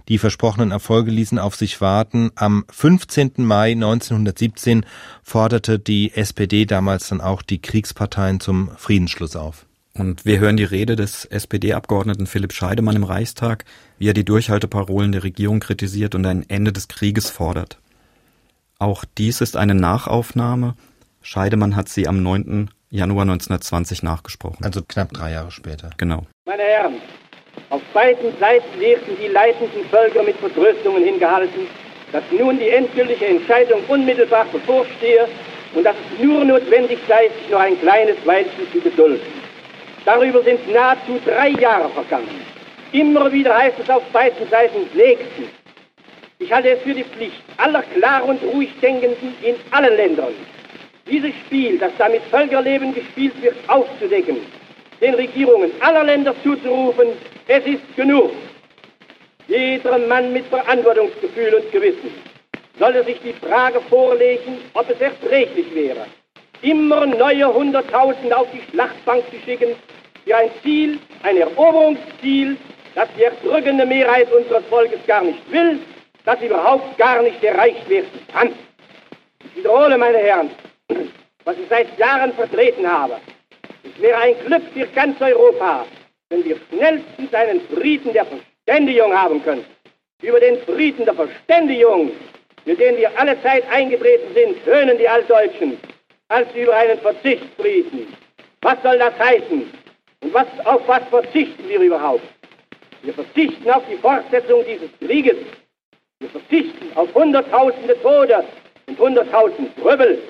Die 0.09 0.19
versprochenen 0.19 0.73
Erfolge 0.73 1.13
ließen 1.13 1.39
auf 1.39 1.55
sich 1.55 1.81
warten. 1.81 2.31
Am 2.35 2.65
15. 2.71 3.33
Mai 3.39 3.73
1917 3.73 4.85
forderte 5.23 5.79
die 5.79 6.13
SPD 6.13 6.67
damals 6.67 7.09
dann 7.09 7.21
auch 7.21 7.43
die 7.43 7.63
Kriegsparteien 7.63 8.41
zum 8.41 8.71
Friedensschluss 8.77 9.37
auf. 9.37 9.67
Und 9.97 10.27
wir 10.27 10.41
hören 10.41 10.57
die 10.57 10.65
Rede 10.65 10.97
des 10.97 11.25
SPD-Abgeordneten 11.25 12.27
Philipp 12.27 12.53
Scheidemann 12.53 12.97
im 12.97 13.05
Reichstag, 13.05 13.65
wie 13.97 14.09
er 14.09 14.15
die 14.15 14.25
Durchhalteparolen 14.25 15.13
der 15.13 15.23
Regierung 15.23 15.61
kritisiert 15.61 16.17
und 16.17 16.27
ein 16.27 16.45
Ende 16.49 16.73
des 16.73 16.89
Krieges 16.89 17.31
fordert. 17.31 17.79
Auch 18.81 19.05
dies 19.17 19.41
ist 19.41 19.57
eine 19.57 19.77
Nachaufnahme. 19.77 20.75
Scheidemann 21.23 21.77
hat 21.77 21.89
sie 21.89 22.09
am 22.09 22.25
9. 22.25 22.71
Januar 22.91 23.23
1920 23.23 24.03
nachgesprochen. 24.03 24.65
Also 24.65 24.83
knapp 24.83 25.13
drei 25.13 25.31
Jahre 25.31 25.53
später. 25.53 25.91
Genau. 25.97 26.27
Meine 26.45 26.63
Herren, 26.63 26.95
auf 27.71 27.83
beiden 27.93 28.37
Seiten 28.41 28.81
werden 28.81 29.17
die 29.23 29.29
leitenden 29.29 29.85
Völker 29.91 30.25
mit 30.25 30.37
Vertröstungen 30.39 31.05
hingehalten, 31.05 31.69
dass 32.11 32.25
nun 32.37 32.59
die 32.59 32.69
endgültige 32.69 33.27
Entscheidung 33.27 33.81
unmittelbar 33.87 34.47
bevorstehe 34.47 35.29
und 35.73 35.85
dass 35.85 35.95
es 35.95 36.25
nur 36.25 36.45
notwendig 36.45 36.99
sei, 37.07 37.31
sich 37.41 37.49
noch 37.49 37.61
ein 37.61 37.79
kleines 37.81 38.17
Weilchen 38.27 38.67
zu 38.73 38.81
gedulden. 38.81 39.44
Darüber 40.05 40.43
sind 40.43 40.71
nahezu 40.73 41.19
drei 41.25 41.49
Jahre 41.51 41.89
vergangen. 41.91 42.41
Immer 42.93 43.33
wieder 43.33 43.57
heißt 43.57 43.79
es 43.83 43.91
auf 43.91 44.05
beiden 44.13 44.49
Seiten 44.51 44.87
nächstens. 44.95 45.49
Ich 46.39 46.53
halte 46.53 46.71
es 46.71 46.83
für 46.83 46.95
die 46.95 47.05
Pflicht 47.05 47.43
aller 47.57 47.83
klar 47.83 48.25
und 48.25 48.43
ruhig 48.43 48.69
Denkenden 48.83 49.35
in 49.43 49.55
allen 49.71 49.97
Ländern, 49.97 50.35
dieses 51.11 51.33
Spiel, 51.47 51.79
das 51.79 51.93
da 51.97 52.09
mit 52.09 52.23
Völkerleben 52.31 52.95
gespielt 52.95 53.41
wird, 53.41 53.57
aufzudecken, 53.69 54.39
den 55.01 55.15
Regierungen 55.15 55.71
aller 55.81 56.05
Länder 56.05 56.35
zuzurufen, 56.43 57.09
es 57.49 57.65
ist 57.65 57.97
genug. 57.97 58.33
Jeder 59.49 59.99
Mann 59.99 60.33
mit 60.33 60.47
Verantwortungsgefühl 60.47 61.55
und 61.55 61.73
Gewissen 61.73 62.11
sollte 62.79 63.05
sich 63.05 63.21
die 63.21 63.35
Frage 63.35 63.81
vorlegen, 63.89 64.59
ob 64.75 64.89
es 64.91 65.01
erträglich 65.01 65.75
wäre, 65.75 66.07
immer 66.65 67.05
neue 67.07 67.53
Hunderttausende 67.53 68.37
auf 68.37 68.49
die 68.53 68.63
Schlachtbank 68.71 69.23
zu 69.31 69.37
schicken, 69.45 69.77
für 70.25 70.37
ein 70.37 70.51
Ziel, 70.63 70.99
ein 71.23 71.37
Eroberungsziel, 71.37 72.57
das 72.95 73.09
die 73.17 73.25
erdrückende 73.25 73.85
Mehrheit 73.85 74.33
unseres 74.33 74.65
Volkes 74.67 75.01
gar 75.07 75.23
nicht 75.23 75.53
will, 75.53 75.79
das 76.25 76.41
überhaupt 76.41 76.97
gar 76.97 77.23
nicht 77.23 77.43
erreicht 77.45 77.89
werden 77.89 78.09
kann. 78.33 78.51
Ich 79.45 79.57
wiederhole, 79.57 79.99
meine 79.99 80.19
Herren, 80.19 80.51
was 81.45 81.57
ich 81.59 81.69
seit 81.69 81.99
Jahren 81.99 82.33
vertreten 82.33 82.91
habe. 82.91 83.19
Es 83.83 84.01
wäre 84.01 84.19
ein 84.19 84.35
Glück 84.47 84.63
für 84.73 84.87
ganz 84.87 85.21
Europa, 85.21 85.85
wenn 86.31 86.45
wir 86.45 86.57
schnellstens 86.71 87.35
einen 87.35 87.61
Frieden 87.69 88.13
der 88.15 88.25
Verständigung 88.25 89.13
haben 89.13 89.43
könnten. 89.45 89.67
Über 90.23 90.41
den 90.41 90.59
Frieden 90.61 91.05
der 91.05 91.15
Verständigung, 91.15 92.13
für 92.65 92.75
den 92.75 92.97
wir 92.97 93.11
alle 93.19 93.41
Zeit 93.43 93.65
eingetreten 93.71 94.33
sind, 94.35 94.65
höhnen 94.65 94.97
die 94.97 95.07
Altdeutschen, 95.07 95.77
als 96.29 96.55
über 96.55 96.75
einen 96.75 96.99
Verzichtsfrieden. 96.99 98.15
Was 98.63 98.83
soll 98.83 98.99
das 98.99 99.19
heißen? 99.19 99.71
Und 100.21 100.35
was, 100.35 100.47
auf 100.65 100.87
was 100.89 101.03
verzichten 101.09 101.69
wir 101.69 101.81
überhaupt? 101.81 102.23
Wir 103.03 103.13
verzichten 103.13 103.71
auf 103.71 103.83
die 103.91 103.99
Fortsetzung 103.99 104.65
dieses 104.67 104.91
Krieges. 104.99 105.37
Wir 106.21 106.31
verzichten 106.31 106.97
auf 106.97 107.13
Hunderttausende 107.15 108.01
Tode 108.01 108.45
und 108.87 108.99
Hunderttausend 108.99 109.77
Trübbel. 109.77 110.23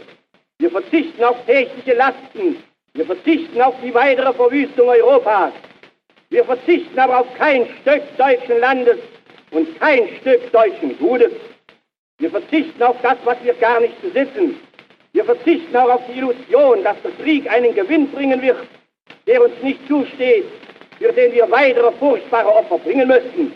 Wir 0.59 0.71
verzichten 0.71 1.23
auf 1.23 1.37
tägliche 1.47 1.95
Lasten. 1.95 2.57
Wir 2.95 3.07
verzichten 3.07 3.61
auf 3.61 3.75
die 3.83 3.95
weitere 3.95 4.33
Verwüstung 4.33 4.89
Europas. 4.89 5.53
Wir 6.31 6.45
verzichten 6.45 6.99
aber 6.99 7.21
auf 7.21 7.35
kein 7.39 7.67
Stück 7.81 8.03
deutschen 8.17 8.59
Landes 8.59 8.99
und 9.53 9.79
kein 9.79 10.09
Stück 10.21 10.51
deutschen 10.51 10.99
Gutes. 10.99 11.33
Wir 12.19 12.31
verzichten 12.31 12.83
auf 12.83 12.97
das, 13.03 13.17
was 13.25 13.37
wir 13.45 13.55
gar 13.55 13.81
nicht 13.81 14.01
besitzen. 14.03 14.61
Wir 15.15 15.25
verzichten 15.25 15.77
auch 15.77 15.91
auf 15.91 16.01
die 16.09 16.19
Illusion, 16.19 16.83
dass 16.83 16.97
der 17.03 17.13
Krieg 17.13 17.49
einen 17.49 17.73
Gewinn 17.73 18.11
bringen 18.11 18.43
wird, 18.43 18.59
der 19.29 19.43
uns 19.43 19.55
nicht 19.63 19.79
zusteht, 19.87 20.45
für 20.99 21.13
den 21.13 21.33
wir 21.33 21.49
weitere 21.49 21.93
furchtbare 22.01 22.49
Opfer 22.49 22.79
bringen 22.79 23.07
müssten 23.07 23.53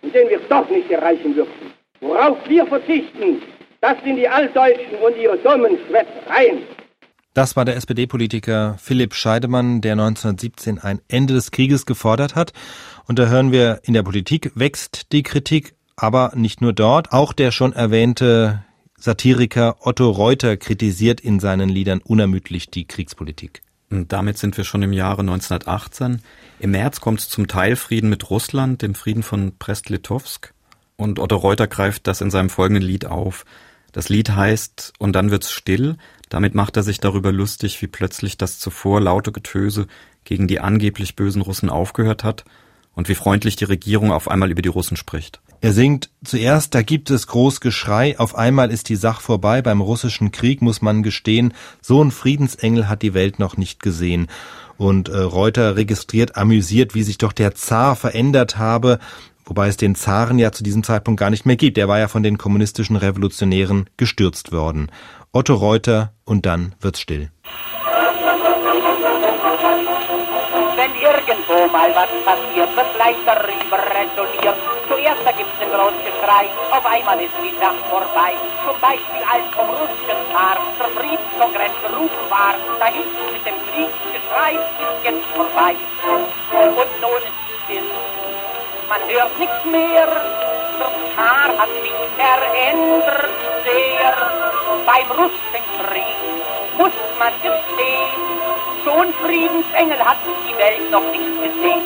und 0.00 0.14
den 0.14 0.30
wir 0.30 0.40
doch 0.48 0.66
nicht 0.70 0.90
erreichen 0.90 1.36
würden. 1.36 1.52
Worauf 2.00 2.38
wir 2.48 2.66
verzichten, 2.66 3.42
das 3.82 3.96
sind 4.02 4.16
die 4.16 4.26
Altdeutschen 4.26 4.96
und 5.04 5.14
ihre 5.18 5.36
dummen 5.36 5.78
Schwätzereien. 5.86 6.62
Das 7.34 7.56
war 7.56 7.66
der 7.66 7.76
SPD-Politiker 7.76 8.76
Philipp 8.78 9.12
Scheidemann, 9.12 9.82
der 9.82 9.92
1917 9.92 10.78
ein 10.78 11.02
Ende 11.08 11.34
des 11.34 11.50
Krieges 11.50 11.84
gefordert 11.84 12.36
hat. 12.36 12.54
Und 13.06 13.18
da 13.18 13.26
hören 13.26 13.52
wir, 13.52 13.80
in 13.82 13.92
der 13.92 14.02
Politik 14.02 14.52
wächst 14.54 15.12
die 15.12 15.22
Kritik, 15.22 15.74
aber 15.94 16.32
nicht 16.34 16.62
nur 16.62 16.72
dort. 16.72 17.12
Auch 17.12 17.34
der 17.34 17.50
schon 17.50 17.74
erwähnte 17.74 18.64
Satiriker 19.04 19.78
Otto 19.80 20.08
Reuter 20.10 20.56
kritisiert 20.56 21.20
in 21.20 21.40
seinen 21.40 21.68
Liedern 21.68 22.00
unermüdlich 22.04 22.70
die 22.70 22.84
Kriegspolitik. 22.84 23.62
Und 23.90 24.12
damit 24.12 24.38
sind 24.38 24.56
wir 24.56 24.62
schon 24.62 24.84
im 24.84 24.92
Jahre 24.92 25.22
1918. 25.22 26.22
Im 26.60 26.70
März 26.70 27.00
kommt 27.00 27.18
es 27.18 27.28
zum 27.28 27.48
Teilfrieden 27.48 28.08
mit 28.08 28.30
Russland, 28.30 28.80
dem 28.80 28.94
Frieden 28.94 29.24
von 29.24 29.56
Brest-Litovsk. 29.58 30.54
Und 30.94 31.18
Otto 31.18 31.34
Reuter 31.34 31.66
greift 31.66 32.06
das 32.06 32.20
in 32.20 32.30
seinem 32.30 32.48
folgenden 32.48 32.84
Lied 32.84 33.06
auf. 33.06 33.44
Das 33.90 34.08
Lied 34.08 34.30
heißt 34.30 34.92
Und 35.00 35.16
dann 35.16 35.32
wird's 35.32 35.50
still. 35.50 35.96
Damit 36.28 36.54
macht 36.54 36.76
er 36.76 36.84
sich 36.84 37.00
darüber 37.00 37.32
lustig, 37.32 37.82
wie 37.82 37.88
plötzlich 37.88 38.38
das 38.38 38.60
zuvor 38.60 39.00
laute 39.00 39.32
Getöse 39.32 39.88
gegen 40.22 40.46
die 40.46 40.60
angeblich 40.60 41.16
bösen 41.16 41.42
Russen 41.42 41.70
aufgehört 41.70 42.22
hat 42.22 42.44
und 42.94 43.08
wie 43.08 43.16
freundlich 43.16 43.56
die 43.56 43.64
Regierung 43.64 44.12
auf 44.12 44.28
einmal 44.28 44.52
über 44.52 44.62
die 44.62 44.68
Russen 44.68 44.96
spricht. 44.96 45.40
Er 45.62 45.72
singt 45.72 46.10
zuerst, 46.24 46.74
da 46.74 46.82
gibt 46.82 47.08
es 47.08 47.28
groß 47.28 47.60
Geschrei, 47.60 48.18
auf 48.18 48.34
einmal 48.34 48.72
ist 48.72 48.88
die 48.88 48.96
Sach 48.96 49.20
vorbei, 49.20 49.62
beim 49.62 49.80
russischen 49.80 50.32
Krieg 50.32 50.60
muss 50.60 50.82
man 50.82 51.04
gestehen, 51.04 51.54
so 51.80 52.02
ein 52.02 52.10
Friedensengel 52.10 52.88
hat 52.88 53.02
die 53.02 53.14
Welt 53.14 53.38
noch 53.38 53.56
nicht 53.56 53.80
gesehen. 53.80 54.26
Und 54.76 55.08
äh, 55.08 55.18
Reuter 55.18 55.76
registriert 55.76 56.36
amüsiert, 56.36 56.96
wie 56.96 57.04
sich 57.04 57.16
doch 57.16 57.32
der 57.32 57.54
Zar 57.54 57.94
verändert 57.94 58.58
habe, 58.58 58.98
wobei 59.44 59.68
es 59.68 59.76
den 59.76 59.94
Zaren 59.94 60.40
ja 60.40 60.50
zu 60.50 60.64
diesem 60.64 60.82
Zeitpunkt 60.82 61.20
gar 61.20 61.30
nicht 61.30 61.46
mehr 61.46 61.54
gibt. 61.54 61.78
Er 61.78 61.86
war 61.86 62.00
ja 62.00 62.08
von 62.08 62.24
den 62.24 62.38
kommunistischen 62.38 62.96
Revolutionären 62.96 63.88
gestürzt 63.96 64.50
worden. 64.50 64.90
Otto 65.30 65.54
Reuter 65.54 66.12
und 66.24 66.44
dann 66.44 66.74
wird's 66.80 67.00
still. 67.00 67.30
Mal 71.68 71.94
was 71.94 72.10
passiert, 72.24 72.74
wird 72.76 72.94
gleich 72.94 73.16
darüber 73.24 73.78
rätoniert. 73.78 74.56
Zuerst 74.88 75.22
da 75.24 75.32
gibt's 75.32 75.60
ein 75.60 75.70
Großgeschrei, 75.70 76.48
auf 76.70 76.84
einmal 76.86 77.20
ist 77.20 77.34
die 77.42 77.54
Sache 77.58 77.82
vorbei. 77.90 78.32
Zum 78.66 78.78
Beispiel 78.80 79.22
als 79.30 79.46
vom 79.54 79.68
russischen 79.70 80.20
Zar 80.32 80.56
der 80.78 80.88
Friedenskongress 80.96 81.74
berufen 81.82 82.24
war, 82.30 82.54
da 82.78 82.88
es 82.88 83.10
mit 83.32 83.46
dem 83.46 83.58
Kriegsgeschrei, 83.70 84.52
ist 84.54 85.04
jetzt 85.04 85.26
vorbei. 85.36 85.76
Und 86.52 86.92
nun 87.00 87.22
ist 87.22 87.40
es 87.46 87.64
still, 87.64 87.88
man 88.88 89.00
hört 89.08 89.38
nichts 89.38 89.64
mehr, 89.64 90.06
der 90.78 90.92
Zar 91.14 91.48
hat 91.58 91.72
sich 91.82 91.98
verändert 92.16 93.30
sehr. 93.64 94.32
Beim 94.84 95.10
russischen 95.12 95.64
Krieg 95.78 96.18
muss 96.76 96.92
man 97.18 97.32
gestehen, 97.40 98.21
ein 98.90 99.14
Friedensengel 99.14 99.98
hat 99.98 100.18
die 100.46 100.56
Welt 100.58 100.90
noch 100.90 101.08
nicht 101.10 101.42
gesehen. 101.42 101.82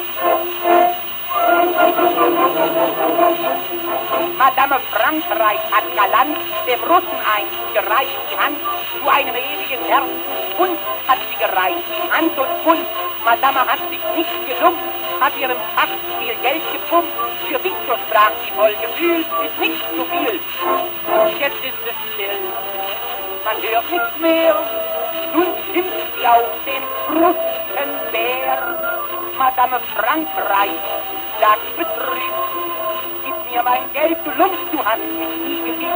Madame 4.39 4.81
Frankreich 4.91 5.61
hat 5.73 5.87
galant 5.95 6.37
dem 6.67 6.81
Russen 6.85 7.19
einst 7.35 7.75
gereicht 7.75 8.19
die 8.31 8.39
Hand 8.39 8.59
zu 8.99 9.09
einem 9.09 9.35
ewigen 9.35 9.85
Herzensbund 9.85 10.79
hat 11.07 11.19
sie 11.29 11.37
gereicht, 11.37 11.85
Hand 12.11 12.39
und 12.39 12.65
Mund. 12.65 12.87
Madame 13.25 13.61
hat 13.61 13.79
sich 13.91 14.01
nicht 14.15 14.47
gelumpt, 14.47 14.81
hat 15.21 15.37
ihrem 15.37 15.59
Fach 15.75 15.89
viel 16.19 16.35
Geld 16.43 16.63
gepumpt. 16.73 17.13
Für 17.49 17.63
Victor 17.63 17.99
sprach 18.07 18.33
sie 18.45 18.53
voll 18.53 18.75
Gefühl, 18.77 19.21
ist 19.21 19.59
nicht 19.59 19.85
zu 19.95 20.05
viel. 20.05 20.41
Jetzt 21.41 21.65
ist 21.65 21.83
es 21.87 22.13
still, 22.13 22.39
man 23.45 23.63
hört 23.63 23.91
nichts 23.91 24.19
mehr. 24.19 24.57
Nun 25.35 25.47
schimpft 25.73 26.27
auf 26.27 26.51
den 26.65 26.83
Brustenbär. 27.07 28.53
Madame 29.39 29.81
Frankreich 29.95 30.81
sagt 31.41 31.77
betrübt, 31.77 32.51
gib 33.25 33.53
mir 33.53 33.63
mein 33.63 33.93
Geld, 33.93 34.19
du 34.25 34.31
Lump, 34.39 34.57
du 34.73 34.85
hast 34.85 34.99
mich 34.99 35.49
nie 35.49 35.61
geliebt. 35.61 35.87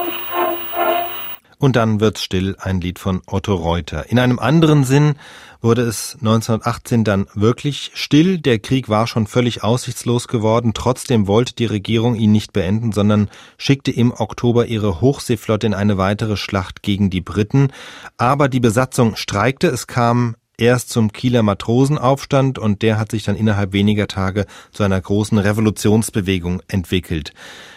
Und 1.58 1.76
dann 1.76 2.00
wird's 2.00 2.22
still, 2.22 2.56
ein 2.58 2.80
Lied 2.80 2.98
von 2.98 3.20
Otto 3.26 3.54
Reuter. 3.54 4.10
In 4.10 4.18
einem 4.18 4.38
anderen 4.38 4.84
Sinn 4.84 5.16
wurde 5.60 5.82
es 5.82 6.14
1918 6.20 7.04
dann 7.04 7.26
wirklich 7.34 7.90
still. 7.94 8.38
Der 8.38 8.58
Krieg 8.58 8.88
war 8.88 9.06
schon 9.06 9.26
völlig 9.26 9.62
aussichtslos 9.62 10.28
geworden. 10.28 10.72
Trotzdem 10.74 11.26
wollte 11.26 11.54
die 11.54 11.66
Regierung 11.66 12.14
ihn 12.14 12.32
nicht 12.32 12.52
beenden, 12.52 12.92
sondern 12.92 13.28
schickte 13.58 13.90
im 13.90 14.12
Oktober 14.12 14.66
ihre 14.66 15.00
Hochseeflotte 15.00 15.66
in 15.66 15.74
eine 15.74 15.98
weitere 15.98 16.36
Schlacht 16.36 16.82
gegen 16.82 17.10
die 17.10 17.20
Briten. 17.20 17.68
Aber 18.16 18.48
die 18.48 18.60
Besatzung 18.60 19.16
streikte. 19.16 19.68
Es 19.68 19.86
kam 19.86 20.36
erst 20.60 20.90
zum 20.90 21.12
Kieler 21.12 21.42
Matrosenaufstand 21.42 22.58
und 22.58 22.82
der 22.82 22.98
hat 22.98 23.10
sich 23.10 23.24
dann 23.24 23.36
innerhalb 23.36 23.72
weniger 23.72 24.06
Tage 24.06 24.46
zu 24.72 24.82
einer 24.82 25.00
großen 25.00 25.38
Revolutionsbewegung 25.38 26.62
entwickelt. 26.68 27.32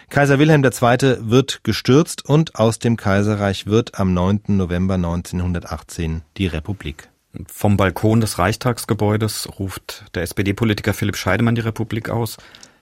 Kaiser 0.09 0.37
Wilhelm 0.37 0.63
II. 0.63 1.17
wird 1.21 1.63
gestürzt 1.63 2.25
und 2.25 2.55
aus 2.55 2.79
dem 2.79 2.97
Kaiserreich 2.97 3.65
wird 3.65 3.99
am 3.99 4.13
9. 4.13 4.41
November 4.47 4.95
1918 4.95 6.21
die 6.37 6.47
Republik. 6.47 7.12
Vom 7.47 7.77
Balkon 7.77 8.21
des 8.21 8.37
Reichstagsgebäudes 8.37 9.49
ruft 9.57 10.05
der 10.13 10.23
SPD-Politiker 10.23 10.93
Philipp 10.93 11.15
Scheidemann 11.15 11.55
die 11.55 11.61
Republik 11.61 12.09
aus. 12.09 12.37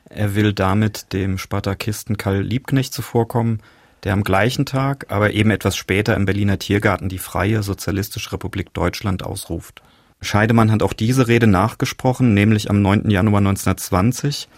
Er 0.10 0.36
will 0.36 0.52
damit 0.52 1.14
dem 1.14 1.38
Spartakisten 1.38 2.18
Karl 2.18 2.42
Liebknecht 2.42 2.94
zuvorkommen, 2.94 3.62
der 4.04 4.14
am 4.14 4.24
gleichen 4.24 4.66
Tag, 4.66 5.06
aber 5.10 5.32
eben 5.32 5.52
etwas 5.52 5.78
später 5.78 6.16
im 6.16 6.26
Berliner 6.26 6.60
Tiergarten 6.60 7.08
die 7.08 7.18
Freie 7.18 7.64
Sozialistische 7.64 8.34
Republik 8.34 8.74
Deutschland 8.74 9.24
ausruft. 9.24 9.82
Scheidemann 10.22 10.72
hat 10.72 10.84
auch 10.84 10.94
diese 10.94 11.28
Rede 11.28 11.48
nachgesprochen, 11.48 12.34
nämlich 12.34 12.70
am 12.70 12.82
9. 12.82 13.10
Januar 13.10 13.40
1920. 13.40 14.50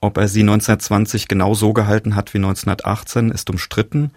Ob 0.00 0.16
er 0.16 0.28
sie 0.28 0.40
1920 0.40 1.28
genau 1.28 1.54
so 1.54 1.72
gehalten 1.72 2.16
hat 2.16 2.34
wie 2.34 2.38
1918, 2.38 3.30
ist 3.30 3.50
umstritten. 3.50 4.12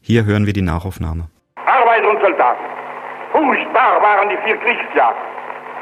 Hier 0.00 0.24
hören 0.24 0.46
wir 0.46 0.52
die 0.52 0.62
Nachaufnahme. 0.62 1.28
Arbeiter 1.56 2.10
und 2.10 2.20
Soldaten, 2.20 2.83
Furchtbar 3.34 4.00
waren 4.00 4.28
die 4.28 4.36
vier 4.46 4.56
Kriegsjahre. 4.58 5.16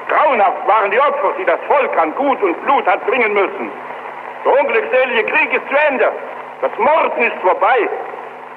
Grauenhaft 0.08 0.66
waren 0.66 0.90
die 0.90 0.98
Opfer, 0.98 1.34
die 1.38 1.44
das 1.44 1.60
Volk 1.68 1.94
an 2.00 2.14
Gut 2.14 2.42
und 2.42 2.54
Blut 2.64 2.86
hat 2.86 3.06
bringen 3.06 3.34
müssen. 3.34 3.70
Der 4.42 4.58
unglückselige 4.58 5.24
Krieg 5.24 5.52
ist 5.52 5.68
zu 5.68 5.76
Ende. 5.88 6.10
Das 6.62 6.70
Morden 6.78 7.20
ist 7.20 7.36
vorbei. 7.42 7.88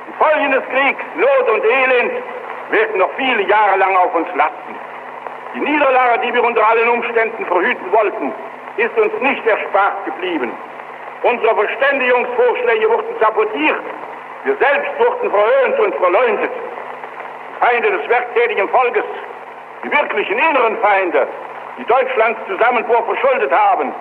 Die 0.07 0.13
Folgen 0.13 0.51
des 0.51 0.63
Kriegs, 0.69 1.03
Not 1.15 1.49
und 1.51 1.65
Elend, 1.65 2.13
werden 2.71 2.97
noch 2.97 3.11
viele 3.17 3.43
Jahre 3.43 3.77
lang 3.77 3.97
auf 3.97 4.15
uns 4.15 4.27
lasten. 4.33 4.75
Die 5.55 5.59
Niederlage, 5.59 6.19
die 6.25 6.33
wir 6.33 6.43
unter 6.43 6.65
allen 6.65 6.87
Umständen 6.87 7.45
verhüten 7.47 7.91
wollten, 7.91 8.33
ist 8.77 8.97
uns 8.97 9.13
nicht 9.19 9.45
erspart 9.45 10.05
geblieben. 10.05 10.53
Unsere 11.23 11.53
Verständigungsvorschläge 11.53 12.89
wurden 12.89 13.15
sabotiert. 13.19 13.81
Wir 14.45 14.55
selbst 14.55 14.91
wurden 14.99 15.29
verhöhnt 15.29 15.79
und 15.79 15.95
verleumdet. 15.95 16.51
Feinde 17.59 17.91
des 17.91 18.09
werktätigen 18.09 18.69
Volkes, 18.69 19.03
die 19.83 19.91
wirklichen 19.91 20.37
inneren 20.37 20.77
Feinde, 20.79 21.27
die 21.77 21.85
Deutschlands 21.85 22.39
Zusammenbruch 22.47 23.05
verschuldet 23.05 23.51
haben. 23.51 23.93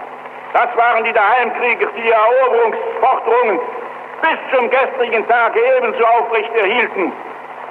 Das 0.53 0.69
waren 0.77 1.05
die 1.05 1.13
Daheimkrieger, 1.13 1.89
die 1.97 2.11
Eroberungsforderungen 2.11 3.61
bis 4.23 4.57
zum 4.57 4.71
gestrigen 4.71 5.27
Tage 5.29 5.61
ebenso 5.77 6.05
aufrecht 6.05 6.55
erhielten, 6.55 7.13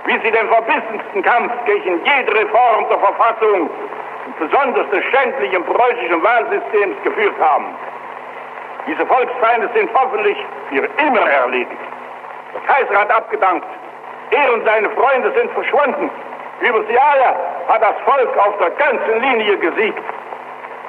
wie 0.06 0.20
sie 0.20 0.32
den 0.32 0.48
verbissensten 0.50 1.24
Kampf 1.24 1.52
gegen 1.66 2.04
jede 2.06 2.34
Reform 2.36 2.88
der 2.90 3.00
Verfassung 3.00 3.70
und 4.26 4.40
besonders 4.40 4.90
des 4.90 5.04
schändlichen 5.06 5.64
preußischen 5.64 6.22
Wahlsystems 6.22 6.96
geführt 7.04 7.36
haben. 7.40 7.68
Diese 8.86 9.06
Volksfeinde 9.06 9.70
sind 9.74 9.90
hoffentlich 9.94 10.38
für 10.70 10.90
immer 11.02 11.30
erledigt. 11.30 11.72
Der 12.54 12.62
Kaiser 12.62 13.00
hat 13.00 13.12
abgedankt. 13.12 13.66
Er 14.34 14.54
und 14.54 14.66
seine 14.66 14.90
Freunde 14.92 15.32
sind 15.38 15.52
verschwunden. 15.52 16.10
Über 16.62 16.84
sie 16.88 16.98
alle 16.98 17.36
hat 17.68 17.82
das 17.82 17.96
Volk 18.06 18.38
auf 18.38 18.58
der 18.58 18.72
ganzen 18.72 19.22
Linie 19.22 19.58
gesiegt. 19.58 20.04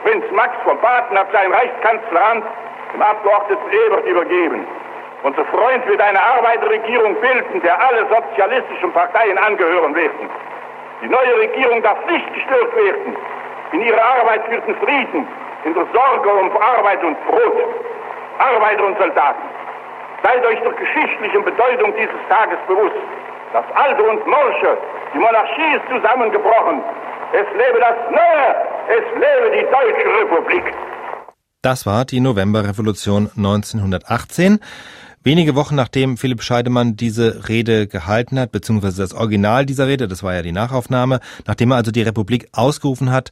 Prinz 0.04 0.24
Max 0.32 0.52
von 0.64 0.78
Baden 0.80 1.18
hat 1.18 1.30
sein 1.32 1.52
Reichskanzleramt 1.52 2.44
dem 2.92 3.02
Abgeordneten 3.02 3.70
Ebert 3.86 4.06
übergeben. 4.06 4.66
Unser 5.24 5.44
Freund 5.46 5.86
wird 5.88 6.00
eine 6.00 6.22
Arbeiterregierung 6.22 7.14
bilden, 7.20 7.60
der 7.62 7.80
alle 7.80 8.06
sozialistischen 8.06 8.92
Parteien 8.92 9.38
angehören 9.38 9.94
werden. 9.94 10.30
Die 11.02 11.08
neue 11.08 11.38
Regierung 11.38 11.82
darf 11.82 11.98
nicht 12.06 12.34
gestört 12.34 12.76
werden. 12.76 13.16
In 13.72 13.80
ihrer 13.80 14.04
Arbeit 14.20 14.48
wird 14.50 14.64
Frieden, 14.84 15.26
in 15.64 15.74
der 15.74 15.86
Sorge 15.92 16.28
um 16.28 16.50
Arbeit 16.56 17.02
und 17.02 17.16
Brot. 17.26 17.74
Arbeiter 18.38 18.84
und 18.84 18.98
Soldaten, 18.98 19.42
seid 20.22 20.44
euch 20.44 20.60
der 20.60 20.72
geschichtlichen 20.72 21.44
Bedeutung 21.44 21.94
dieses 21.96 22.28
Tages 22.28 22.58
bewusst. 22.66 22.96
Das 23.54 23.64
Alte 23.76 24.02
und 24.02 24.18
Morsche, 24.26 24.76
die 25.14 25.18
Monarchie 25.18 25.76
ist 25.76 25.86
zusammengebrochen. 25.88 26.82
Es 27.32 27.46
lebe 27.52 27.78
das 27.78 27.94
Neue, 28.10 28.48
es 28.88 29.04
lebe 29.14 29.56
die 29.56 29.62
Deutsche 29.70 30.24
Republik. 30.24 30.74
Das 31.62 31.86
war 31.86 32.04
die 32.04 32.18
Novemberrevolution 32.18 33.30
1918. 33.36 34.58
Wenige 35.22 35.54
Wochen 35.54 35.76
nachdem 35.76 36.16
Philipp 36.16 36.42
Scheidemann 36.42 36.96
diese 36.96 37.48
Rede 37.48 37.86
gehalten 37.86 38.40
hat, 38.40 38.50
beziehungsweise 38.50 39.02
das 39.02 39.14
Original 39.14 39.66
dieser 39.66 39.86
Rede, 39.86 40.08
das 40.08 40.24
war 40.24 40.34
ja 40.34 40.42
die 40.42 40.50
Nachaufnahme, 40.50 41.20
nachdem 41.46 41.70
er 41.70 41.76
also 41.76 41.92
die 41.92 42.02
Republik 42.02 42.48
ausgerufen 42.50 43.12
hat, 43.12 43.30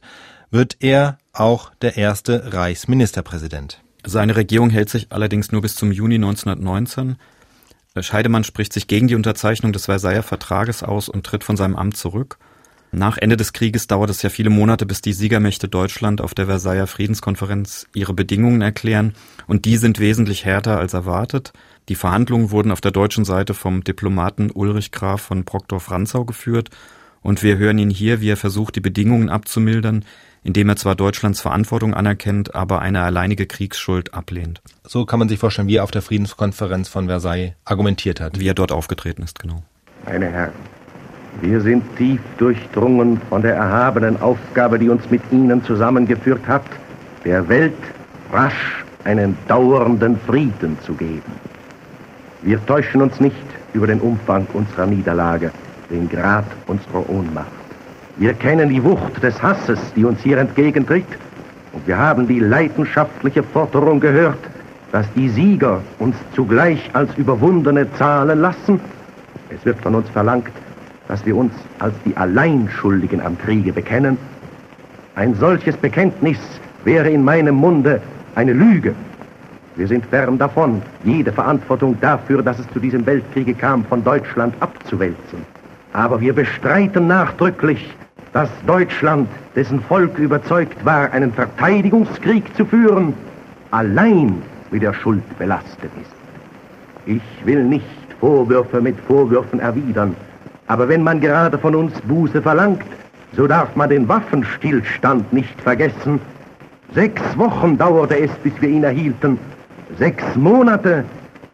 wird 0.51 0.77
er 0.79 1.17
auch 1.33 1.69
der 1.81 1.97
erste 1.97 2.53
Reichsministerpräsident. 2.53 3.83
Seine 4.05 4.37
Regierung 4.37 4.69
hält 4.69 4.89
sich 4.89 5.07
allerdings 5.11 5.51
nur 5.51 5.61
bis 5.61 5.75
zum 5.75 5.91
Juni 5.91 6.15
1919. 6.15 7.17
Scheidemann 8.01 8.43
spricht 8.43 8.73
sich 8.73 8.87
gegen 8.87 9.07
die 9.07 9.15
Unterzeichnung 9.15 9.71
des 9.71 9.85
Versailler 9.85 10.23
Vertrages 10.23 10.81
aus 10.81 11.09
und 11.09 11.25
tritt 11.25 11.43
von 11.43 11.57
seinem 11.57 11.75
Amt 11.75 11.95
zurück. 11.95 12.37
Nach 12.91 13.17
Ende 13.17 13.37
des 13.37 13.53
Krieges 13.53 13.87
dauert 13.87 14.09
es 14.09 14.21
ja 14.21 14.29
viele 14.29 14.49
Monate, 14.49 14.85
bis 14.85 15.01
die 15.01 15.13
Siegermächte 15.13 15.67
Deutschland 15.67 16.21
auf 16.21 16.33
der 16.33 16.45
Versailler 16.45 16.87
Friedenskonferenz 16.87 17.87
ihre 17.93 18.13
Bedingungen 18.13 18.61
erklären, 18.61 19.13
und 19.47 19.65
die 19.65 19.77
sind 19.77 19.99
wesentlich 19.99 20.45
härter 20.45 20.77
als 20.77 20.93
erwartet. 20.93 21.53
Die 21.89 21.95
Verhandlungen 21.95 22.51
wurden 22.51 22.71
auf 22.71 22.81
der 22.81 22.91
deutschen 22.91 23.25
Seite 23.25 23.53
vom 23.53 23.83
Diplomaten 23.83 24.51
Ulrich 24.51 24.91
Graf 24.91 25.21
von 25.21 25.43
Brockdorf-Rantzau 25.43 26.25
geführt, 26.25 26.69
und 27.21 27.41
wir 27.41 27.57
hören 27.57 27.79
ihn 27.79 27.89
hier, 27.89 28.21
wie 28.21 28.29
er 28.29 28.37
versucht, 28.37 28.75
die 28.75 28.81
Bedingungen 28.81 29.29
abzumildern, 29.29 30.05
indem 30.43 30.69
er 30.69 30.75
zwar 30.75 30.95
Deutschlands 30.95 31.41
Verantwortung 31.41 31.93
anerkennt, 31.93 32.55
aber 32.55 32.81
eine 32.81 33.01
alleinige 33.01 33.45
Kriegsschuld 33.45 34.13
ablehnt. 34.13 34.61
So 34.83 35.05
kann 35.05 35.19
man 35.19 35.29
sich 35.29 35.39
vorstellen, 35.39 35.67
wie 35.67 35.77
er 35.77 35.83
auf 35.83 35.91
der 35.91 36.01
Friedenskonferenz 36.01 36.89
von 36.89 37.07
Versailles 37.07 37.53
argumentiert 37.65 38.19
hat. 38.19 38.39
Wie 38.39 38.47
er 38.47 38.53
dort 38.53 38.71
aufgetreten 38.71 39.23
ist, 39.23 39.39
genau. 39.39 39.63
Meine 40.05 40.27
Herren, 40.27 40.53
wir 41.41 41.61
sind 41.61 41.83
tief 41.97 42.19
durchdrungen 42.37 43.19
von 43.29 43.41
der 43.41 43.55
erhabenen 43.55 44.21
Aufgabe, 44.21 44.77
die 44.77 44.89
uns 44.89 45.09
mit 45.09 45.21
Ihnen 45.31 45.63
zusammengeführt 45.63 46.45
hat, 46.47 46.65
der 47.25 47.47
Welt 47.47 47.73
rasch 48.31 48.83
einen 49.03 49.37
dauernden 49.47 50.19
Frieden 50.27 50.77
zu 50.85 50.93
geben. 50.93 51.21
Wir 52.41 52.63
täuschen 52.65 53.01
uns 53.01 53.19
nicht 53.19 53.35
über 53.73 53.87
den 53.87 54.01
Umfang 54.01 54.45
unserer 54.53 54.85
Niederlage, 54.85 55.51
den 55.89 56.09
Grad 56.09 56.45
unserer 56.67 57.09
Ohnmacht. 57.09 57.62
Wir 58.17 58.33
kennen 58.35 58.69
die 58.69 58.83
Wucht 58.83 59.23
des 59.23 59.41
Hasses, 59.41 59.79
die 59.95 60.05
uns 60.05 60.21
hier 60.21 60.37
entgegentritt, 60.37 61.07
und 61.71 61.87
wir 61.87 61.97
haben 61.97 62.27
die 62.27 62.39
leidenschaftliche 62.39 63.41
Forderung 63.41 63.99
gehört, 63.99 64.37
dass 64.91 65.11
die 65.13 65.29
Sieger 65.29 65.81
uns 65.97 66.15
zugleich 66.35 66.91
als 66.93 67.15
Überwundene 67.17 67.91
zahlen 67.93 68.39
lassen. 68.39 68.79
Es 69.49 69.65
wird 69.65 69.81
von 69.81 69.95
uns 69.95 70.07
verlangt, 70.09 70.51
dass 71.07 71.25
wir 71.25 71.35
uns 71.35 71.53
als 71.79 71.95
die 72.05 72.15
Alleinschuldigen 72.15 73.19
am 73.19 73.35
Kriege 73.39 73.73
bekennen. 73.73 74.19
Ein 75.15 75.33
solches 75.33 75.75
Bekenntnis 75.75 76.37
wäre 76.83 77.09
in 77.09 77.23
meinem 77.23 77.55
Munde 77.55 77.99
eine 78.35 78.53
Lüge. 78.53 78.93
Wir 79.75 79.87
sind 79.87 80.05
fern 80.05 80.37
davon, 80.37 80.83
jede 81.03 81.31
Verantwortung 81.31 81.97
dafür, 81.99 82.43
dass 82.43 82.59
es 82.59 82.69
zu 82.69 82.79
diesem 82.79 83.03
Weltkriege 83.07 83.55
kam, 83.55 83.83
von 83.85 84.03
Deutschland 84.03 84.53
abzuwälzen. 84.59 85.39
Aber 85.93 86.21
wir 86.21 86.33
bestreiten 86.33 87.07
nachdrücklich, 87.07 87.95
dass 88.33 88.49
Deutschland, 88.65 89.29
dessen 89.55 89.79
Volk 89.79 90.17
überzeugt 90.17 90.83
war, 90.83 91.11
einen 91.11 91.31
Verteidigungskrieg 91.31 92.43
zu 92.55 92.65
führen, 92.65 93.13
allein 93.71 94.41
mit 94.71 94.81
der 94.81 94.93
Schuld 94.93 95.23
belastet 95.37 95.91
ist. 96.01 96.11
Ich 97.05 97.45
will 97.45 97.63
nicht 97.63 97.85
Vorwürfe 98.19 98.81
mit 98.81 98.99
Vorwürfen 99.01 99.59
erwidern, 99.59 100.15
aber 100.67 100.89
wenn 100.89 101.03
man 101.03 101.21
gerade 101.21 101.57
von 101.57 101.75
uns 101.75 101.93
Buße 102.01 102.41
verlangt, 102.41 102.83
so 103.35 103.47
darf 103.47 103.75
man 103.75 103.89
den 103.89 104.07
Waffenstillstand 104.07 105.31
nicht 105.33 105.59
vergessen. 105.61 106.19
Sechs 106.93 107.21
Wochen 107.37 107.77
dauerte 107.77 108.17
es, 108.19 108.31
bis 108.43 108.53
wir 108.61 108.69
ihn 108.69 108.83
erhielten, 108.83 109.37
sechs 109.97 110.23
Monate, 110.35 111.03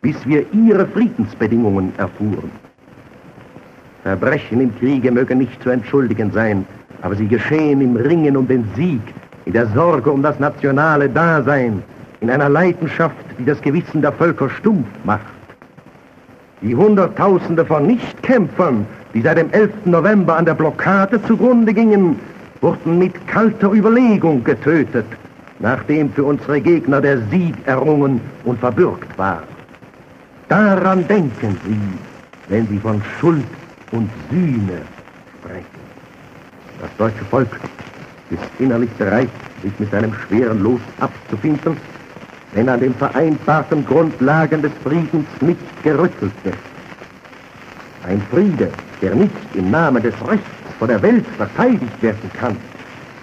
bis 0.01 0.15
wir 0.25 0.45
ihre 0.53 0.85
Friedensbedingungen 0.85 1.93
erfuhren. 1.97 2.51
Verbrechen 4.03 4.61
im 4.61 4.75
Kriege 4.77 5.11
mögen 5.11 5.39
nicht 5.39 5.61
zu 5.61 5.69
entschuldigen 5.69 6.31
sein, 6.31 6.65
aber 7.01 7.15
sie 7.15 7.27
geschehen 7.27 7.81
im 7.81 7.95
Ringen 7.95 8.37
um 8.37 8.47
den 8.47 8.65
Sieg, 8.75 9.01
in 9.45 9.53
der 9.53 9.67
Sorge 9.67 10.11
um 10.11 10.23
das 10.23 10.39
nationale 10.39 11.09
Dasein, 11.09 11.83
in 12.21 12.29
einer 12.29 12.49
Leidenschaft, 12.49 13.15
die 13.37 13.45
das 13.45 13.61
Gewissen 13.61 14.01
der 14.01 14.11
Völker 14.11 14.49
stumpf 14.49 14.87
macht. 15.03 15.21
Die 16.61 16.75
Hunderttausende 16.75 17.65
von 17.65 17.87
Nichtkämpfern, 17.87 18.85
die 19.13 19.21
seit 19.21 19.37
dem 19.37 19.49
11. 19.51 19.71
November 19.85 20.35
an 20.37 20.45
der 20.45 20.53
Blockade 20.53 21.21
zugrunde 21.23 21.73
gingen, 21.73 22.17
wurden 22.61 22.99
mit 22.99 23.27
kalter 23.27 23.71
Überlegung 23.71 24.43
getötet, 24.43 25.05
nachdem 25.59 26.11
für 26.11 26.25
unsere 26.25 26.59
Gegner 26.59 26.99
der 27.01 27.19
Sieg 27.29 27.55
errungen 27.65 28.19
und 28.43 28.59
verbürgt 28.59 29.17
war. 29.17 29.43
Daran 30.49 31.07
denken 31.07 31.57
Sie, 31.65 31.79
wenn 32.49 32.67
Sie 32.67 32.79
von 32.79 33.01
Schuld 33.19 33.45
und 33.91 34.09
Sühne 34.29 34.81
sprechen. 35.39 35.65
Das 36.81 36.89
deutsche 36.97 37.25
Volk 37.25 37.49
ist 38.29 38.41
innerlich 38.59 38.89
bereit, 38.91 39.29
sich 39.63 39.73
mit 39.79 39.91
seinem 39.91 40.13
schweren 40.13 40.61
Los 40.63 40.81
abzufinden, 40.99 41.77
wenn 42.53 42.69
an 42.69 42.79
den 42.79 42.93
vereinbarten 42.95 43.85
Grundlagen 43.85 44.61
des 44.61 44.71
Friedens 44.83 45.27
nicht 45.41 45.83
gerüttelt 45.83 46.31
wird. 46.43 46.55
Ein 48.07 48.21
Friede, 48.31 48.71
der 49.01 49.15
nicht 49.15 49.33
im 49.53 49.71
Namen 49.71 50.01
des 50.01 50.13
Rechts 50.27 50.45
vor 50.77 50.87
der 50.87 51.01
Welt 51.01 51.25
verteidigt 51.37 52.01
werden 52.01 52.31
kann, 52.39 52.55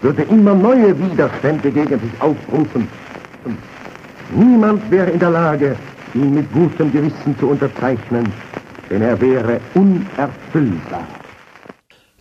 würde 0.03 0.23
immer 0.23 0.55
neue 0.55 0.97
Widerstände 0.99 1.71
gegen 1.71 1.99
sich 1.99 2.21
aufrufen. 2.21 2.87
Niemand 4.35 4.91
wäre 4.91 5.11
in 5.11 5.19
der 5.19 5.31
Lage, 5.31 5.77
ihn 6.15 6.35
mit 6.35 6.53
gutem 6.53 6.93
Gewissen 6.93 7.39
zu 7.39 7.49
unterzeichnen, 7.49 8.33
denn 8.91 9.03
er 9.03 9.21
wäre 9.21 9.61
unerfüllbar. 9.75 11.26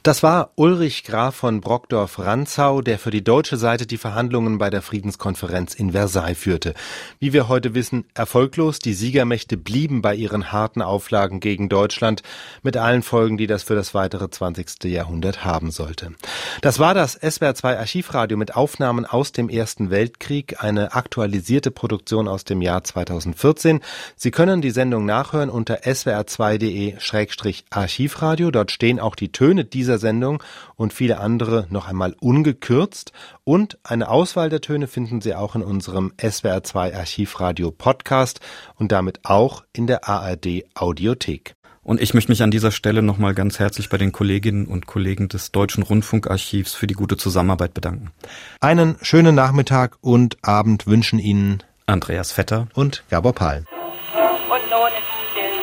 Das 0.05 0.21
war 0.21 0.51
Ulrich 0.53 1.03
Graf 1.03 1.33
von 1.33 1.61
Brockdorf-Rantzau, 1.61 2.81
der 2.81 2.99
für 2.99 3.09
die 3.09 3.23
deutsche 3.23 3.57
Seite 3.57 3.87
die 3.87 3.97
Verhandlungen 3.97 4.59
bei 4.59 4.69
der 4.69 4.83
Friedenskonferenz 4.83 5.73
in 5.73 5.93
Versailles 5.93 6.37
führte. 6.37 6.75
Wie 7.17 7.33
wir 7.33 7.47
heute 7.47 7.73
wissen, 7.73 8.05
erfolglos. 8.13 8.77
Die 8.77 8.93
Siegermächte 8.93 9.57
blieben 9.57 10.03
bei 10.03 10.13
ihren 10.13 10.51
harten 10.51 10.83
Auflagen 10.83 11.39
gegen 11.39 11.69
Deutschland, 11.69 12.21
mit 12.61 12.77
allen 12.77 13.01
Folgen, 13.01 13.37
die 13.37 13.47
das 13.47 13.63
für 13.63 13.73
das 13.73 13.95
weitere 13.95 14.29
20. 14.29 14.83
Jahrhundert 14.83 15.43
haben 15.43 15.71
sollte. 15.71 16.13
Das 16.61 16.77
war 16.77 16.93
das 16.93 17.19
SWR2 17.19 17.75
Archivradio 17.75 18.37
mit 18.37 18.55
Aufnahmen 18.55 19.07
aus 19.07 19.31
dem 19.31 19.49
Ersten 19.49 19.89
Weltkrieg, 19.89 20.63
eine 20.63 20.93
aktualisierte 20.93 21.71
Produktion 21.71 22.27
aus 22.27 22.43
dem 22.43 22.61
Jahr 22.61 22.83
2014. 22.83 23.79
Sie 24.15 24.29
können 24.29 24.61
die 24.61 24.69
Sendung 24.69 25.07
nachhören 25.07 25.49
unter 25.49 25.77
swr2.de-archivradio. 25.77 28.51
Dort 28.51 28.69
stehen 28.69 28.99
auch 28.99 29.15
die 29.15 29.31
Töne 29.31 29.65
dieser 29.65 29.94
dieser 29.95 29.99
Sendung 29.99 30.43
und 30.75 30.93
viele 30.93 31.19
andere 31.19 31.67
noch 31.69 31.87
einmal 31.87 32.15
ungekürzt. 32.19 33.11
Und 33.43 33.77
eine 33.83 34.09
Auswahl 34.09 34.49
der 34.49 34.61
Töne 34.61 34.87
finden 34.87 35.21
Sie 35.21 35.35
auch 35.35 35.55
in 35.55 35.63
unserem 35.63 36.11
SWR2 36.17 36.95
Archivradio 36.95 37.71
Podcast 37.71 38.39
und 38.75 38.91
damit 38.91 39.19
auch 39.23 39.63
in 39.73 39.87
der 39.87 40.07
ARD 40.07 40.63
Audiothek. 40.73 41.55
Und 41.83 42.01
ich 42.01 42.15
möchte 42.15 42.31
mich 42.31 42.41
an 42.41 42.49
dieser 42.49 42.71
Stelle 42.71 43.03
nochmal 43.03 43.35
ganz 43.35 43.59
herzlich 43.59 43.89
bei 43.89 43.97
den 43.97 44.11
Kolleginnen 44.11 44.65
und 44.65 44.87
Kollegen 44.87 45.29
des 45.29 45.51
Deutschen 45.51 45.83
Rundfunkarchivs 45.83 46.73
für 46.73 46.87
die 46.87 46.95
gute 46.95 47.15
Zusammenarbeit 47.15 47.75
bedanken. 47.75 48.11
Einen 48.59 48.97
schönen 49.01 49.35
Nachmittag 49.35 49.97
und 50.01 50.37
Abend 50.41 50.87
wünschen 50.87 51.19
Ihnen 51.19 51.63
Andreas 51.85 52.31
Vetter 52.31 52.67
und 52.73 53.03
Gabor 53.09 53.33
Pahl. 53.33 53.65
Und 53.69 54.71
nun 54.71 54.87
ist 54.87 55.11
still, 55.31 55.61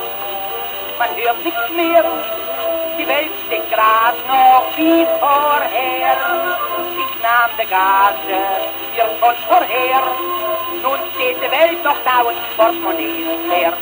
man 0.96 1.08
hört 1.16 1.44
nichts 1.44 1.76
mehr 1.76 2.41
Welt 3.08 3.32
steht 3.46 3.70
grad 3.70 4.16
noch 4.26 4.66
wie 4.76 5.06
vorher. 5.20 6.16
Ich 7.02 7.22
nahm 7.22 7.50
de 7.58 7.66
Gase, 7.66 8.38
wir 8.94 9.06
von 9.20 9.34
vorher. 9.48 10.02
Nun 10.82 10.98
steht 11.14 11.36
die 11.36 11.50
Welt 11.50 11.84
noch 11.84 11.96
da 12.04 12.22
und 12.22 12.36
Portemonnaie 12.56 13.22
ist 13.22 13.46
leer. 13.48 13.72